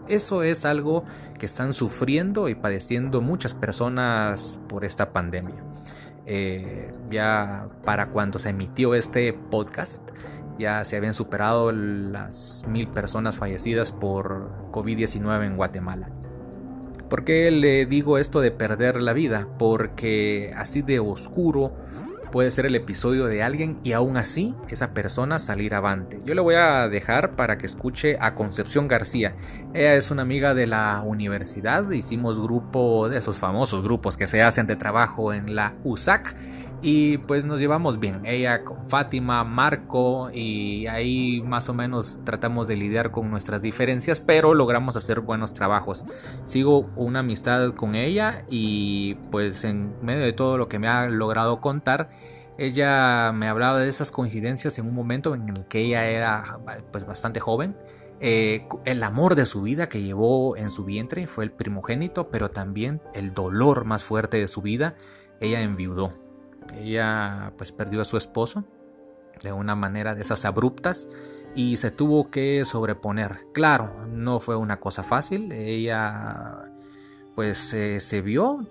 Eso 0.09 0.43
es 0.43 0.65
algo 0.65 1.05
que 1.39 1.47
están 1.47 1.75
sufriendo 1.75 2.49
y 2.49 2.55
padeciendo 2.55 3.21
muchas 3.21 3.55
personas 3.55 4.59
por 4.69 4.85
esta 4.85 5.13
pandemia. 5.13 5.63
Eh, 6.27 6.93
ya 7.11 7.69
para 7.85 8.11
cuando 8.11 8.39
se 8.39 8.51
emitió 8.51 8.95
este 8.95 9.33
podcast, 9.33 10.11
ya 10.59 10.85
se 10.85 10.97
habían 10.97 11.15
superado 11.15 11.73
las 11.73 12.65
mil 12.67 12.89
personas 12.89 13.37
fallecidas 13.39 13.93
por 13.93 14.51
COVID-19 14.73 15.47
en 15.47 15.57
Guatemala. 15.57 16.11
¿Por 17.09 17.25
qué 17.25 17.51
le 17.51 17.87
digo 17.87 18.19
esto 18.19 18.41
de 18.41 18.51
perder 18.51 19.01
la 19.01 19.13
vida? 19.15 19.49
Porque 19.59 20.53
así 20.57 20.83
de 20.83 21.01
oscuro 21.01 21.73
puede 22.31 22.51
ser 22.51 22.67
el 22.67 22.75
episodio 22.75 23.27
de 23.27 23.43
alguien 23.43 23.79
y 23.83 23.93
aún 23.93 24.17
así 24.17 24.55
esa 24.69 24.93
persona 24.93 25.39
salir 25.39 25.75
avante. 25.75 26.21
Yo 26.25 26.35
le 26.35 26.41
voy 26.41 26.55
a 26.55 26.89
dejar 26.89 27.37
para 27.37 27.59
que 27.59 27.67
escuche 27.67 28.17
a 28.21 28.35
Concepción 28.35 28.89
García. 28.89 29.33
Ella 29.75 29.95
es 29.95 30.11
una 30.11 30.23
amiga 30.23 30.55
de 30.55 30.67
la 30.67 31.03
universidad, 31.05 31.91
hicimos 31.91 32.41
grupo 32.41 33.09
de 33.09 33.19
esos 33.19 33.39
famosos 33.39 33.83
grupos 33.83 34.17
que 34.17 34.27
se 34.27 34.43
hacen 34.43 34.67
de 34.67 34.77
trabajo 34.77 35.33
en 35.33 35.55
la 35.55 35.75
USAC 35.85 36.35
y 36.81 37.19
pues 37.19 37.45
nos 37.45 37.59
llevamos 37.59 37.99
bien, 37.99 38.25
ella 38.25 38.65
con 38.65 38.85
Fátima, 38.87 39.43
Marco 39.43 40.31
y 40.33 40.87
ahí 40.87 41.43
más 41.43 41.69
o 41.69 41.75
menos 41.75 42.21
tratamos 42.25 42.69
de 42.69 42.77
lidiar 42.77 43.11
con 43.11 43.31
nuestras 43.31 43.63
diferencias, 43.63 44.21
pero 44.21 44.55
logramos 44.55 44.97
hacer 44.97 45.21
buenos 45.21 45.53
trabajos. 45.53 46.05
Sigo 46.45 46.89
una 46.95 47.21
amistad 47.21 47.75
con 47.75 47.97
ella 47.97 48.45
y 48.49 49.15
pues 49.31 49.65
en 49.65 49.93
medio 50.03 50.23
de 50.23 50.33
todo 50.33 50.57
lo 50.57 50.69
que 50.69 50.79
me 50.79 50.87
ha 50.87 51.09
logrado 51.09 51.61
contar, 51.61 52.11
ella 52.59 53.33
me 53.33 53.49
hablaba 53.49 53.81
de 53.81 53.89
esas 53.89 54.13
coincidencias 54.13 54.79
en 54.79 54.87
un 54.87 54.95
momento 54.95 55.35
en 55.35 55.49
el 55.49 55.65
que 55.67 55.81
ella 55.81 56.09
era 56.09 56.61
pues 56.93 57.07
bastante 57.07 57.41
joven. 57.41 57.77
Eh, 58.21 58.67
el 58.85 59.03
amor 59.03 59.35
de 59.35 59.47
su 59.47 59.63
vida 59.63 59.89
que 59.89 60.03
llevó 60.03 60.57
en 60.57 60.71
su 60.71 60.85
vientre 60.85 61.27
fue 61.27 61.45
el 61.45 61.53
primogénito, 61.53 62.31
pero 62.31 62.51
también 62.51 63.01
el 63.15 63.33
dolor 63.33 63.85
más 63.85 64.05
fuerte 64.05 64.39
de 64.39 64.49
su 64.49 64.61
vida, 64.61 64.97
ella 65.41 65.61
enviudó 65.61 66.28
ella 66.77 67.53
pues 67.57 67.73
perdió 67.73 68.01
a 68.01 68.05
su 68.05 68.17
esposo 68.17 68.65
de 69.43 69.53
una 69.53 69.77
manera 69.77 70.15
de 70.15 70.23
esas 70.23 70.45
abruptas 70.45 71.09
y 71.55 71.77
se 71.77 71.91
tuvo 71.91 72.31
que 72.31 72.65
sobreponer. 72.65 73.47
Claro, 73.53 74.07
no 74.09 74.41
fue 74.41 74.57
una 74.57 74.81
cosa 74.81 75.03
fácil. 75.03 75.53
Ella 75.53 76.69
pues 77.35 77.59
se 77.59 78.21
vio 78.21 78.67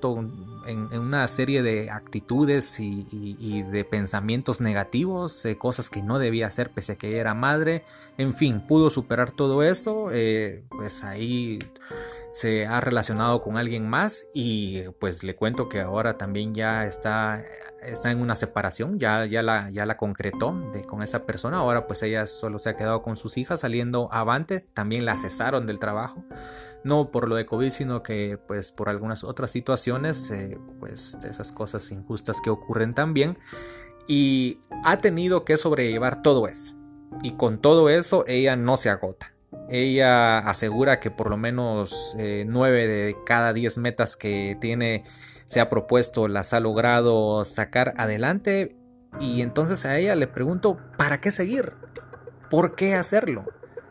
en, 0.66 1.00
una 1.00 1.26
serie 1.30 1.64
de 1.64 1.90
actitudes 1.90 2.82
y, 2.82 3.64
de 3.64 3.86
pensamientos 3.86 4.60
negativos, 4.60 5.48
cosas 5.58 5.90
que 5.90 6.04
no 6.04 6.20
debía 6.20 6.48
hacer 6.48 6.72
pese 6.72 6.92
a 6.92 6.96
que 6.98 7.08
ella 7.08 7.22
era 7.22 7.34
madre. 7.34 7.84
En 8.18 8.34
fin, 8.34 8.60
pudo 8.60 8.90
superar 8.90 9.32
todo 9.32 9.64
eso. 9.64 10.10
Eh, 10.12 10.66
pues 10.70 11.06
ahí 11.06 11.60
se 12.32 12.66
ha 12.66 12.82
relacionado 12.82 13.42
con 13.42 13.58
alguien 13.58 13.88
más 13.90 14.28
y 14.34 14.84
pues 15.00 15.24
le 15.24 15.36
cuento 15.36 15.70
que 15.70 15.82
ahora 15.82 16.18
también 16.18 16.54
ya 16.54 16.86
está, 16.86 17.44
está 17.82 18.12
en 18.12 18.22
una 18.22 18.36
separación, 18.36 19.00
ya, 19.00 19.26
ya, 19.26 19.42
la, 19.42 19.70
ya 19.70 19.86
la 19.86 19.98
concretó 19.98 20.54
de, 20.74 20.84
con 20.84 21.02
esa 21.02 21.26
persona, 21.26 21.58
ahora 21.58 21.88
pues 21.88 22.04
ella 22.04 22.28
solo 22.28 22.60
se 22.60 22.70
ha 22.70 22.76
quedado 22.76 23.02
con 23.02 23.16
sus 23.16 23.38
hijas 23.38 23.62
saliendo 23.62 24.10
avante, 24.12 24.62
también 24.74 25.06
la 25.06 25.18
cesaron 25.18 25.66
del 25.66 25.80
trabajo, 25.80 26.24
no 26.84 27.12
por 27.12 27.28
lo 27.28 27.36
de 27.36 27.46
COVID, 27.46 27.70
sino 27.70 28.04
que 28.04 28.38
pues 28.48 28.72
por 28.72 28.90
algunas 28.90 29.24
otras 29.24 29.52
situaciones, 29.52 30.30
eh, 30.32 30.58
pues 30.80 31.18
esas 31.28 31.52
cosas 31.52 31.92
injustas 31.92 32.40
que 32.42 32.50
ocurren 32.50 32.94
también. 32.94 33.38
Y 34.08 34.60
ha 34.86 35.02
tenido 35.02 35.44
que 35.44 35.58
sobrellevar 35.58 36.22
todo 36.22 36.48
eso. 36.48 36.76
Y 37.24 37.32
con 37.32 37.60
todo 37.60 37.90
eso 37.90 38.24
ella 38.26 38.56
no 38.56 38.78
se 38.78 38.90
agota 38.90 39.37
ella 39.70 40.40
asegura 40.40 41.00
que 41.00 41.12
por 41.12 41.30
lo 41.30 41.38
menos 41.38 42.16
eh, 42.18 42.46
nueve 42.48 42.88
de 42.88 43.16
cada 43.26 43.54
10 43.54 43.78
metas 43.78 44.16
que 44.18 44.58
tiene 44.60 45.04
se 45.46 45.62
ha 45.62 45.70
propuesto 45.70 46.28
las 46.28 46.54
ha 46.54 46.60
logrado 46.60 47.44
sacar 47.46 47.94
adelante 47.98 48.76
y 49.20 49.42
entonces 49.42 49.86
a 49.86 49.98
ella 49.98 50.16
le 50.16 50.28
pregunto, 50.28 50.78
¿para 50.98 51.20
qué 51.20 51.32
seguir? 51.32 51.74
¿Por 52.50 52.76
qué 52.76 52.96
hacerlo? 52.96 53.46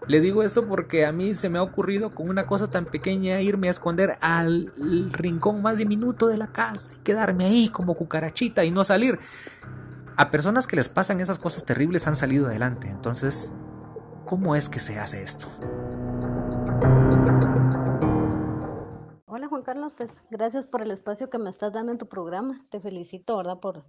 Le 0.06 0.20
digo 0.20 0.44
esto 0.44 0.68
porque 0.68 1.04
a 1.04 1.10
mí 1.10 1.34
se 1.34 1.48
me 1.48 1.58
ha 1.58 1.62
ocurrido 1.62 2.14
con 2.14 2.28
una 2.28 2.46
cosa 2.46 2.70
tan 2.70 2.86
pequeña 2.86 3.40
irme 3.40 3.68
a 3.68 3.72
esconder 3.72 4.18
al 4.20 4.72
rincón 5.12 5.62
más 5.62 5.78
diminuto 5.78 6.28
de 6.28 6.36
la 6.36 6.52
casa 6.52 6.92
y 6.96 7.00
quedarme 7.00 7.46
ahí 7.46 7.68
como 7.68 7.94
cucarachita 7.94 8.64
y 8.64 8.70
no 8.70 8.84
salir. 8.84 9.18
A 10.16 10.30
personas 10.30 10.66
que 10.66 10.76
les 10.76 10.88
pasan 10.88 11.20
esas 11.20 11.38
cosas 11.38 11.64
terribles 11.64 12.06
han 12.06 12.14
salido 12.14 12.46
adelante, 12.46 12.88
entonces 12.88 13.52
¿Cómo 14.26 14.56
es 14.56 14.68
que 14.68 14.80
se 14.80 14.98
hace 14.98 15.22
esto? 15.22 15.46
Hola 19.26 19.46
Juan 19.48 19.62
Carlos, 19.62 19.94
pues 19.94 20.10
gracias 20.30 20.66
por 20.66 20.82
el 20.82 20.90
espacio 20.90 21.30
que 21.30 21.38
me 21.38 21.48
estás 21.48 21.72
dando 21.72 21.92
en 21.92 21.98
tu 21.98 22.08
programa. 22.08 22.66
Te 22.70 22.80
felicito, 22.80 23.36
¿verdad? 23.36 23.60
Por, 23.60 23.84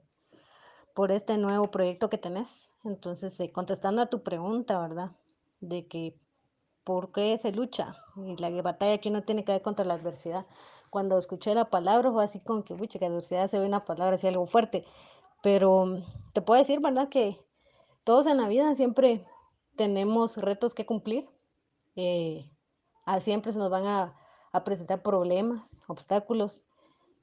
por 0.94 1.12
este 1.12 1.40
nuevo 1.40 1.72
proyecto 1.72 2.12
que 2.12 2.20
tenés. 2.20 2.72
Entonces, 2.84 3.40
eh, 3.40 3.52
contestando 3.52 4.00
a 4.00 4.12
tu 4.12 4.22
pregunta, 4.22 4.80
¿verdad? 4.80 5.10
De 5.60 5.88
que 5.88 6.20
por 6.84 7.12
qué 7.12 7.36
se 7.40 7.52
lucha 7.52 7.96
y 8.16 8.36
la 8.38 8.62
batalla 8.62 9.00
que 9.00 9.10
uno 9.10 9.24
tiene 9.24 9.44
que 9.44 9.54
ver 9.54 9.64
contra 9.64 9.86
la 9.86 9.96
adversidad. 9.96 10.46
Cuando 10.92 11.18
escuché 11.18 11.56
la 11.56 11.72
palabra 11.72 12.12
fue 12.12 12.24
así 12.24 12.42
como 12.42 12.64
que, 12.64 12.76
pucha, 12.76 13.00
que 13.00 13.08
adversidad 13.08 13.48
se 13.48 13.58
ve 13.58 13.66
una 13.66 13.86
palabra 13.86 14.18
así 14.18 14.28
algo 14.28 14.46
fuerte. 14.46 14.86
Pero 15.42 15.98
te 16.34 16.44
puedo 16.44 16.62
decir, 16.62 16.80
¿verdad? 16.80 17.10
Que 17.10 17.36
todos 18.04 18.28
en 18.28 18.38
la 18.38 18.48
vida 18.48 18.76
siempre 18.76 19.26
tenemos 19.78 20.38
retos 20.38 20.74
que 20.74 20.86
cumplir. 20.86 21.30
Eh, 21.96 22.50
siempre 23.22 23.54
se 23.54 23.60
nos 23.60 23.70
van 23.70 23.86
a, 23.86 24.14
presentar 24.66 25.04
problemas, 25.04 25.70
obstáculos, 25.88 26.66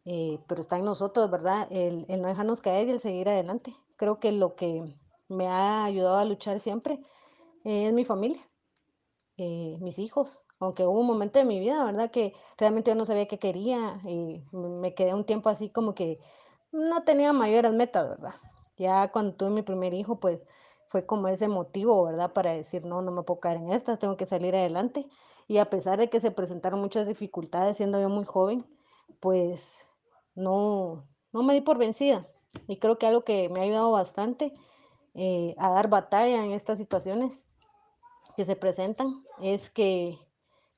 eh, 0.04 0.38
pero 0.46 0.60
está 0.60 0.76
en 0.76 0.84
nosotros, 0.84 1.28
¿verdad? 1.32 1.66
El, 1.70 2.06
no 2.22 2.28
dejarnos 2.28 2.60
caer 2.60 2.86
y 2.86 2.92
el 2.92 3.00
seguir 3.00 3.28
adelante. 3.28 3.74
Creo 3.96 4.20
que 4.20 4.30
lo 4.30 4.54
que 4.54 4.96
me 5.28 5.48
ha 5.48 5.84
ayudado 5.84 6.18
a 6.18 6.24
luchar 6.24 6.60
siempre 6.60 7.00
es 7.64 7.92
mi 7.92 8.04
familia, 8.04 8.40
eh, 9.36 9.78
mis 9.80 9.98
hijos. 9.98 10.44
Aunque 10.60 10.86
hubo 10.86 11.00
un 11.00 11.08
momento 11.08 11.40
de 11.40 11.44
mi 11.44 11.58
vida, 11.58 11.84
¿verdad? 11.84 12.12
Que 12.12 12.34
realmente 12.56 12.92
yo 12.92 12.94
no 12.94 13.04
sabía 13.04 13.26
qué 13.26 13.40
quería 13.40 13.98
y 14.04 14.44
me 14.52 14.94
quedé 14.94 15.12
un 15.12 15.24
tiempo 15.24 15.48
así 15.48 15.70
como 15.70 15.94
que 15.94 16.20
no 16.70 17.02
tenía 17.02 17.32
mayores 17.32 17.72
metas, 17.72 18.08
¿verdad? 18.08 18.34
Ya 18.76 19.10
cuando 19.10 19.34
tuve 19.34 19.50
mi 19.50 19.62
primer 19.62 19.92
hijo, 19.92 20.20
pues 20.20 20.46
fue 20.94 21.06
como 21.06 21.26
ese 21.26 21.48
motivo, 21.48 22.04
¿verdad? 22.04 22.32
Para 22.32 22.52
decir, 22.52 22.84
no, 22.84 23.02
no 23.02 23.10
me 23.10 23.24
puedo 23.24 23.40
caer 23.40 23.56
en 23.56 23.72
estas, 23.72 23.98
tengo 23.98 24.16
que 24.16 24.26
salir 24.26 24.54
adelante. 24.54 25.08
Y 25.48 25.58
a 25.58 25.68
pesar 25.68 25.98
de 25.98 26.08
que 26.08 26.20
se 26.20 26.30
presentaron 26.30 26.80
muchas 26.80 27.08
dificultades 27.08 27.78
siendo 27.78 28.00
yo 28.00 28.08
muy 28.08 28.24
joven, 28.24 28.64
pues 29.18 29.90
no, 30.36 31.04
no 31.32 31.42
me 31.42 31.54
di 31.54 31.62
por 31.62 31.78
vencida. 31.78 32.28
Y 32.68 32.76
creo 32.76 32.96
que 32.96 33.08
algo 33.08 33.24
que 33.24 33.48
me 33.48 33.58
ha 33.58 33.62
ayudado 33.64 33.90
bastante 33.90 34.52
eh, 35.14 35.56
a 35.58 35.70
dar 35.70 35.88
batalla 35.88 36.44
en 36.44 36.52
estas 36.52 36.78
situaciones 36.78 37.44
que 38.36 38.44
se 38.44 38.54
presentan 38.54 39.24
es 39.40 39.70
que 39.70 40.16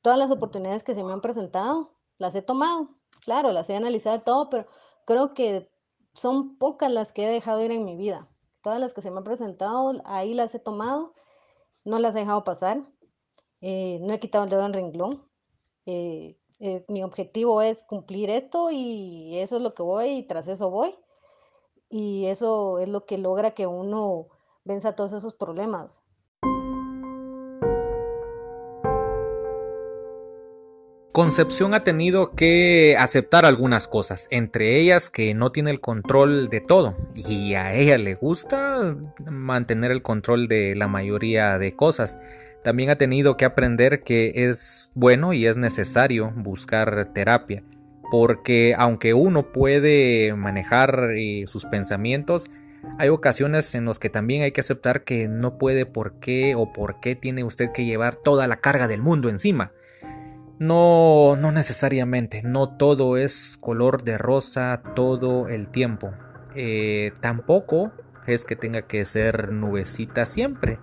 todas 0.00 0.18
las 0.18 0.30
oportunidades 0.30 0.82
que 0.82 0.94
se 0.94 1.04
me 1.04 1.12
han 1.12 1.20
presentado 1.20 1.92
las 2.16 2.34
he 2.34 2.40
tomado. 2.40 2.88
Claro, 3.20 3.52
las 3.52 3.68
he 3.68 3.76
analizado 3.76 4.22
todo, 4.22 4.48
pero 4.48 4.66
creo 5.04 5.34
que 5.34 5.70
son 6.14 6.56
pocas 6.56 6.90
las 6.90 7.12
que 7.12 7.26
he 7.26 7.30
dejado 7.30 7.62
ir 7.62 7.70
en 7.70 7.84
mi 7.84 7.96
vida. 7.96 8.30
Todas 8.66 8.80
las 8.80 8.94
que 8.94 9.00
se 9.00 9.12
me 9.12 9.18
han 9.18 9.22
presentado, 9.22 9.92
ahí 10.04 10.34
las 10.34 10.52
he 10.56 10.58
tomado, 10.58 11.14
no 11.84 12.00
las 12.00 12.16
he 12.16 12.18
dejado 12.18 12.42
pasar, 12.42 12.80
eh, 13.60 14.00
no 14.02 14.12
he 14.12 14.18
quitado 14.18 14.42
el 14.42 14.50
dedo 14.50 14.66
en 14.66 14.72
renglón. 14.72 15.22
Eh, 15.86 16.36
eh, 16.58 16.84
mi 16.88 17.04
objetivo 17.04 17.62
es 17.62 17.84
cumplir 17.84 18.28
esto 18.28 18.72
y 18.72 19.38
eso 19.38 19.58
es 19.58 19.62
lo 19.62 19.72
que 19.72 19.84
voy 19.84 20.08
y 20.14 20.22
tras 20.24 20.48
eso 20.48 20.68
voy. 20.68 20.96
Y 21.90 22.26
eso 22.26 22.80
es 22.80 22.88
lo 22.88 23.06
que 23.06 23.18
logra 23.18 23.52
que 23.52 23.68
uno 23.68 24.26
venza 24.64 24.96
todos 24.96 25.12
esos 25.12 25.34
problemas. 25.34 26.02
Concepción 31.16 31.72
ha 31.72 31.82
tenido 31.82 32.32
que 32.32 32.94
aceptar 32.98 33.46
algunas 33.46 33.88
cosas, 33.88 34.28
entre 34.30 34.78
ellas 34.78 35.08
que 35.08 35.32
no 35.32 35.50
tiene 35.50 35.70
el 35.70 35.80
control 35.80 36.50
de 36.50 36.60
todo 36.60 36.94
y 37.14 37.54
a 37.54 37.72
ella 37.72 37.96
le 37.96 38.16
gusta 38.16 38.94
mantener 39.24 39.92
el 39.92 40.02
control 40.02 40.46
de 40.46 40.74
la 40.74 40.88
mayoría 40.88 41.56
de 41.56 41.72
cosas. 41.72 42.18
También 42.62 42.90
ha 42.90 42.98
tenido 42.98 43.38
que 43.38 43.46
aprender 43.46 44.02
que 44.02 44.50
es 44.50 44.90
bueno 44.92 45.32
y 45.32 45.46
es 45.46 45.56
necesario 45.56 46.34
buscar 46.36 47.06
terapia. 47.14 47.62
porque 48.10 48.74
aunque 48.76 49.14
uno 49.14 49.52
puede 49.52 50.34
manejar 50.34 51.12
eh, 51.16 51.44
sus 51.46 51.64
pensamientos, 51.64 52.50
hay 52.98 53.08
ocasiones 53.08 53.74
en 53.74 53.86
las 53.86 53.98
que 53.98 54.10
también 54.10 54.42
hay 54.42 54.52
que 54.52 54.60
aceptar 54.60 55.02
que 55.02 55.28
no 55.28 55.56
puede 55.56 55.86
por 55.86 56.20
qué 56.20 56.54
o 56.54 56.74
por 56.74 57.00
qué 57.00 57.16
tiene 57.16 57.42
usted 57.42 57.72
que 57.72 57.86
llevar 57.86 58.16
toda 58.16 58.46
la 58.48 58.56
carga 58.56 58.86
del 58.86 59.00
mundo 59.00 59.30
encima. 59.30 59.72
No, 60.58 61.36
no 61.36 61.52
necesariamente, 61.52 62.42
no 62.42 62.76
todo 62.76 63.16
es 63.16 63.58
color 63.60 64.02
de 64.02 64.16
rosa 64.16 64.82
todo 64.94 65.48
el 65.48 65.68
tiempo. 65.68 66.12
Eh, 66.54 67.12
tampoco 67.20 67.92
es 68.26 68.44
que 68.44 68.56
tenga 68.56 68.82
que 68.82 69.04
ser 69.04 69.52
nubecita 69.52 70.24
siempre. 70.26 70.78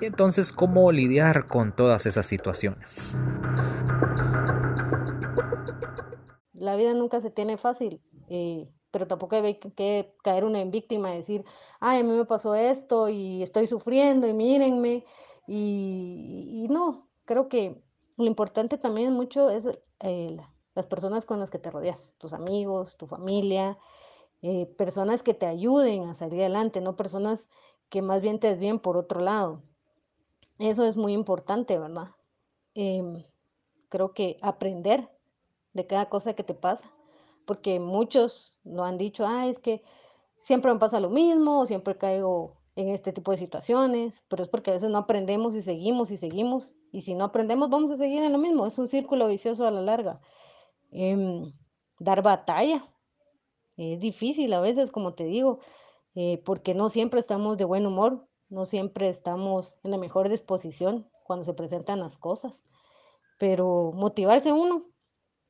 Entonces, 0.00 0.52
¿cómo 0.52 0.92
lidiar 0.92 1.46
con 1.46 1.74
todas 1.74 2.06
esas 2.06 2.26
situaciones? 2.26 3.16
La 6.54 6.76
vida 6.76 6.94
nunca 6.94 7.20
se 7.20 7.30
tiene 7.30 7.58
fácil, 7.58 8.00
pero 8.90 9.06
tampoco 9.06 9.36
hay 9.36 9.54
que 9.58 10.14
caer 10.22 10.44
una 10.44 10.60
en 10.60 10.70
víctima 10.70 11.12
y 11.12 11.16
decir, 11.18 11.44
ay, 11.80 12.00
a 12.00 12.04
mí 12.04 12.12
me 12.12 12.24
pasó 12.24 12.54
esto 12.54 13.08
y 13.08 13.42
estoy 13.42 13.66
sufriendo 13.66 14.26
y 14.26 14.32
mírenme. 14.32 15.04
Y, 15.46 16.66
no, 16.70 17.08
creo 17.24 17.48
que 17.48 17.82
lo 18.20 18.26
importante 18.26 18.78
también 18.78 19.12
mucho 19.12 19.50
es 19.50 19.66
eh, 20.00 20.36
las 20.74 20.86
personas 20.86 21.26
con 21.26 21.40
las 21.40 21.50
que 21.50 21.58
te 21.58 21.70
rodeas, 21.70 22.14
tus 22.18 22.32
amigos, 22.32 22.96
tu 22.96 23.06
familia, 23.06 23.78
eh, 24.42 24.66
personas 24.66 25.22
que 25.22 25.34
te 25.34 25.46
ayuden 25.46 26.04
a 26.04 26.14
salir 26.14 26.40
adelante, 26.40 26.80
no 26.80 26.96
personas 26.96 27.46
que 27.88 28.02
más 28.02 28.22
bien 28.22 28.38
te 28.38 28.48
desvíen 28.48 28.78
por 28.78 28.96
otro 28.96 29.20
lado. 29.20 29.62
Eso 30.58 30.84
es 30.84 30.96
muy 30.96 31.12
importante, 31.12 31.78
¿verdad? 31.78 32.08
Em, 32.74 33.24
creo 33.88 34.12
que 34.14 34.36
aprender 34.40 35.08
de 35.72 35.86
cada 35.86 36.08
cosa 36.08 36.34
que 36.34 36.44
te 36.44 36.54
pasa, 36.54 36.90
porque 37.46 37.80
muchos 37.80 38.58
no 38.64 38.84
han 38.84 38.98
dicho, 38.98 39.26
ah, 39.26 39.46
es 39.46 39.58
que 39.58 39.82
siempre 40.36 40.72
me 40.72 40.78
pasa 40.78 41.00
lo 41.00 41.10
mismo, 41.10 41.60
o 41.60 41.66
siempre 41.66 41.98
caigo 41.98 42.56
en 42.76 42.88
este 42.88 43.12
tipo 43.12 43.30
de 43.30 43.36
situaciones, 43.36 44.24
pero 44.28 44.42
es 44.42 44.48
porque 44.48 44.70
a 44.70 44.74
veces 44.74 44.90
no 44.90 44.98
aprendemos 44.98 45.54
y 45.54 45.62
seguimos 45.62 46.10
y 46.10 46.16
seguimos, 46.16 46.74
y 46.92 47.02
si 47.02 47.14
no 47.14 47.24
aprendemos 47.24 47.70
vamos 47.70 47.90
a 47.90 47.96
seguir 47.96 48.22
en 48.22 48.32
lo 48.32 48.38
mismo, 48.38 48.66
es 48.66 48.78
un 48.78 48.86
círculo 48.88 49.28
vicioso 49.28 49.66
a 49.66 49.70
la 49.70 49.80
larga. 49.80 50.20
Em, 50.90 51.52
dar 51.98 52.22
batalla, 52.22 52.84
es 53.76 54.00
difícil 54.00 54.52
a 54.52 54.60
veces, 54.60 54.90
como 54.90 55.14
te 55.14 55.24
digo, 55.24 55.60
eh, 56.14 56.42
porque 56.44 56.74
no 56.74 56.88
siempre 56.88 57.20
estamos 57.20 57.56
de 57.56 57.64
buen 57.64 57.86
humor, 57.86 58.26
no 58.48 58.64
siempre 58.64 59.08
estamos 59.08 59.76
en 59.84 59.92
la 59.92 59.98
mejor 59.98 60.28
disposición 60.28 61.08
cuando 61.24 61.44
se 61.44 61.54
presentan 61.54 62.00
las 62.00 62.18
cosas, 62.18 62.64
pero 63.38 63.92
motivarse 63.94 64.52
uno, 64.52 64.86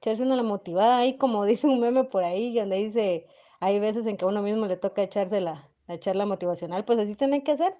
echarse 0.00 0.22
una 0.22 0.36
la 0.36 0.42
motivada 0.42 0.98
ahí, 0.98 1.16
como 1.16 1.44
dice 1.46 1.66
un 1.66 1.80
meme 1.80 2.04
por 2.04 2.24
ahí, 2.24 2.54
donde 2.54 2.76
dice, 2.76 3.26
hay 3.60 3.80
veces 3.80 4.06
en 4.06 4.16
que 4.16 4.24
a 4.24 4.28
uno 4.28 4.42
mismo 4.42 4.66
le 4.66 4.76
toca 4.76 5.02
echarse 5.02 5.40
la, 5.40 5.70
la 5.86 6.26
motivacional, 6.26 6.84
pues 6.84 6.98
así 6.98 7.16
tiene 7.16 7.42
que 7.42 7.56
ser, 7.56 7.74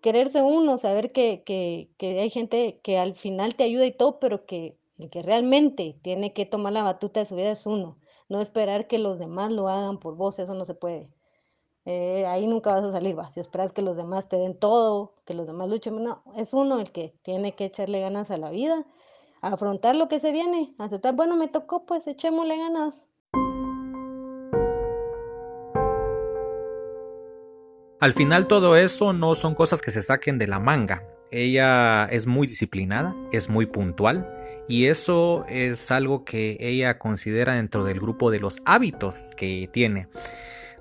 quererse 0.00 0.42
uno, 0.42 0.78
saber 0.78 1.12
que, 1.12 1.42
que, 1.44 1.90
que 1.98 2.20
hay 2.20 2.30
gente 2.30 2.80
que 2.82 2.98
al 2.98 3.14
final 3.14 3.54
te 3.56 3.64
ayuda 3.64 3.86
y 3.86 3.92
todo, 3.92 4.20
pero 4.20 4.46
que 4.46 4.78
el 4.98 5.10
que 5.10 5.22
realmente 5.22 5.98
tiene 6.02 6.32
que 6.32 6.46
tomar 6.46 6.72
la 6.72 6.82
batuta 6.82 7.20
de 7.20 7.26
su 7.26 7.36
vida 7.36 7.52
es 7.52 7.66
uno 7.66 7.98
no 8.30 8.40
esperar 8.40 8.86
que 8.86 8.98
los 8.98 9.18
demás 9.18 9.50
lo 9.50 9.68
hagan 9.68 9.98
por 9.98 10.16
vos, 10.16 10.38
eso 10.38 10.54
no 10.54 10.64
se 10.64 10.74
puede. 10.74 11.10
Eh, 11.84 12.26
ahí 12.26 12.46
nunca 12.46 12.72
vas 12.72 12.84
a 12.84 12.92
salir, 12.92 13.18
va. 13.18 13.30
Si 13.30 13.40
esperas 13.40 13.72
que 13.72 13.82
los 13.82 13.96
demás 13.96 14.28
te 14.28 14.36
den 14.36 14.58
todo, 14.58 15.14
que 15.26 15.34
los 15.34 15.46
demás 15.46 15.68
luchen, 15.68 16.02
no, 16.02 16.22
es 16.36 16.54
uno 16.54 16.78
el 16.80 16.92
que 16.92 17.14
tiene 17.22 17.54
que 17.56 17.66
echarle 17.66 18.00
ganas 18.00 18.30
a 18.30 18.36
la 18.36 18.50
vida, 18.50 18.86
afrontar 19.40 19.96
lo 19.96 20.08
que 20.08 20.20
se 20.20 20.32
viene, 20.32 20.74
aceptar, 20.78 21.14
bueno, 21.16 21.36
me 21.36 21.48
tocó, 21.48 21.86
pues 21.86 22.06
echémosle 22.06 22.56
ganas. 22.56 23.08
Al 28.00 28.14
final 28.14 28.46
todo 28.46 28.76
eso 28.76 29.12
no 29.12 29.34
son 29.34 29.54
cosas 29.54 29.82
que 29.82 29.90
se 29.90 30.02
saquen 30.02 30.38
de 30.38 30.46
la 30.46 30.58
manga. 30.58 31.04
Ella 31.30 32.06
es 32.06 32.26
muy 32.26 32.46
disciplinada, 32.46 33.14
es 33.30 33.50
muy 33.50 33.66
puntual, 33.66 34.26
y 34.68 34.86
eso 34.86 35.44
es 35.50 35.90
algo 35.90 36.24
que 36.24 36.56
ella 36.60 36.98
considera 36.98 37.56
dentro 37.56 37.84
del 37.84 38.00
grupo 38.00 38.30
de 38.30 38.40
los 38.40 38.62
hábitos 38.64 39.32
que 39.36 39.68
tiene. 39.70 40.08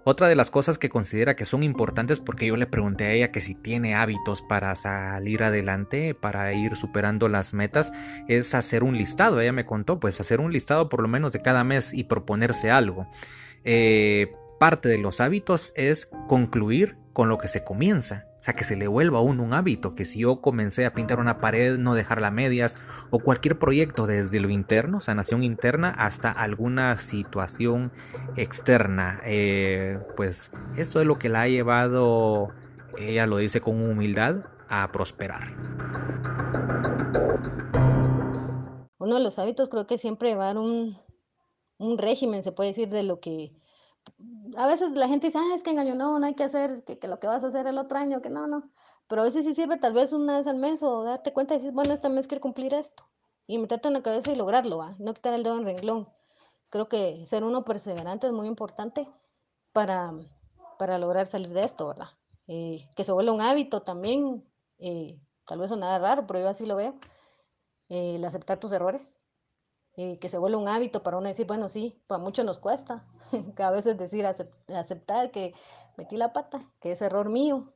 Otra 0.05 0.29
de 0.29 0.36
las 0.36 0.49
cosas 0.49 0.79
que 0.79 0.88
considera 0.88 1.36
que 1.36 1.43
son 1.43 1.62
importantes 1.62 2.21
porque 2.21 2.45
yo 2.45 2.55
le 2.55 2.67
pregunté 2.67 3.08
a 3.08 3.12
ella 3.12 3.32
que 3.34 3.41
si 3.41 3.53
tiene 3.53 3.95
hábitos 3.95 4.41
para 4.41 4.73
salir 4.75 5.43
adelante, 5.43 6.15
para 6.15 6.53
ir 6.53 6.77
superando 6.77 7.27
las 7.27 7.53
metas, 7.53 7.91
es 8.29 8.55
hacer 8.55 8.84
un 8.84 8.97
listado. 8.97 9.41
Ella 9.41 9.51
me 9.51 9.65
contó, 9.65 9.99
pues 9.99 10.21
hacer 10.21 10.39
un 10.39 10.53
listado 10.53 10.88
por 10.88 11.01
lo 11.01 11.10
menos 11.10 11.34
de 11.34 11.41
cada 11.41 11.65
mes 11.65 11.93
y 11.93 12.05
proponerse 12.05 12.71
algo. 12.71 13.08
Eh, 13.65 14.34
parte 14.60 14.89
de 14.89 14.98
los 14.98 15.22
hábitos 15.22 15.74
es 15.76 16.12
concluir 16.28 16.98
con 17.13 17.30
lo 17.30 17.38
que 17.38 17.48
se 17.48 17.63
comienza. 17.63 18.26
O 18.39 18.41
sea, 18.41 18.54
que 18.54 18.63
se 18.63 18.78
le 18.78 18.88
vuelva 18.88 19.19
a 19.19 19.22
uno 19.22 19.43
un 19.43 19.54
hábito, 19.54 19.95
que 19.95 20.06
si 20.06 20.19
yo 20.19 20.39
comencé 20.39 20.86
a 20.86 20.93
pintar 20.93 21.19
una 21.19 21.41
pared, 21.41 21.78
no 21.78 21.93
dejarla 21.93 22.28
a 22.28 22.32
medias, 22.32 22.78
o 23.10 23.19
cualquier 23.19 23.60
proyecto 23.60 24.08
desde 24.08 24.39
lo 24.39 24.50
interno, 24.50 25.02
sanación 25.02 25.43
interna, 25.43 25.89
hasta 25.89 26.32
alguna 26.32 26.95
situación 26.95 27.91
externa. 28.38 29.19
Eh, 29.26 30.00
pues 30.15 30.52
esto 30.78 31.02
es 31.02 31.06
lo 31.06 31.17
que 31.17 31.28
la 31.28 31.41
ha 31.41 31.48
llevado, 31.48 32.50
ella 32.98 33.28
lo 33.28 33.38
dice 33.38 33.60
con 33.60 33.82
humildad, 33.82 34.45
a 34.69 34.89
prosperar. 34.91 35.54
Uno 39.00 39.15
de 39.15 39.22
los 39.22 39.39
hábitos 39.39 39.67
creo 39.67 39.88
que 39.88 39.98
siempre 39.98 40.30
llevar 40.30 40.58
un, 40.58 40.98
un 41.78 41.98
régimen, 41.98 42.43
se 42.43 42.54
puede 42.54 42.69
decir, 42.69 42.88
de 42.88 43.04
lo 43.04 43.19
que 43.19 43.52
a 44.60 44.67
veces 44.67 44.91
la 44.91 45.08
gente 45.08 45.28
dice, 45.28 45.39
ah, 45.39 45.56
es 45.56 45.63
que 45.63 45.69
en 45.69 45.98
no, 45.98 46.19
no 46.19 46.26
hay 46.26 46.34
que 46.34 46.43
hacer, 46.43 46.84
que, 46.84 47.08
lo 47.08 47.17
que 47.17 47.28
vas 47.28 47.45
a 47.45 47.48
hacer 47.48 47.65
el 47.65 47.78
otro 47.78 47.98
año, 47.98 48.22
que 48.22 48.30
no, 48.30 48.45
no. 48.45 48.69
Pero 49.08 49.22
a 49.22 49.26
veces 49.26 49.45
sí 49.45 49.56
sirve 49.56 49.78
tal 49.78 49.93
vez 49.93 50.12
una 50.12 50.38
vez 50.38 50.48
al 50.48 50.58
mes 50.58 50.84
o 50.84 51.04
darte 51.04 51.32
cuenta 51.32 51.54
y 51.54 51.58
decir, 51.60 51.72
bueno, 51.72 51.93
este 51.93 52.10
mes 52.10 52.28
quiero 52.28 52.41
cumplir 52.41 52.74
esto. 52.74 53.08
Y 53.48 53.58
meterte 53.58 53.88
en 53.88 53.93
la 53.93 54.04
cabeza 54.04 54.34
y 54.34 54.36
lograrlo, 54.36 54.80
¿va? 54.80 54.95
no 55.00 55.13
quitar 55.13 55.34
el 55.34 55.43
dedo 55.43 55.58
en 55.58 55.63
renglón. 55.63 56.10
Creo 56.69 56.89
que 56.89 57.26
ser 57.26 57.45
uno 57.45 57.63
perseverante 57.63 58.28
es 58.28 58.34
muy 58.34 58.48
importante 58.48 59.08
para, 59.72 60.12
para 60.78 60.98
lograr 60.98 61.26
salir 61.26 61.54
de 61.54 61.63
esto, 61.63 61.88
¿verdad? 61.88 62.10
Eh, 62.48 62.86
que 62.98 63.06
se 63.06 63.13
vuelva 63.13 63.32
un 63.32 63.41
hábito 63.41 63.84
también, 63.84 64.43
eh, 64.80 65.22
tal 65.45 65.60
vez 65.60 65.72
nada 65.72 66.00
raro, 66.00 66.28
pero 66.28 66.41
yo 66.41 66.50
así 66.50 66.65
lo 66.65 66.76
veo, 66.76 66.95
eh, 67.88 68.15
el 68.15 68.26
aceptar 68.26 68.60
tus 68.60 68.74
errores, 68.74 69.18
que 70.19 70.29
se 70.29 70.38
vuelva 70.38 70.57
un 70.57 70.67
hábito 70.67 71.03
para 71.03 71.17
uno 71.17 71.27
decir, 71.27 71.45
bueno, 71.45 71.67
sí, 71.67 72.01
para 72.07 72.21
mucho 72.21 72.43
nos 72.43 72.59
cuesta, 72.59 73.05
que 73.55 73.63
a 73.63 73.71
veces 73.71 73.97
decir, 73.97 74.25
aceptar 74.25 75.31
que 75.31 75.53
metí 75.97 76.15
la 76.15 76.31
pata, 76.31 76.62
que 76.79 76.91
es 76.91 77.01
error 77.01 77.29
mío, 77.29 77.73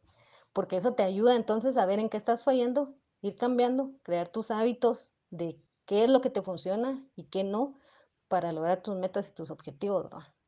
porque 0.54 0.78
eso 0.78 0.94
te 0.94 1.04
ayuda 1.04 1.36
entonces 1.36 1.76
a 1.78 1.86
ver 1.86 2.00
en 2.00 2.10
qué 2.10 2.18
estás 2.18 2.44
fallando, 2.44 2.94
ir 3.22 3.36
cambiando, 3.36 3.92
crear 4.04 4.30
tus 4.30 4.52
hábitos 4.52 5.12
de 5.32 5.60
qué 5.86 6.04
es 6.04 6.10
lo 6.10 6.22
que 6.22 6.30
te 6.30 6.42
funciona 6.42 7.06
y 7.16 7.26
qué 7.26 7.44
no 7.44 7.76
para 8.28 8.52
lograr 8.52 8.82
tus 8.82 8.96
metas 8.96 9.30
y 9.30 9.34
tus 9.34 9.52
objetivos, 9.52 10.08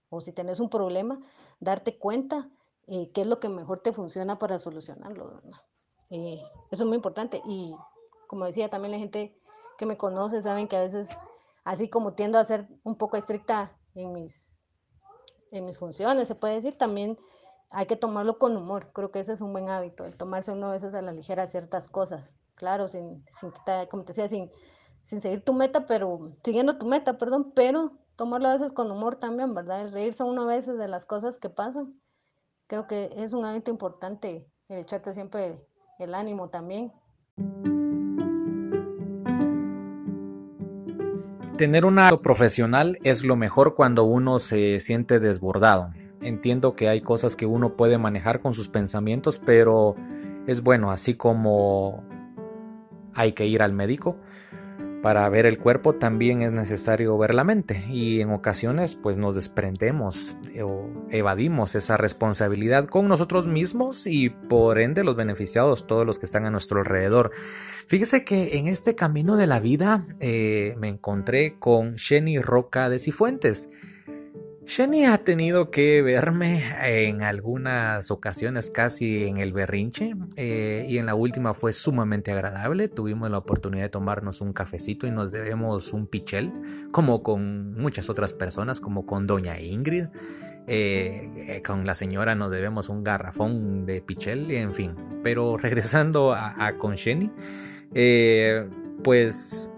O 0.10 0.22
si 0.22 0.32
tenés 0.32 0.60
un 0.60 0.70
problema, 0.70 1.20
darte 1.60 1.98
cuenta 1.98 2.50
eh, 2.88 3.12
qué 3.12 3.22
es 3.22 3.28
lo 3.28 3.40
que 3.40 3.50
mejor 3.50 3.82
te 3.82 3.92
funciona 3.92 4.40
para 4.40 4.60
solucionarlo, 4.60 5.42
eh, 6.10 6.42
eso 6.72 6.84
es 6.84 6.88
muy 6.88 6.96
importante 6.96 7.42
y 7.48 7.76
como 8.28 8.46
decía 8.46 8.70
también 8.70 8.92
la 8.92 9.00
gente 9.00 9.36
que 9.78 9.86
me 9.86 9.98
conoce 9.98 10.42
saben 10.42 10.68
que 10.68 10.78
a 10.78 10.82
veces, 10.82 11.10
así 11.66 11.90
como 11.90 12.14
tiendo 12.14 12.40
a 12.40 12.46
ser 12.46 12.68
un 12.84 12.96
poco 12.96 13.18
estricta 13.18 13.78
en 13.96 14.14
mis 14.14 14.56
en 15.52 15.66
mis 15.66 15.78
funciones, 15.78 16.28
se 16.28 16.36
puede 16.36 16.56
decir, 16.56 16.78
también 16.78 17.18
hay 17.72 17.86
que 17.86 17.96
tomarlo 17.96 18.38
con 18.38 18.56
humor. 18.58 18.92
Creo 18.94 19.12
que 19.12 19.20
ese 19.20 19.34
es 19.34 19.42
un 19.42 19.52
buen 19.54 19.70
hábito, 19.70 20.06
el 20.06 20.18
tomarse 20.18 20.52
uno 20.52 20.68
a 20.68 20.72
veces 20.72 20.94
a 20.94 21.02
la 21.02 21.12
ligera 21.12 21.48
ciertas 21.48 21.90
cosas. 21.90 22.36
Claro, 22.56 22.88
sin, 22.88 23.26
sin 23.40 23.52
como 23.90 24.04
te 24.04 24.14
decía, 24.14 24.30
sin, 24.30 24.52
sin 25.04 25.22
seguir 25.22 25.44
tu 25.44 25.54
meta, 25.54 25.86
pero 25.86 26.32
siguiendo 26.44 26.78
tu 26.78 26.86
meta, 26.86 27.18
perdón, 27.18 27.52
pero 27.56 27.92
tomarlo 28.16 28.50
a 28.50 28.54
veces 28.54 28.72
con 28.72 28.92
humor 28.92 29.18
también, 29.18 29.54
¿verdad? 29.54 29.82
El 29.82 29.92
reírse 29.92 30.24
uno 30.24 30.44
a 30.44 30.56
veces 30.56 30.78
de 30.78 30.88
las 30.88 31.06
cosas 31.06 31.38
que 31.38 31.50
pasan. 31.50 32.00
Creo 32.68 32.88
que 32.88 33.12
es 33.16 33.34
un 33.34 33.46
hábito 33.46 33.72
importante 33.72 34.50
el 34.68 34.80
echarte 34.80 35.14
siempre 35.14 35.68
el 36.00 36.16
ánimo 36.16 36.50
también. 36.50 36.94
Tener 41.58 41.86
un 41.86 42.00
hábito 42.00 42.22
profesional 42.22 43.00
es 43.04 43.24
lo 43.24 43.38
mejor 43.38 43.76
cuando 43.76 44.04
uno 44.04 44.40
se 44.40 44.78
siente 44.80 45.22
desbordado. 45.22 45.90
Entiendo 46.20 46.74
que 46.74 46.90
hay 46.90 47.00
cosas 47.00 47.38
que 47.38 47.46
uno 47.46 47.78
puede 47.78 47.98
manejar 47.98 48.42
con 48.42 48.54
sus 48.54 48.68
pensamientos, 48.68 49.40
pero 49.46 49.96
es 50.48 50.62
bueno, 50.62 50.92
así 50.92 51.14
como 51.14 52.04
hay 53.14 53.32
que 53.32 53.46
ir 53.46 53.62
al 53.62 53.72
médico, 53.72 54.18
Para 55.02 55.30
ver 55.30 55.46
el 55.46 55.60
cuerpo 55.60 55.94
también 55.94 56.42
es 56.42 56.52
necesario 56.52 57.18
ver 57.18 57.36
la 57.36 57.44
mente 57.44 57.84
y 57.90 58.22
en 58.22 58.32
ocasiones 58.32 58.96
pues 58.96 59.18
nos 59.18 59.36
desprendemos 59.36 60.38
o 60.64 60.90
evadimos 61.12 61.76
esa 61.76 61.96
responsabilidad 61.96 62.86
con 62.86 63.08
nosotros 63.08 63.46
mismos 63.46 64.08
y 64.08 64.30
por 64.30 64.80
ende 64.80 65.04
los 65.04 65.16
beneficiados, 65.16 65.86
todos 65.86 66.06
los 66.06 66.18
que 66.18 66.26
están 66.26 66.46
a 66.46 66.50
nuestro 66.50 66.80
alrededor. 66.80 67.32
Fíjese 67.88 68.24
que 68.24 68.58
en 68.58 68.68
este 68.68 68.96
camino 68.96 69.36
de 69.36 69.48
la 69.48 69.60
vida 69.60 70.04
eh, 70.20 70.76
me 70.80 70.88
encontré 70.88 71.60
con 71.60 71.98
Jenny 71.98 72.40
Roca 72.40 72.90
de 72.90 72.98
Cifuentes. 72.98 73.70
Jenny 74.68 75.06
ha 75.06 75.20
tenido 75.20 75.70
que 75.70 76.02
verme 76.02 76.64
en 76.84 77.22
algunas 77.22 78.10
ocasiones 78.10 78.72
casi 78.72 79.26
en 79.26 79.38
el 79.38 79.54
berrinche 79.54 80.16
eh, 80.38 80.86
y 80.90 80.98
en 80.98 81.06
la 81.06 81.14
última 81.14 81.54
fue 81.54 81.72
sumamente 81.72 82.32
agradable. 82.32 82.88
Tuvimos 82.88 83.30
la 83.30 83.38
oportunidad 83.38 83.84
de 83.84 83.90
tomarnos 83.90 84.42
un 84.42 84.54
cafecito 84.54 85.06
y 85.06 85.12
nos 85.12 85.32
debemos 85.32 85.94
un 85.94 86.08
pichel, 86.08 86.52
como 86.92 87.22
con 87.22 87.74
muchas 87.74 88.10
otras 88.10 88.34
personas, 88.34 88.80
como 88.80 89.06
con 89.06 89.28
doña 89.28 89.60
Ingrid. 89.60 90.06
Eh, 90.68 91.30
eh, 91.48 91.62
con 91.62 91.86
la 91.86 91.94
señora 91.94 92.34
nos 92.34 92.50
debemos 92.52 92.90
un 92.90 93.04
garrafón 93.04 93.86
de 93.86 94.02
pichel, 94.02 94.50
en 94.50 94.74
fin. 94.74 94.96
Pero 95.24 95.58
regresando 95.58 96.34
a, 96.34 96.56
a 96.58 96.78
con 96.78 96.98
Jenny, 96.98 97.30
pues 99.04 99.72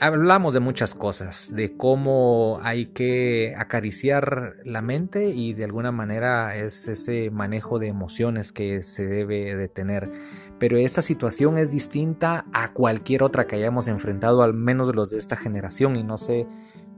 hablamos 0.00 0.54
de 0.54 0.60
muchas 0.60 0.94
cosas, 0.94 1.54
de 1.54 1.76
cómo 1.76 2.58
hay 2.62 2.86
que 2.86 3.54
acariciar 3.56 4.56
la 4.64 4.80
mente 4.80 5.28
y 5.28 5.52
de 5.52 5.64
alguna 5.64 5.92
manera 5.92 6.56
es 6.56 6.88
ese 6.88 7.30
manejo 7.30 7.78
de 7.78 7.88
emociones 7.88 8.50
que 8.50 8.82
se 8.82 9.06
debe 9.06 9.54
de 9.54 9.68
tener. 9.68 10.10
Pero 10.58 10.78
esta 10.78 11.02
situación 11.02 11.58
es 11.58 11.70
distinta 11.70 12.46
a 12.52 12.72
cualquier 12.72 13.22
otra 13.22 13.46
que 13.46 13.56
hayamos 13.56 13.88
enfrentado, 13.88 14.42
al 14.42 14.54
menos 14.54 14.94
los 14.94 15.10
de 15.10 15.18
esta 15.18 15.36
generación, 15.36 15.96
y 15.96 16.02
no 16.02 16.16
sé 16.16 16.46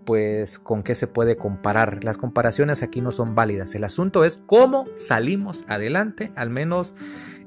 pues 0.05 0.59
con 0.59 0.83
qué 0.83 0.95
se 0.95 1.07
puede 1.07 1.37
comparar. 1.37 2.05
Las 2.05 2.19
comparaciones 2.19 2.83
aquí 2.83 3.01
no 3.01 3.13
son 3.13 3.35
válidas. 3.35 3.75
El 3.75 3.85
asunto 3.85 4.25
es 4.25 4.39
cómo 4.47 4.87
salimos 4.97 5.65
adelante, 5.69 6.33
al 6.37 6.51
menos 6.51 6.95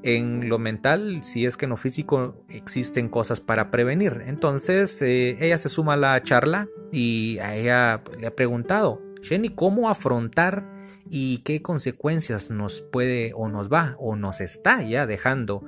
en 0.02 0.48
lo 0.48 0.58
mental, 0.58 1.22
si 1.22 1.46
es 1.46 1.56
que 1.56 1.64
en 1.64 1.70
lo 1.70 1.76
físico 1.76 2.44
existen 2.48 3.08
cosas 3.08 3.40
para 3.40 3.70
prevenir. 3.70 4.22
Entonces 4.26 5.02
eh, 5.02 5.36
ella 5.40 5.58
se 5.58 5.68
suma 5.68 5.94
a 5.94 5.96
la 5.96 6.22
charla 6.22 6.68
y 6.92 7.38
a 7.38 7.56
ella 7.56 8.02
le 8.18 8.28
ha 8.28 8.36
preguntado, 8.36 9.02
Jenny, 9.22 9.48
¿cómo 9.48 9.90
afrontar 9.90 10.64
y 11.10 11.38
qué 11.38 11.62
consecuencias 11.62 12.50
nos 12.50 12.80
puede 12.80 13.32
o 13.34 13.48
nos 13.48 13.72
va 13.72 13.96
o 13.98 14.16
nos 14.16 14.40
está 14.40 14.82
ya 14.82 15.06
dejando 15.06 15.64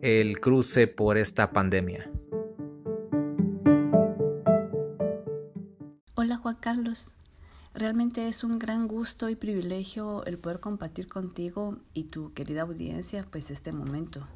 el 0.00 0.38
cruce 0.40 0.86
por 0.86 1.18
esta 1.18 1.50
pandemia? 1.50 2.11
Hola 6.32 6.40
Juan 6.40 6.56
Carlos, 6.60 7.14
realmente 7.74 8.26
es 8.26 8.42
un 8.42 8.58
gran 8.58 8.88
gusto 8.88 9.28
y 9.28 9.36
privilegio 9.36 10.24
el 10.24 10.38
poder 10.38 10.60
compartir 10.60 11.06
contigo 11.06 11.76
y 11.92 12.04
tu 12.04 12.32
querida 12.32 12.62
audiencia 12.62 13.26
pues 13.30 13.50
este 13.50 13.70
momento. 13.70 14.26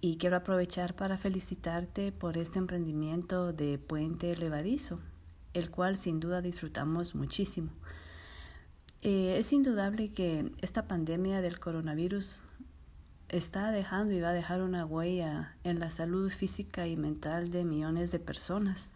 Y 0.00 0.16
quiero 0.16 0.38
aprovechar 0.38 0.96
para 0.96 1.18
felicitarte 1.18 2.10
por 2.10 2.38
este 2.38 2.58
emprendimiento 2.58 3.52
de 3.52 3.76
Puente 3.76 4.34
Levadizo, 4.34 4.98
el 5.52 5.70
cual 5.70 5.98
sin 5.98 6.20
duda 6.20 6.40
disfrutamos 6.40 7.14
muchísimo. 7.14 7.70
Eh, 9.02 9.36
es 9.36 9.52
indudable 9.52 10.12
que 10.12 10.50
esta 10.62 10.88
pandemia 10.88 11.42
del 11.42 11.60
coronavirus 11.60 12.40
está 13.28 13.72
dejando 13.72 14.14
y 14.14 14.22
va 14.22 14.30
a 14.30 14.32
dejar 14.32 14.62
una 14.62 14.86
huella 14.86 15.54
en 15.64 15.80
la 15.80 15.90
salud 15.90 16.30
física 16.30 16.86
y 16.86 16.96
mental 16.96 17.50
de 17.50 17.66
millones 17.66 18.10
de 18.10 18.20
personas 18.20 18.90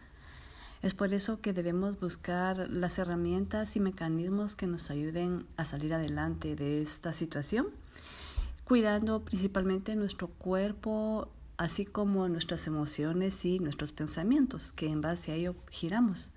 es 0.85 0.93
por 0.93 1.15
eso 1.15 1.41
que 1.41 1.51
debemos 1.51 1.99
buscar 1.99 2.69
las 2.69 2.99
herramientas 2.99 3.75
y 3.75 3.79
mecanismos 3.79 4.55
que 4.55 4.67
nos 4.67 4.91
ayuden 4.91 5.47
a 5.57 5.65
salir 5.65 5.91
adelante 5.95 6.55
de 6.55 6.79
esta 6.83 7.11
situación, 7.11 7.69
cuidando 8.65 9.25
principalmente 9.25 9.95
nuestro 9.95 10.27
cuerpo, 10.27 11.27
así 11.57 11.85
como 11.85 12.29
nuestras 12.29 12.67
emociones 12.67 13.43
y 13.45 13.57
nuestros 13.57 13.93
pensamientos, 13.93 14.73
que 14.73 14.87
en 14.87 15.01
base 15.01 15.31
a 15.31 15.35
ello 15.35 15.55
giramos. 15.71 16.29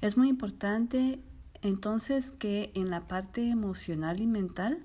Es 0.00 0.16
muy 0.16 0.28
importante 0.28 1.20
entonces 1.62 2.32
que 2.32 2.72
en 2.74 2.90
la 2.90 3.02
parte 3.02 3.48
emocional 3.48 4.18
y 4.18 4.26
mental 4.26 4.80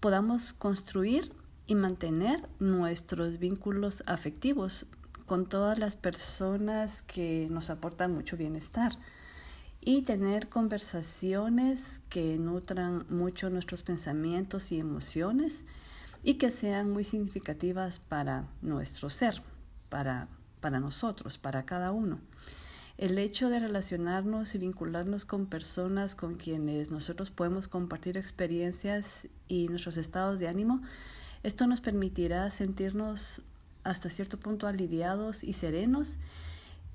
podamos 0.00 0.54
construir 0.54 1.32
y 1.66 1.74
mantener 1.74 2.48
nuestros 2.60 3.38
vínculos 3.38 4.02
afectivos, 4.06 4.86
con 5.26 5.46
todas 5.46 5.78
las 5.78 5.96
personas 5.96 7.02
que 7.02 7.48
nos 7.50 7.70
aportan 7.70 8.14
mucho 8.14 8.36
bienestar 8.36 8.92
y 9.80 10.02
tener 10.02 10.48
conversaciones 10.48 12.02
que 12.08 12.38
nutran 12.38 13.06
mucho 13.08 13.50
nuestros 13.50 13.82
pensamientos 13.82 14.72
y 14.72 14.78
emociones 14.78 15.64
y 16.22 16.34
que 16.34 16.50
sean 16.50 16.90
muy 16.90 17.04
significativas 17.04 17.98
para 17.98 18.48
nuestro 18.62 19.10
ser, 19.10 19.40
para, 19.88 20.28
para 20.60 20.80
nosotros, 20.80 21.38
para 21.38 21.64
cada 21.64 21.92
uno. 21.92 22.18
El 22.98 23.18
hecho 23.18 23.50
de 23.50 23.60
relacionarnos 23.60 24.54
y 24.54 24.58
vincularnos 24.58 25.24
con 25.24 25.46
personas 25.46 26.16
con 26.16 26.34
quienes 26.36 26.90
nosotros 26.90 27.30
podemos 27.30 27.68
compartir 27.68 28.16
experiencias 28.16 29.28
y 29.48 29.68
nuestros 29.68 29.98
estados 29.98 30.38
de 30.38 30.48
ánimo, 30.48 30.82
esto 31.42 31.66
nos 31.66 31.80
permitirá 31.80 32.50
sentirnos 32.50 33.42
hasta 33.86 34.10
cierto 34.10 34.38
punto 34.38 34.66
aliviados 34.66 35.44
y 35.44 35.52
serenos. 35.52 36.18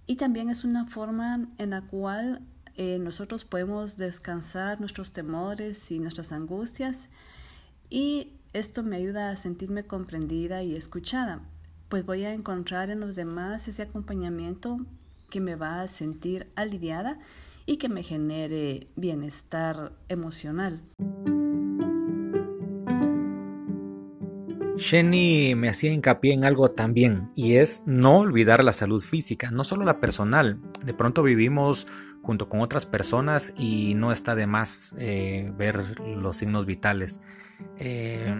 Y 0.05 0.17
también 0.17 0.49
es 0.49 0.63
una 0.63 0.85
forma 0.85 1.47
en 1.57 1.69
la 1.71 1.81
cual 1.81 2.41
eh, 2.75 2.99
nosotros 2.99 3.45
podemos 3.45 3.97
descansar 3.97 4.79
nuestros 4.79 5.11
temores 5.11 5.91
y 5.91 5.99
nuestras 5.99 6.31
angustias. 6.31 7.09
Y 7.89 8.33
esto 8.53 8.83
me 8.83 8.97
ayuda 8.97 9.29
a 9.29 9.35
sentirme 9.35 9.85
comprendida 9.85 10.63
y 10.63 10.75
escuchada, 10.75 11.41
pues 11.89 12.05
voy 12.05 12.25
a 12.25 12.33
encontrar 12.33 12.89
en 12.89 12.99
los 12.99 13.15
demás 13.15 13.67
ese 13.67 13.81
acompañamiento 13.81 14.79
que 15.29 15.39
me 15.39 15.55
va 15.55 15.81
a 15.81 15.87
sentir 15.87 16.49
aliviada 16.55 17.19
y 17.65 17.77
que 17.77 17.89
me 17.89 18.03
genere 18.03 18.87
bienestar 18.95 19.93
emocional. 20.09 20.81
Jenny 24.81 25.53
me 25.53 25.69
hacía 25.69 25.93
hincapié 25.93 26.33
en 26.33 26.43
algo 26.43 26.71
también 26.71 27.31
y 27.35 27.57
es 27.57 27.83
no 27.85 28.17
olvidar 28.17 28.63
la 28.63 28.73
salud 28.73 29.01
física, 29.01 29.51
no 29.51 29.63
solo 29.63 29.85
la 29.85 29.99
personal. 29.99 30.59
De 30.83 30.95
pronto 30.95 31.21
vivimos 31.21 31.85
junto 32.23 32.49
con 32.49 32.61
otras 32.61 32.87
personas 32.87 33.53
y 33.57 33.93
no 33.93 34.11
está 34.11 34.33
de 34.33 34.47
más 34.47 34.95
eh, 34.97 35.53
ver 35.55 35.99
los 36.01 36.37
signos 36.37 36.65
vitales. 36.65 37.21
Eh, 37.77 38.35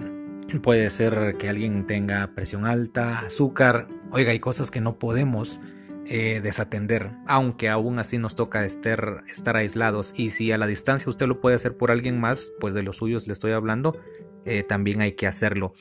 puede 0.63 0.89
ser 0.89 1.37
que 1.37 1.47
alguien 1.47 1.85
tenga 1.85 2.33
presión 2.33 2.65
alta, 2.65 3.19
azúcar, 3.19 3.85
oiga, 4.11 4.31
hay 4.31 4.39
cosas 4.39 4.71
que 4.71 4.81
no 4.81 4.97
podemos 4.97 5.59
eh, 6.05 6.41
desatender, 6.41 7.11
aunque 7.27 7.69
aún 7.69 7.99
así 7.99 8.17
nos 8.17 8.33
toca 8.33 8.65
estar, 8.65 9.23
estar 9.29 9.55
aislados. 9.55 10.11
Y 10.15 10.31
si 10.31 10.51
a 10.51 10.57
la 10.57 10.65
distancia 10.65 11.09
usted 11.09 11.27
lo 11.27 11.39
puede 11.39 11.55
hacer 11.55 11.75
por 11.75 11.91
alguien 11.91 12.19
más, 12.19 12.51
pues 12.59 12.73
de 12.73 12.81
los 12.81 12.97
suyos 12.97 13.27
le 13.27 13.33
estoy 13.33 13.51
hablando, 13.51 13.97
eh, 14.45 14.63
también 14.63 15.01
hay 15.01 15.13
que 15.13 15.27
hacerlo. 15.27 15.73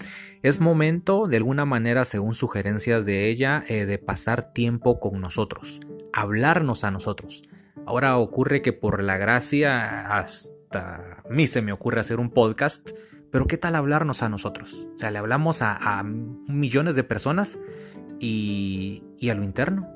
Es 0.43 0.61
momento, 0.61 1.27
de 1.27 1.39
alguna 1.39 1.65
manera, 1.65 2.05
según 2.05 2.35
sugerencias 2.35 3.07
de 3.07 3.29
ella, 3.29 3.65
eh, 3.69 3.87
de 3.87 3.99
pasar 3.99 4.53
tiempo 4.53 5.01
con 5.01 5.21
nosotros, 5.21 5.81
hablarnos 6.13 6.85
a 6.85 6.91
nosotros. 6.91 7.43
Ahora 7.87 8.19
ocurre 8.19 8.63
que 8.63 8.73
por 8.73 9.03
la 9.03 9.17
gracia, 9.17 10.17
hasta 10.17 11.21
a 11.25 11.29
mí 11.31 11.47
se 11.47 11.63
me 11.63 11.73
ocurre 11.73 12.01
hacer 12.01 12.21
un 12.21 12.31
podcast, 12.31 12.91
pero 13.31 13.47
¿qué 13.47 13.57
tal 13.57 13.75
hablarnos 13.75 14.23
a 14.23 14.29
nosotros? 14.29 14.89
O 14.95 14.99
sea, 14.99 15.11
le 15.11 15.19
hablamos 15.19 15.63
a, 15.63 16.03
millones 16.03 16.97
de 16.97 17.05
personas 17.05 17.59
y, 18.19 19.03
y 19.19 19.31
a 19.31 19.35
lo 19.35 19.43
interno, 19.43 19.89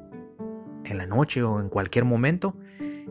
en 0.85 0.99
la 0.99 1.07
noche 1.07 1.43
o 1.43 1.61
en 1.61 1.69
cualquier 1.69 2.05
momento. 2.05 2.57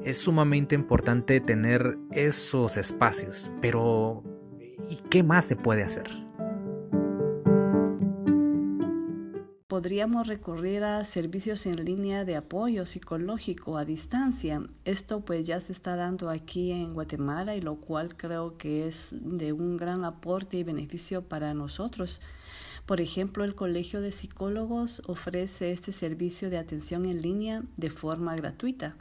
Es 0.04 0.18
sumamente 0.18 0.76
importante 0.76 1.39
tener 1.39 1.98
esos 2.12 2.78
espacios, 2.78 3.52
pero 3.62 4.24
¿Y 4.89 4.98
qué 5.10 5.24
más 5.24 5.46
se 5.46 5.56
puede 5.56 5.84
hacer? 5.84 6.10
Podríamos 9.67 10.28
recurrir 10.28 10.84
a 10.84 11.04
servicios 11.04 11.65
en 11.65 11.84
línea 11.84 12.26
de 12.26 12.36
apoyo 12.36 12.86
psicológico 12.86 13.78
a 13.78 13.86
distancia. 13.86 14.63
Esto 14.86 15.22
pues 15.22 15.48
ya 15.48 15.60
se 15.62 15.72
está 15.72 15.96
dando 15.96 16.30
aquí 16.30 16.72
en 16.72 16.93
Guatemala 16.93 17.56
y 17.56 17.62
lo 17.62 17.78
cual 17.78 18.15
creo 18.15 18.56
que 18.58 18.88
es 18.88 19.15
de 19.19 19.52
un 19.52 19.78
gran 19.78 20.06
aporte 20.06 20.58
y 20.58 20.63
beneficio 20.63 21.23
para 21.23 21.56
nosotros. 21.56 22.21
Por 22.86 23.02
ejemplo, 23.02 23.44
el 23.44 23.56
Colegio 23.56 24.00
de 24.00 24.12
Psicólogos 24.12 25.02
ofrece 25.08 25.71
este 25.71 25.92
servicio 25.92 26.52
de 26.52 26.60
atención 26.60 27.06
en 27.06 27.21
línea 27.21 27.63
de 27.75 27.90
forma 27.90 28.36
gratuita. 28.36 28.96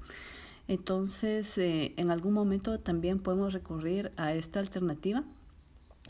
Entonces, 0.69 1.59
eh, 1.59 1.93
en 1.97 2.11
algún 2.11 2.33
momento 2.33 2.81
también 2.81 3.19
podemos 3.19 3.53
recurrir 3.53 4.11
a 4.17 4.33
esta 4.33 4.59
alternativa 4.61 5.25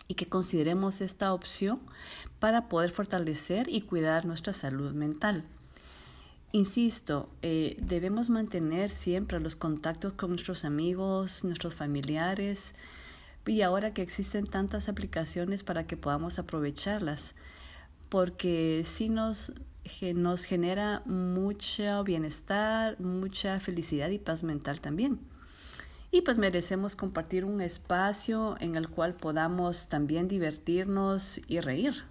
y 0.09 0.15
que 0.15 0.27
consideremos 0.29 1.01
esta 1.01 1.33
opción 1.33 1.81
para 2.39 2.69
poder 2.69 2.91
fortalecer 2.91 3.69
y 3.69 3.83
cuidar 3.83 4.27
nuestra 4.27 4.53
salud 4.53 4.93
mental. 4.93 5.45
Insisto, 6.55 7.31
eh, 7.41 7.77
debemos 7.81 8.29
mantener 8.29 8.91
siempre 8.91 9.41
los 9.41 9.57
contactos 9.57 10.13
con 10.13 10.31
nuestros 10.31 10.67
amigos, 10.67 11.45
nuestros 11.45 11.75
familiares, 11.75 12.75
y 13.47 13.63
ahora 13.63 13.95
que 13.95 14.03
existen 14.03 14.47
tantas 14.47 14.91
aplicaciones 14.91 15.63
para 15.63 15.87
que 15.87 15.97
podamos 15.97 16.39
aprovecharlas, 16.39 17.35
porque 18.11 18.83
sí 18.85 19.09
nos, 19.09 19.53
nos 20.15 20.45
genera 20.45 21.03
mucho 21.07 22.05
bienestar, 22.05 23.01
mucha 23.01 23.59
felicidad 23.59 24.11
y 24.11 24.19
paz 24.19 24.43
mental 24.43 24.81
también. 24.83 25.32
Y 26.15 26.21
pues 26.21 26.37
merecemos 26.37 26.95
compartir 26.95 27.47
un 27.47 27.63
espacio 27.63 28.57
en 28.61 28.77
el 28.77 28.91
cual 28.91 29.15
podamos 29.15 29.89
también 29.89 30.29
divertirnos 30.29 31.41
y 31.49 31.61
reír. 31.61 32.05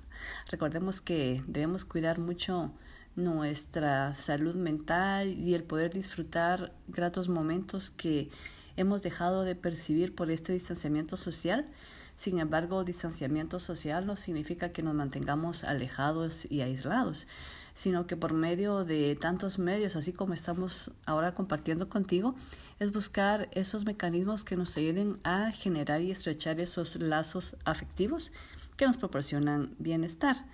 Recordemos 0.50 1.02
que 1.02 1.44
debemos 1.46 1.86
cuidar 1.86 2.18
mucho 2.18 2.72
nuestra 3.16 4.16
salud 4.16 4.56
mental 4.56 5.28
y 5.28 5.54
el 5.54 5.64
poder 5.64 5.94
disfrutar 5.94 6.74
gratos 6.88 7.30
momentos 7.30 7.92
que 7.92 8.32
hemos 8.76 9.04
dejado 9.04 9.44
de 9.44 9.54
percibir 9.54 10.16
por 10.16 10.32
este 10.32 10.52
distanciamiento 10.52 11.16
social. 11.16 11.68
Sin 12.16 12.40
embargo, 12.40 12.84
distanciamiento 12.84 13.60
social 13.60 14.08
no 14.08 14.16
significa 14.16 14.72
que 14.72 14.82
nos 14.82 14.96
mantengamos 14.96 15.64
alejados 15.64 16.48
y 16.50 16.62
aislados, 16.62 17.28
sino 17.74 18.08
que 18.08 18.18
por 18.18 18.34
medio 18.34 18.84
de 18.84 19.16
tantos 19.16 19.60
medios, 19.60 19.96
así 19.96 20.14
como 20.14 20.34
estamos 20.34 20.92
ahora 21.06 21.34
compartiendo 21.34 21.90
contigo, 21.90 22.36
es 22.80 22.92
buscar 22.92 23.50
esos 23.52 23.86
mecanismos 23.86 24.44
que 24.44 24.58
nos 24.58 24.76
ayuden 24.78 25.20
a 25.24 25.52
generar 25.52 26.02
y 26.02 26.12
estrechar 26.12 26.60
esos 26.60 26.96
lazos 26.98 27.56
afectivos 27.66 28.32
que 28.78 28.86
nos 28.86 28.98
proporcionan 28.98 29.76
bienestar. 29.80 30.46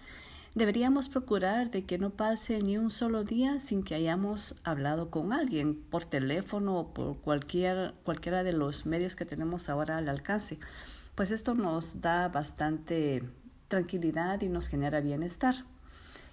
Deberíamos 0.55 1.07
procurar 1.07 1.70
de 1.70 1.86
que 1.86 1.99
no 1.99 2.09
pase 2.09 2.59
ni 2.61 2.78
un 2.78 2.89
solo 2.89 3.24
día 3.24 3.59
sin 3.59 3.84
que 3.84 3.93
hayamos 3.95 4.55
hablado 4.63 5.11
con 5.11 5.32
alguien 5.32 5.76
por 5.76 6.05
teléfono 6.05 6.80
o 6.80 6.93
por 6.93 7.18
cualquier, 7.18 7.93
cualquiera 8.03 8.43
de 8.43 8.53
los 8.53 8.86
medios 8.86 9.15
que 9.15 9.26
tenemos 9.26 9.70
ahora 9.70 9.97
al 9.97 10.09
alcance, 10.09 10.57
pues 11.13 11.32
esto 11.32 11.53
nos 11.53 12.01
da 12.01 12.28
bastante 12.30 13.24
tranquilidad 13.68 14.41
y 14.41 14.49
nos 14.49 14.68
genera 14.68 14.99
bienestar 14.99 15.65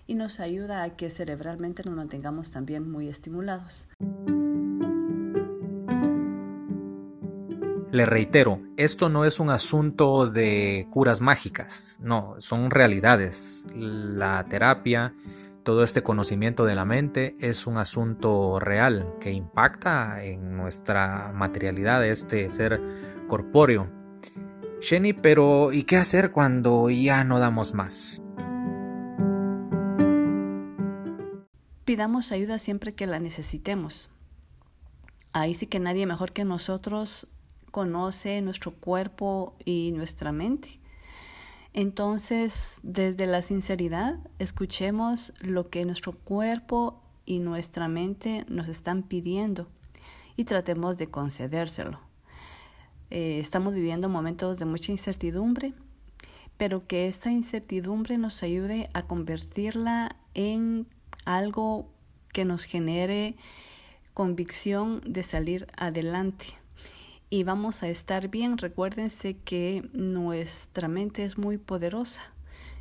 y 0.07 0.15
nos 0.15 0.41
ayuda 0.41 0.83
a 0.83 0.97
que 0.97 1.11
cerebralmente 1.11 1.83
nos 1.85 1.95
mantengamos 1.95 2.51
también 2.51 2.91
muy 2.91 3.09
estimulados. 3.09 3.89
Le 7.95 8.07
reitero, 8.07 8.61
esto 8.77 9.09
no 9.09 9.25
es 9.25 9.39
un 9.39 9.51
asunto 9.51 10.27
de 10.27 10.89
curas 10.91 11.21
mágicas, 11.21 11.99
no, 12.03 12.35
son 12.39 12.73
realidades. 12.73 13.67
La 13.73 14.45
terapia, 14.49 15.15
todo 15.63 15.85
este 15.85 16.03
conocimiento 16.03 16.65
de 16.65 16.75
la 16.75 16.85
mente 16.85 17.37
es 17.39 17.69
un 17.69 17.79
asunto 17.79 18.59
real 18.59 19.13
que 19.21 19.31
impacta 19.31 20.25
en 20.25 20.57
nuestra 20.57 21.31
materialidad 21.33 22.05
este 22.05 22.51
ser 22.51 22.81
corpóreo. 23.29 23.89
Jenny, 24.81 25.13
pero 25.13 25.73
¿y 25.73 25.85
qué 25.85 25.97
hacer 25.97 26.33
cuando 26.33 26.91
ya 26.91 27.23
no 27.23 27.39
damos 27.39 27.75
más? 27.75 28.24
Pidamos 31.85 32.33
ayuda 32.33 32.59
siempre 32.59 32.95
que 32.95 33.07
la 33.07 33.21
necesitemos. 33.21 34.09
Ahí 35.33 35.53
sí 35.53 35.67
que 35.67 35.81
nadie 35.81 36.07
mejor 36.07 36.33
que 36.33 36.45
nosotros 36.45 37.29
conoce 37.71 38.41
nuestro 38.41 38.73
cuerpo 38.73 39.55
y 39.65 39.93
nuestra 39.93 40.33
mente. 40.33 40.81
Entonces, 41.75 42.79
desde 42.85 43.27
la 43.27 43.43
sinceridad, 43.43 44.19
escuchemos 44.39 45.35
lo 45.41 45.69
que 45.71 45.85
nuestro 45.85 46.13
cuerpo 46.13 47.03
y 47.27 47.41
nuestra 47.41 47.89
mente 47.89 48.47
nos 48.49 48.69
están 48.69 49.03
pidiendo 49.03 49.69
y 50.37 50.45
tratemos 50.45 50.99
de 50.99 51.09
concedérselo. 51.11 52.01
Eh, 53.11 53.41
estamos 53.41 53.75
viviendo 53.75 54.09
momentos 54.09 54.59
de 54.59 54.65
mucha 54.67 54.93
incertidumbre, 54.93 55.75
pero 56.57 56.87
que 56.87 57.09
esta 57.09 57.31
incertidumbre 57.31 58.19
nos 58.19 58.43
ayude 58.43 58.89
a 58.95 59.03
convertirla 59.03 60.17
en 60.35 60.87
algo 61.25 61.91
que 62.33 62.45
nos 62.45 62.65
genere 62.65 63.37
convicción 64.13 65.01
de 65.07 65.23
salir 65.23 65.67
adelante 65.77 66.47
y 67.31 67.43
vamos 67.43 67.83
a 67.83 67.89
estar 67.89 68.29
bien. 68.29 68.59
Recuérdense 68.59 69.37
que 69.39 69.89
nuestra 69.93 70.87
mente 70.87 71.25
es 71.25 71.37
muy 71.37 71.59
poderosa. 71.59 72.23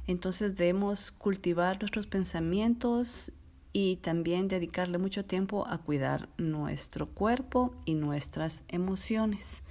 Entonces 0.06 0.56
debemos 0.56 1.12
cultivar 1.12 1.80
nuestros 1.80 2.06
pensamientos 2.06 3.32
y 3.72 3.96
también 3.96 4.48
dedicarle 4.48 5.00
mucho 5.00 5.26
tiempo 5.26 5.66
a 5.68 5.80
cuidar 5.80 6.30
nuestro 6.38 7.08
cuerpo 7.08 7.74
y 7.86 7.96
nuestras 7.96 8.62
emociones. 8.68 9.64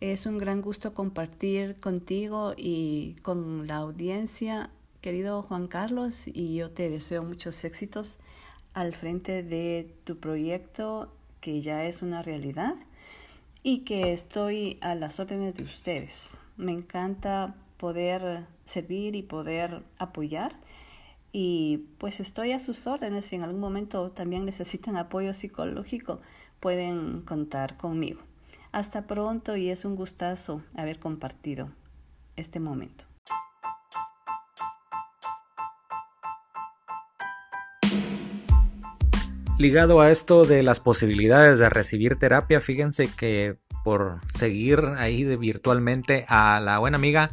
Es 0.00 0.24
un 0.24 0.38
gran 0.38 0.62
gusto 0.62 0.94
compartir 0.94 1.78
contigo 1.78 2.54
y 2.56 3.16
con 3.20 3.66
la 3.66 3.76
audiencia, 3.76 4.70
querido 5.00 5.42
Juan 5.42 5.66
Carlos, 5.66 6.28
y 6.28 6.54
yo 6.54 6.70
te 6.70 6.90
deseo 6.90 7.22
muchos 7.24 7.64
éxitos 7.64 8.18
al 8.74 8.94
frente 8.94 9.42
de 9.42 9.94
tu 10.04 10.18
proyecto 10.18 11.12
que 11.40 11.62
ya 11.62 11.86
es 11.86 12.02
una 12.02 12.22
realidad 12.22 12.74
y 13.62 13.80
que 13.80 14.12
estoy 14.12 14.78
a 14.82 14.94
las 14.94 15.18
órdenes 15.18 15.56
de 15.56 15.64
ustedes. 15.64 16.38
Me 16.56 16.72
encanta 16.72 17.54
poder 17.78 18.44
servir 18.66 19.14
y 19.14 19.22
poder 19.22 19.82
apoyar 19.98 20.52
y 21.32 21.86
pues 21.98 22.20
estoy 22.20 22.52
a 22.52 22.60
sus 22.60 22.86
órdenes. 22.86 23.26
Si 23.26 23.36
en 23.36 23.42
algún 23.42 23.60
momento 23.60 24.10
también 24.10 24.44
necesitan 24.44 24.96
apoyo 24.96 25.32
psicológico, 25.32 26.20
pueden 26.60 27.22
contar 27.22 27.78
conmigo. 27.78 28.20
Hasta 28.70 29.06
pronto 29.06 29.56
y 29.56 29.70
es 29.70 29.84
un 29.84 29.96
gustazo 29.96 30.62
haber 30.74 30.98
compartido 31.00 31.70
este 32.36 32.60
momento. 32.60 33.09
Ligado 39.60 40.00
a 40.00 40.10
esto 40.10 40.46
de 40.46 40.62
las 40.62 40.80
posibilidades 40.80 41.58
de 41.58 41.68
recibir 41.68 42.16
terapia, 42.16 42.62
fíjense 42.62 43.10
que 43.14 43.58
por 43.84 44.20
seguir 44.32 44.80
ahí 44.96 45.22
virtualmente 45.36 46.24
a 46.30 46.60
la 46.60 46.78
buena 46.78 46.96
amiga, 46.96 47.30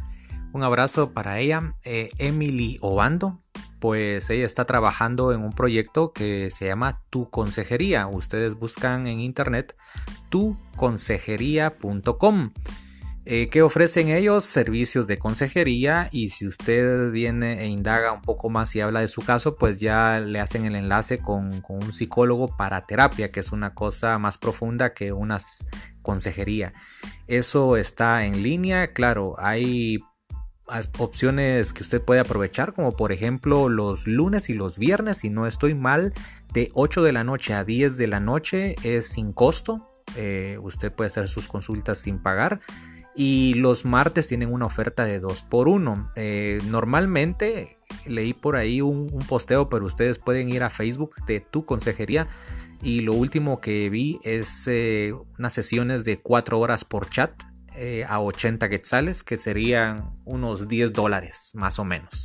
un 0.52 0.62
abrazo 0.62 1.14
para 1.14 1.40
ella, 1.40 1.74
eh, 1.86 2.10
Emily 2.18 2.76
Obando, 2.82 3.40
pues 3.80 4.28
ella 4.28 4.44
está 4.44 4.66
trabajando 4.66 5.32
en 5.32 5.40
un 5.40 5.54
proyecto 5.54 6.12
que 6.12 6.50
se 6.50 6.66
llama 6.66 7.00
Tu 7.08 7.30
Consejería. 7.30 8.06
Ustedes 8.08 8.56
buscan 8.56 9.06
en 9.06 9.20
internet 9.20 9.74
tuconsejería.com. 10.28 12.50
Eh, 13.30 13.50
¿Qué 13.50 13.60
ofrecen 13.60 14.08
ellos? 14.08 14.42
Servicios 14.46 15.06
de 15.06 15.18
consejería 15.18 16.08
y 16.12 16.30
si 16.30 16.46
usted 16.46 17.10
viene 17.10 17.62
e 17.62 17.66
indaga 17.66 18.10
un 18.10 18.22
poco 18.22 18.48
más 18.48 18.74
y 18.74 18.80
habla 18.80 19.00
de 19.00 19.08
su 19.08 19.20
caso, 19.20 19.56
pues 19.56 19.78
ya 19.78 20.18
le 20.18 20.40
hacen 20.40 20.64
el 20.64 20.74
enlace 20.74 21.18
con, 21.18 21.62
un 21.68 21.92
psicólogo 21.92 22.56
para 22.56 22.86
terapia, 22.86 23.30
que 23.30 23.40
es 23.40 23.52
una 23.52 23.74
cosa 23.74 24.18
más 24.18 24.38
profunda 24.38 24.94
que 24.94 25.12
una 25.12 25.36
consejería. 26.00 26.72
Eso 27.26 27.76
está 27.76 28.24
en 28.24 28.42
línea, 28.42 28.94
claro, 28.94 29.34
hay 29.38 29.98
opciones 30.96 31.74
que 31.74 31.82
usted 31.82 32.00
puede 32.00 32.20
aprovechar, 32.20 32.72
como 32.72 32.96
por 32.96 33.12
ejemplo 33.12 33.68
los 33.68 34.06
lunes 34.06 34.48
y 34.48 34.54
los 34.54 34.78
viernes, 34.78 35.18
si 35.18 35.28
no 35.28 35.46
estoy 35.46 35.74
mal, 35.74 36.14
de 36.54 36.70
8 36.72 37.02
de 37.02 37.12
la 37.12 37.24
noche 37.24 37.52
a 37.52 37.62
10 37.62 37.98
de 37.98 38.06
la 38.06 38.20
noche 38.20 38.74
es 38.84 39.06
sin 39.08 39.34
costo. 39.34 39.84
Eh, 40.16 40.56
usted 40.62 40.90
puede 40.90 41.08
hacer 41.08 41.28
sus 41.28 41.46
consultas 41.46 41.98
sin 41.98 42.22
pagar 42.22 42.60
y 43.20 43.54
los 43.54 43.84
martes 43.84 44.28
tienen 44.28 44.52
una 44.52 44.66
oferta 44.66 45.04
de 45.04 45.18
2 45.18 45.42
por 45.42 45.66
1 45.66 46.12
eh, 46.14 46.60
normalmente 46.66 47.76
leí 48.06 48.32
por 48.32 48.54
ahí 48.54 48.80
un, 48.80 49.08
posteo 49.28 49.68
pero 49.68 49.84
ustedes 49.86 50.20
pueden 50.20 50.48
ir 50.48 50.62
a 50.62 50.70
facebook 50.70 51.16
de 51.26 51.40
tu 51.40 51.64
consejería 51.66 52.28
y 52.80 53.00
lo 53.00 53.14
último 53.14 53.60
que 53.60 53.90
vi 53.90 54.20
es 54.22 54.68
eh, 54.68 55.12
unas 55.36 55.52
sesiones 55.52 56.04
de 56.04 56.20
4 56.20 56.60
horas 56.60 56.84
por 56.84 57.10
chat 57.10 57.32
eh, 57.74 58.04
a 58.08 58.20
80 58.20 58.68
quetzales 58.68 59.24
que 59.24 59.36
serían 59.36 60.12
unos 60.24 60.68
10 60.68 60.92
dólares 60.92 61.50
más 61.54 61.80
o 61.80 61.84
menos. 61.84 62.24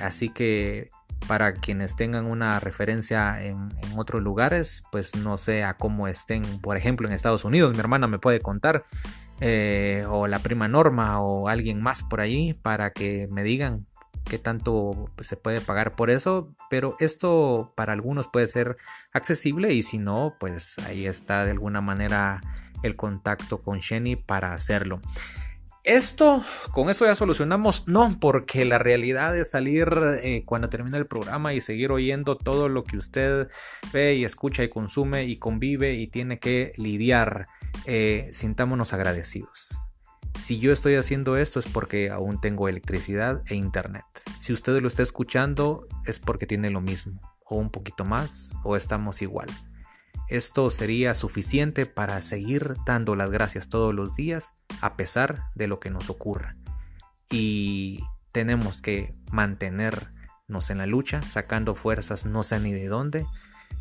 Así 0.00 0.28
que 0.28 0.90
para 1.26 1.54
quienes 1.54 1.96
tengan 1.96 2.26
una 2.26 2.60
referencia 2.60 3.42
en, 3.42 3.68
en, 3.82 3.98
otros 3.98 4.22
lugares, 4.22 4.84
pues 4.92 5.16
no 5.16 5.36
sé 5.38 5.64
a 5.64 5.74
cómo 5.74 6.06
estén, 6.06 6.42
por 6.60 6.76
ejemplo, 6.76 7.08
en 7.08 7.14
Estados 7.14 7.44
Unidos, 7.44 7.72
mi 7.72 7.80
hermana 7.80 8.06
me 8.06 8.20
puede 8.20 8.38
contar, 8.40 8.84
eh, 9.40 10.04
o 10.08 10.26
la 10.26 10.38
prima 10.38 10.68
Norma 10.68 11.20
o 11.20 11.48
alguien 11.48 11.82
más 11.82 12.02
por 12.02 12.20
ahí 12.20 12.54
para 12.54 12.92
que 12.92 13.28
me 13.30 13.42
digan 13.42 13.86
qué 14.24 14.38
tanto 14.38 15.10
pues, 15.16 15.28
se 15.28 15.36
puede 15.36 15.60
pagar 15.60 15.94
por 15.94 16.10
eso, 16.10 16.54
pero 16.70 16.96
esto 16.98 17.72
para 17.76 17.92
algunos 17.92 18.26
puede 18.26 18.46
ser 18.46 18.76
accesible 19.12 19.72
y 19.72 19.82
si 19.82 19.98
no, 19.98 20.34
pues 20.40 20.78
ahí 20.86 21.06
está 21.06 21.44
de 21.44 21.50
alguna 21.50 21.80
manera 21.80 22.40
el 22.82 22.96
contacto 22.96 23.62
con 23.62 23.80
Jenny 23.80 24.16
para 24.16 24.52
hacerlo. 24.52 25.00
Esto, 25.84 26.42
con 26.72 26.88
eso 26.88 27.04
ya 27.04 27.14
solucionamos, 27.14 27.86
no, 27.86 28.16
porque 28.18 28.64
la 28.64 28.78
realidad 28.78 29.36
es 29.36 29.50
salir 29.50 29.88
eh, 30.22 30.42
cuando 30.46 30.70
termina 30.70 30.96
el 30.96 31.06
programa 31.06 31.52
y 31.52 31.60
seguir 31.60 31.92
oyendo 31.92 32.36
todo 32.36 32.70
lo 32.70 32.84
que 32.84 32.96
usted 32.96 33.48
ve 33.92 34.14
y 34.14 34.24
escucha 34.24 34.64
y 34.64 34.70
consume 34.70 35.24
y 35.24 35.36
convive 35.36 35.92
y 35.92 36.06
tiene 36.06 36.38
que 36.38 36.72
lidiar. 36.76 37.48
Eh, 37.84 38.28
sintámonos 38.32 38.94
agradecidos. 38.94 39.74
Si 40.38 40.58
yo 40.58 40.72
estoy 40.72 40.94
haciendo 40.94 41.36
esto 41.36 41.60
es 41.60 41.66
porque 41.66 42.10
aún 42.10 42.40
tengo 42.40 42.68
electricidad 42.68 43.42
e 43.46 43.54
internet. 43.54 44.04
Si 44.38 44.54
usted 44.54 44.80
lo 44.80 44.88
está 44.88 45.02
escuchando 45.02 45.86
es 46.06 46.18
porque 46.18 46.46
tiene 46.46 46.70
lo 46.70 46.80
mismo, 46.80 47.20
o 47.44 47.56
un 47.56 47.70
poquito 47.70 48.04
más, 48.04 48.56
o 48.64 48.74
estamos 48.74 49.20
igual. 49.20 49.48
Esto 50.34 50.68
sería 50.68 51.14
suficiente 51.14 51.86
para 51.86 52.20
seguir 52.20 52.74
dando 52.84 53.14
las 53.14 53.30
gracias 53.30 53.68
todos 53.68 53.94
los 53.94 54.16
días 54.16 54.52
a 54.80 54.96
pesar 54.96 55.44
de 55.54 55.68
lo 55.68 55.78
que 55.78 55.90
nos 55.90 56.10
ocurra. 56.10 56.56
Y 57.30 58.00
tenemos 58.32 58.82
que 58.82 59.14
mantenernos 59.30 60.70
en 60.70 60.78
la 60.78 60.86
lucha, 60.86 61.22
sacando 61.22 61.76
fuerzas 61.76 62.26
no 62.26 62.42
sé 62.42 62.58
ni 62.58 62.72
de 62.72 62.88
dónde. 62.88 63.26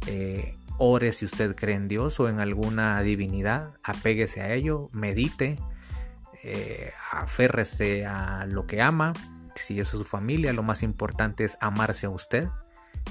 Eh, 0.06 0.56
ore 0.78 1.12
si 1.14 1.26
usted 1.26 1.56
cree 1.56 1.76
en 1.76 1.88
Dios 1.88 2.20
o 2.20 2.30
en 2.30 2.40
alguna 2.40 3.02
divinidad, 3.02 3.74
apéguese 3.84 4.42
a 4.42 4.54
ello, 4.54 4.92
medite, 4.94 5.58
eh, 6.44 6.92
aférrese 7.14 8.06
a 8.06 8.46
lo 8.46 8.68
que 8.68 8.80
ama. 8.80 9.14
Si 9.56 9.80
eso 9.80 9.98
es 9.98 10.04
su 10.04 10.08
familia, 10.08 10.54
lo 10.54 10.62
más 10.62 10.84
importante 10.84 11.46
es 11.46 11.58
amarse 11.62 12.06
a 12.06 12.12
usted 12.12 12.48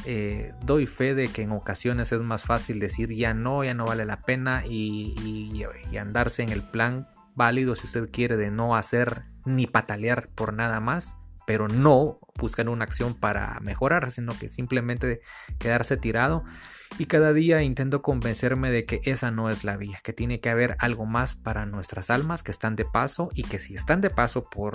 eh, 0.04 0.52
doy 0.62 0.86
fe 0.86 1.14
de 1.14 1.28
que 1.28 1.42
en 1.42 1.52
ocasiones 1.52 2.10
es 2.10 2.22
más 2.22 2.42
fácil 2.42 2.80
decir 2.80 3.12
ya 3.14 3.34
no, 3.34 3.62
ya 3.62 3.74
no 3.74 3.84
vale 3.84 4.04
la 4.04 4.22
pena 4.22 4.64
y, 4.66 5.64
andarse 5.98 6.42
en 6.42 6.48
el 6.48 6.62
plan 6.62 7.08
válido 7.36 7.76
si 7.76 7.86
usted 7.86 8.10
quiere 8.10 8.36
de 8.36 8.50
no 8.50 8.74
hacer 8.74 9.22
ni 9.44 9.66
patalear 9.66 10.28
por 10.34 10.52
nada 10.52 10.80
más, 10.80 11.16
pero 11.46 11.68
no 11.68 12.18
buscar 12.36 12.68
una 12.68 12.84
acción 12.84 13.14
para 13.14 13.60
mejorar, 13.60 14.10
sino 14.10 14.36
que 14.36 14.48
simplemente 14.48 15.20
quedarse 15.58 15.96
tirado. 15.96 16.44
Y 16.98 17.06
cada 17.06 17.32
día 17.32 17.62
intento 17.62 18.02
convencerme 18.02 18.70
de 18.70 18.84
que 18.84 19.00
esa 19.04 19.30
no 19.30 19.48
es 19.48 19.64
la 19.64 19.76
vía, 19.76 20.00
que 20.02 20.12
tiene 20.12 20.40
que 20.40 20.50
haber 20.50 20.76
algo 20.78 21.06
más 21.06 21.34
para 21.34 21.64
nuestras 21.64 22.10
almas 22.10 22.42
que 22.42 22.50
están 22.50 22.76
de 22.76 22.84
paso 22.84 23.30
y 23.34 23.44
que 23.44 23.58
si 23.58 23.74
están 23.74 24.00
de 24.00 24.10
paso 24.10 24.48
por 24.50 24.74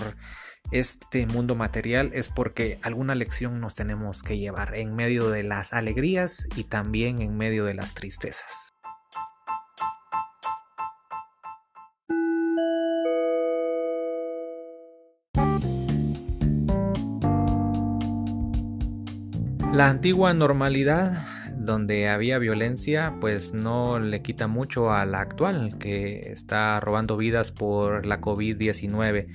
este 0.71 1.25
mundo 1.25 1.55
material 1.55 2.11
es 2.13 2.29
porque 2.29 2.77
alguna 2.81 3.15
lección 3.15 3.61
nos 3.61 3.75
tenemos 3.75 4.21
que 4.21 4.37
llevar 4.37 4.75
en 4.75 4.95
medio 4.95 5.29
de 5.29 5.43
las 5.43 5.73
alegrías 5.73 6.49
y 6.55 6.65
también 6.65 7.21
en 7.21 7.37
medio 7.37 7.63
de 7.65 7.73
las 7.73 7.93
tristezas. 7.93 8.69
La 19.71 19.89
antigua 19.89 20.33
normalidad 20.33 21.27
donde 21.55 22.09
había 22.09 22.39
violencia 22.39 23.15
pues 23.21 23.53
no 23.53 23.99
le 23.99 24.21
quita 24.21 24.47
mucho 24.47 24.91
a 24.91 25.05
la 25.05 25.19
actual 25.19 25.77
que 25.77 26.31
está 26.31 26.79
robando 26.79 27.15
vidas 27.15 27.51
por 27.51 28.05
la 28.05 28.19
COVID-19. 28.19 29.27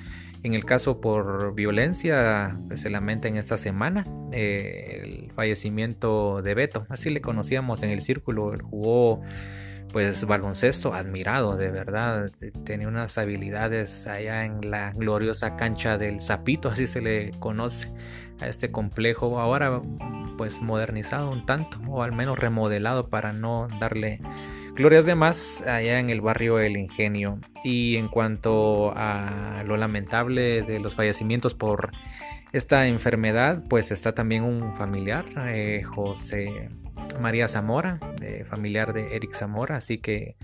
En 0.43 0.55
el 0.55 0.65
caso 0.65 1.01
por 1.01 1.55
violencia, 1.55 2.57
pues, 2.67 2.81
se 2.81 2.91
lamenta 2.91 3.29
en 3.29 3.37
esta 3.37 3.57
semana 3.57 4.05
eh, 4.33 5.01
el 5.05 5.33
fallecimiento 5.33 6.43
de 6.43 6.55
Beto. 6.55 6.87
Así 6.89 7.11
le 7.11 7.21
conocíamos 7.21 7.83
en 7.83 7.91
el 7.91 8.03
círculo. 8.03 8.53
Él 8.53 8.63
jugó 8.63 9.23
pues 9.93 10.25
baloncesto 10.25 10.95
admirado, 10.95 11.57
de 11.57 11.71
verdad. 11.71 12.33
Tenía 12.65 12.89
unas 12.89 13.19
habilidades 13.19 14.07
allá 14.07 14.45
en 14.45 14.71
la 14.71 14.93
gloriosa 14.93 15.57
cancha 15.57 15.99
del 15.99 16.23
Zapito, 16.23 16.71
así 16.71 16.87
se 16.87 17.03
le 17.03 17.31
conoce 17.39 17.93
a 18.41 18.49
este 18.49 18.73
complejo. 18.73 19.39
Ahora 19.39 19.83
pues 20.39 20.61
modernizado 20.61 21.31
un 21.31 21.47
tanto, 21.47 21.79
o 21.89 22.03
al 22.03 22.13
menos 22.13 22.39
remodelado 22.39 23.09
para 23.09 23.33
no 23.33 23.69
darle 23.79 24.19
Glorias 24.75 25.05
de 25.05 25.15
más 25.15 25.63
allá 25.63 25.99
en 25.99 26.09
el 26.09 26.21
barrio 26.21 26.59
El 26.59 26.77
Ingenio. 26.77 27.39
Y 27.63 27.97
en 27.97 28.09
cuanto 28.09 28.93
a 28.97 29.63
lo 29.67 29.77
lamentable 29.77 30.63
de 30.63 30.81
los 30.81 30.95
fallecimientos 30.95 31.55
por 31.55 31.91
esta 32.53 32.87
enfermedad, 32.87 33.63
pues 33.69 33.91
está 33.91 34.15
también 34.15 34.45
un 34.45 34.75
familiar, 34.75 35.27
eh, 35.47 35.83
José 35.83 36.71
María 37.21 37.49
Zamora, 37.49 37.99
familiar 38.49 38.93
de 38.93 39.15
Eric 39.17 39.35
Zamora, 39.35 39.77
así 39.77 39.99
que 39.99 40.37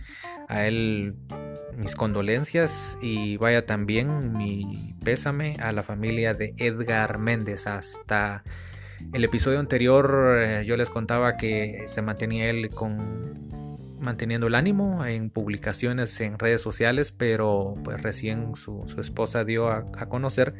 a 0.49 0.67
él 0.67 1.15
mis 1.77 1.95
condolencias 1.95 2.99
y 3.01 3.37
vaya 3.37 3.65
también 3.65 4.37
mi 4.37 4.95
pésame 5.05 5.57
a 5.61 5.73
la 5.73 5.83
familia 5.83 6.35
de 6.35 6.55
Edgar 6.57 7.19
Méndez 7.19 7.67
hasta 7.67 8.43
el 9.13 9.25
episodio 9.25 9.61
anterior 9.61 10.39
eh, 10.41 10.65
yo 10.67 10.77
les 10.77 10.91
contaba 10.91 11.37
que 11.37 11.85
se 11.87 12.03
mantenía 12.03 12.51
él 12.51 12.71
con 12.71 13.48
manteniendo 14.01 14.47
el 14.47 14.55
ánimo 14.55 15.05
en 15.05 15.31
publicaciones 15.31 16.21
en 16.21 16.39
redes 16.39 16.63
sociales, 16.63 17.13
pero 17.13 17.75
pues 17.85 18.03
recién 18.03 18.55
su, 18.55 18.85
esposa 18.99 19.45
dio 19.45 19.69
a, 19.69 19.85
conocer 20.09 20.55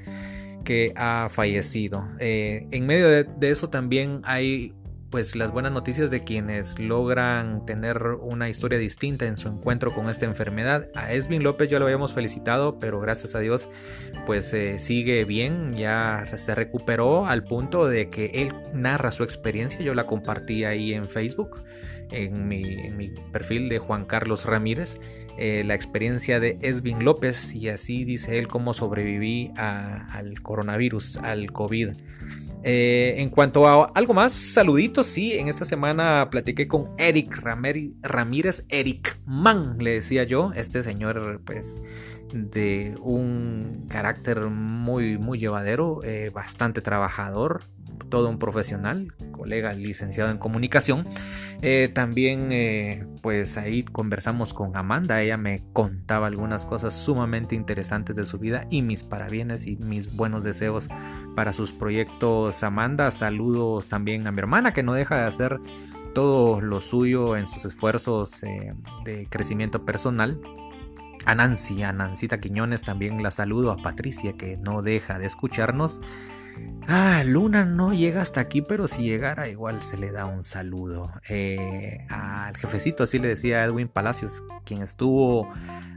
que 0.65 0.93
ha 0.97 1.29
fallecido. 1.31 2.09
Eh, 2.19 2.67
en 2.71 2.87
medio 2.87 3.09
de, 3.09 3.51
eso 3.51 3.71
también 3.71 4.21
hay 4.25 4.75
pues 5.11 5.35
las 5.37 5.53
buenas 5.53 5.73
noticias 5.73 6.11
de 6.11 6.23
quienes 6.23 6.79
logran 6.79 7.65
tener 7.65 8.03
una 8.21 8.51
historia 8.51 8.79
distinta 8.79 9.25
en 9.25 9.39
su 9.39 9.49
encuentro 9.49 9.95
con 9.95 10.11
esta 10.11 10.27
enfermedad. 10.27 10.91
A 10.95 11.13
Esvin 11.15 11.43
López 11.43 11.71
ya 11.71 11.79
lo 11.79 11.87
habíamos 11.87 12.13
felicitado, 12.13 12.79
pero 12.79 13.01
gracias 13.01 13.35
a 13.35 13.39
Dios 13.39 13.69
pues 14.27 14.53
eh, 14.53 14.79
sigue 14.79 15.25
bien, 15.25 15.75
ya 15.75 16.25
se 16.37 16.55
recuperó 16.55 17.27
al 17.27 17.45
punto 17.45 17.87
de 17.87 18.11
que 18.11 18.27
él 18.35 18.53
narra 18.75 19.11
su 19.11 19.23
experiencia, 19.23 19.81
yo 19.81 19.95
la 19.95 20.05
compartí 20.05 20.65
ahí 20.65 20.93
en 20.93 21.09
Facebook 21.09 21.63
en 22.11 22.49
mi, 22.49 23.11
perfil 23.33 23.69
de 23.69 23.79
Juan 23.79 24.05
Carlos 24.05 24.45
Ramírez 24.45 25.01
eh, 25.41 25.63
la 25.65 25.75
experiencia 25.75 26.41
de 26.41 26.59
Esvin 26.63 27.05
López 27.05 27.55
y 27.55 27.69
así 27.69 28.05
dice 28.05 28.41
él 28.41 28.49
cómo 28.49 28.75
sobreviví 28.75 29.53
al 29.57 30.41
coronavirus, 30.43 31.19
al 31.19 31.53
COVID. 31.53 31.91
Eh, 32.65 33.15
en 33.19 33.31
cuanto 33.31 33.69
a 33.69 33.93
algo 33.95 34.15
más, 34.15 34.33
saluditos, 34.33 35.07
sí, 35.07 35.35
en 35.35 35.47
esta 35.47 35.65
semana 35.65 36.29
platiqué 36.29 36.67
con 36.67 36.89
Eric 36.99 37.39
Ramírez, 37.41 38.67
Eric 38.69 39.21
Man, 39.27 39.77
le 39.79 39.93
decía 39.93 40.25
yo, 40.25 40.51
este 40.57 40.83
señor 40.83 41.41
pues 41.45 41.85
de 42.33 42.97
un 43.01 43.87
carácter 43.89 44.41
muy, 44.47 45.19
muy 45.19 45.39
llevadero, 45.39 46.01
eh, 46.03 46.31
bastante 46.35 46.81
trabajador, 46.81 47.63
todo 47.99 48.29
un 48.29 48.39
profesional, 48.39 49.13
colega 49.33 49.73
licenciado 49.73 50.31
en 50.31 50.39
comunicación. 50.39 51.07
Eh, 51.63 51.91
también 51.93 52.49
eh, 52.53 53.07
pues 53.23 53.57
ahí 53.57 53.83
conversamos 53.83 54.55
con 54.55 54.77
Amanda, 54.77 55.21
ella 55.23 55.37
me 55.37 55.63
contaba 55.73 56.27
algunas 56.27 56.65
cosas 56.65 56.95
sumamente 56.95 57.55
interesantes 57.55 58.17
de 58.17 58.25
su 58.25 58.39
vida 58.39 58.67
y 58.71 58.83
mis 58.83 59.05
parabienes 59.05 59.67
y 59.67 59.77
mis 59.77 60.15
buenos 60.15 60.45
deseos 60.45 60.89
para 61.35 61.53
sus 61.53 61.73
proyectos. 61.73 62.63
Amanda, 62.63 63.11
saludos 63.11 63.89
también 63.89 64.27
a 64.27 64.33
mi 64.33 64.39
hermana 64.39 64.73
que 64.73 64.83
no 64.83 64.95
deja 64.95 65.17
de 65.17 65.25
hacer 65.25 65.61
todo 66.15 66.61
lo 66.61 66.81
suyo 66.81 67.37
en 67.37 67.47
sus 67.47 67.65
esfuerzos 67.65 68.43
eh, 68.43 68.75
de 69.05 69.27
crecimiento 69.29 69.85
personal. 69.85 70.41
A 71.27 71.35
Nancy, 71.35 71.83
a 71.83 71.93
Nancita 71.93 72.41
Quiñones 72.41 72.83
también 72.83 73.23
la 73.23 73.31
saludo, 73.31 73.71
a 73.71 73.77
Patricia 73.77 74.33
que 74.33 74.57
no 74.57 74.83
deja 74.83 75.19
de 75.19 75.27
escucharnos. 75.27 76.01
Ah, 76.91 77.23
Luna 77.25 77.67
no 77.67 77.93
llega 77.93 78.23
hasta 78.23 78.41
aquí, 78.41 78.63
pero 78.63 78.89
si 78.89 79.03
llegara 79.03 79.49
igual 79.49 79.83
se 79.83 79.99
le 79.99 80.11
da 80.11 80.25
un 80.25 80.43
saludo. 80.43 81.13
Eh, 81.29 82.07
al 82.09 82.57
jefecito, 82.57 83.03
así 83.03 83.19
le 83.19 83.29
decía 83.29 83.63
Edwin 83.65 83.89
Palacios, 83.89 84.43
quien 84.65 84.83
estuvo 84.83 85.53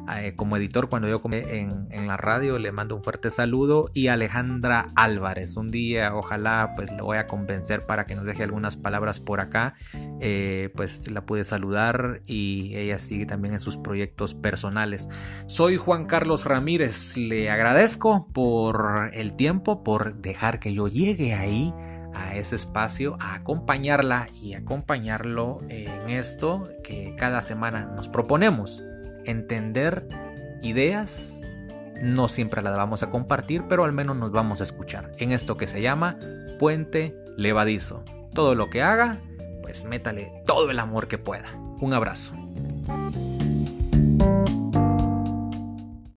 eh, 0.09 0.33
como 0.35 0.57
editor 0.57 0.89
cuando 0.89 1.07
yo 1.07 1.21
comí 1.21 1.37
en, 1.37 2.07
la 2.07 2.17
radio, 2.17 2.57
le 2.57 2.71
mando 2.71 2.95
un 2.95 3.03
fuerte 3.03 3.29
saludo. 3.29 3.89
Y 3.93 4.07
Alejandra 4.07 4.89
Álvarez, 4.95 5.55
un 5.57 5.71
día 5.71 6.15
ojalá 6.15 6.73
pues 6.75 6.91
le 6.91 7.01
voy 7.01 7.17
a 7.17 7.27
convencer 7.27 7.85
para 7.85 8.05
que 8.05 8.15
nos 8.15 8.25
deje 8.25 8.43
algunas 8.43 8.77
palabras 8.77 9.19
por 9.19 9.39
acá. 9.39 9.75
Eh, 10.19 10.71
pues 10.75 11.09
la 11.09 11.25
pude 11.25 11.43
saludar 11.43 12.21
y 12.25 12.75
ella 12.75 12.99
sigue 12.99 13.25
también 13.25 13.53
en 13.53 13.59
sus 13.59 13.77
proyectos 13.77 14.33
personales. 14.33 15.09
Soy 15.47 15.77
Juan 15.77 16.05
Carlos 16.05 16.45
Ramírez, 16.45 17.17
le 17.17 17.49
agradezco 17.49 18.27
por 18.33 19.11
el 19.13 19.33
tiempo, 19.35 19.83
por 19.83 20.15
dejar 20.15 20.59
que 20.59 20.73
yo 20.73 20.87
llegue 20.87 21.33
ahí 21.33 21.73
a 22.13 22.35
ese 22.35 22.55
espacio 22.55 23.15
a 23.21 23.35
acompañarla 23.35 24.27
y 24.41 24.53
acompañarlo 24.53 25.61
en 25.69 26.09
esto 26.09 26.67
que 26.83 27.15
cada 27.17 27.41
semana 27.41 27.85
nos 27.95 28.09
proponemos. 28.09 28.83
Entender 29.25 30.07
ideas, 30.61 31.41
no 32.01 32.27
siempre 32.27 32.61
las 32.61 32.75
vamos 32.75 33.03
a 33.03 33.09
compartir, 33.09 33.63
pero 33.67 33.83
al 33.83 33.93
menos 33.93 34.15
nos 34.15 34.31
vamos 34.31 34.59
a 34.61 34.63
escuchar 34.63 35.11
en 35.17 35.31
esto 35.31 35.57
que 35.57 35.67
se 35.67 35.81
llama 35.81 36.17
puente 36.59 37.15
levadizo. 37.37 38.03
Todo 38.33 38.55
lo 38.55 38.69
que 38.69 38.81
haga, 38.81 39.17
pues 39.61 39.83
métale 39.83 40.31
todo 40.45 40.69
el 40.71 40.79
amor 40.79 41.07
que 41.07 41.17
pueda. 41.17 41.51
Un 41.79 41.93
abrazo. 41.93 42.33